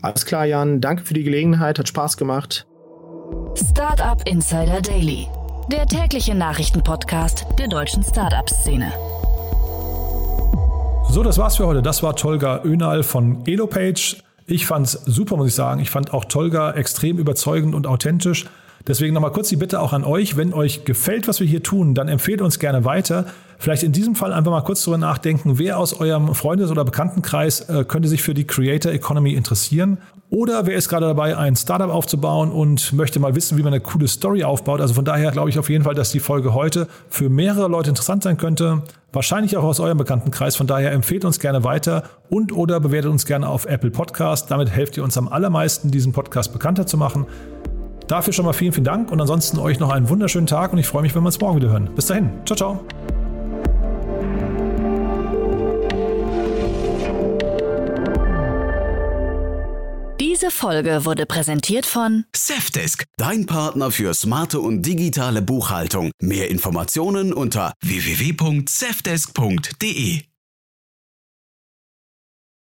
Alles 0.01 0.27
klar, 0.27 0.45
Jan. 0.45 0.81
Danke 0.81 1.05
für 1.05 1.15
die 1.15 1.23
Gelegenheit. 1.23 1.79
Hat 1.79 1.89
Spaß 1.89 2.17
gemacht. 2.17 2.67
Startup 3.55 4.21
Insider 4.27 4.81
Daily. 4.81 5.29
Der 5.71 5.87
tägliche 5.87 6.35
Nachrichtenpodcast 6.35 7.47
der 7.59 7.69
deutschen 7.69 8.03
Startup-Szene. 8.03 8.93
So, 11.09 11.23
das 11.23 11.39
war's 11.39 11.57
für 11.57 11.67
heute. 11.67 11.83
Das 11.83 12.03
war 12.03 12.17
Tolga 12.17 12.63
Önal 12.65 13.03
von 13.03 13.47
Elopage. 13.47 14.17
Ich 14.47 14.67
fand's 14.67 14.93
super, 15.07 15.37
muss 15.37 15.49
ich 15.49 15.55
sagen. 15.55 15.81
Ich 15.81 15.91
fand 15.91 16.13
auch 16.13 16.25
Tolga 16.25 16.73
extrem 16.73 17.19
überzeugend 17.19 17.75
und 17.75 17.87
authentisch. 17.87 18.47
Deswegen 18.87 19.15
nochmal 19.15 19.33
kurz 19.33 19.49
die 19.49 19.57
Bitte 19.57 19.81
auch 19.81 19.93
an 19.93 20.05
euch, 20.05 20.37
wenn 20.37 20.53
euch 20.53 20.85
gefällt, 20.85 21.29
was 21.29 21.39
wir 21.41 21.47
hier 21.47 21.63
tun, 21.63 21.95
dann 21.95 22.09
empfehlt 22.09 22.43
uns 22.43 22.59
gerne 22.59 22.85
weiter. 22.85 23.27
Vielleicht 23.59 23.85
in 23.85 23.93
diesem 23.93 24.17
Fall 24.17 24.33
einfach 24.33 24.51
mal 24.51 24.63
kurz 24.63 24.83
darüber 24.83 24.99
nachdenken, 24.99 25.59
wer 25.59 25.79
aus 25.79 25.95
eurem 25.95 26.35
Freundes- 26.35 26.71
oder 26.71 26.85
Bekanntenkreis 26.85 27.61
äh, 27.69 27.85
könnte 27.85 28.09
sich 28.09 28.23
für 28.23 28.35
die 28.35 28.45
Creator 28.45 28.91
Economy 28.91 29.35
interessieren. 29.35 29.99
Oder 30.31 30.67
wer 30.67 30.77
ist 30.77 30.89
gerade 30.89 31.07
dabei, 31.07 31.37
ein 31.37 31.55
Startup 31.55 31.91
aufzubauen 31.91 32.51
und 32.51 32.93
möchte 32.93 33.21
mal 33.21 33.37
wissen, 33.37 33.59
wie 33.59 33.63
man 33.63 33.73
eine 33.73 33.83
coole 33.83 34.09
Story 34.09 34.43
aufbaut. 34.43 34.81
Also 34.81 34.95
von 34.95 35.05
daher 35.05 35.31
glaube 35.31 35.51
ich 35.51 35.59
auf 35.61 35.71
jeden 35.71 35.85
Fall, 35.85 35.95
dass 35.95 36.11
die 36.11 36.21
Folge 36.21 36.55
heute 36.55 36.89
für 37.09 37.29
mehrere 37.29 37.69
Leute 37.69 37.91
interessant 37.91 38.25
sein 38.25 38.37
könnte. 38.37 38.83
Wahrscheinlich 39.13 39.57
auch 39.57 39.63
aus 39.63 39.79
eurem 39.79 39.99
Bekanntenkreis. 39.99 40.57
Von 40.57 40.67
daher 40.67 40.91
empfehlt 40.91 41.25
uns 41.25 41.39
gerne 41.39 41.63
weiter 41.63 42.05
und 42.31 42.51
oder 42.51 42.81
bewertet 42.81 43.13
uns 43.13 43.27
gerne 43.27 43.47
auf 43.47 43.67
Apple 43.67 43.91
Podcast. 43.91 44.51
Damit 44.51 44.71
helft 44.71 44.97
ihr 44.97 45.05
uns 45.05 45.17
am 45.19 45.29
allermeisten, 45.29 45.91
diesen 45.91 46.13
Podcast 46.13 46.53
bekannter 46.53 46.87
zu 46.87 46.97
machen. 46.97 47.27
Dafür 48.13 48.33
schon 48.35 48.45
mal 48.45 48.53
vielen, 48.53 48.75
vielen 48.75 48.85
Dank 48.85 49.11
und 49.11 49.19
ansonsten 49.23 49.59
euch 49.59 49.81
noch 49.81 49.89
einen 49.89 50.11
wunderschönen 50.11 50.47
Tag 50.47 50.75
und 50.75 50.79
ich 50.79 50.87
freue 50.87 51.01
mich, 51.01 51.15
wenn 51.15 51.23
wir 51.23 51.29
uns 51.29 51.41
morgen 51.41 51.57
wieder 51.57 51.71
hören. 51.71 51.89
Bis 51.95 52.05
dahin. 52.05 52.29
Ciao, 52.45 52.55
ciao. 52.55 52.85
Diese 60.21 60.51
Folge 60.51 61.07
wurde 61.07 61.25
präsentiert 61.25 61.87
von 61.87 62.27
Safdesk, 62.37 63.05
dein 63.17 63.47
Partner 63.47 63.91
für 63.91 64.13
smarte 64.13 64.61
und 64.61 64.83
digitale 64.83 65.41
Buchhaltung. 65.41 66.11
Mehr 66.21 66.51
Informationen 66.51 67.33
unter 67.33 67.73
www.safdesk.de. 67.81 70.32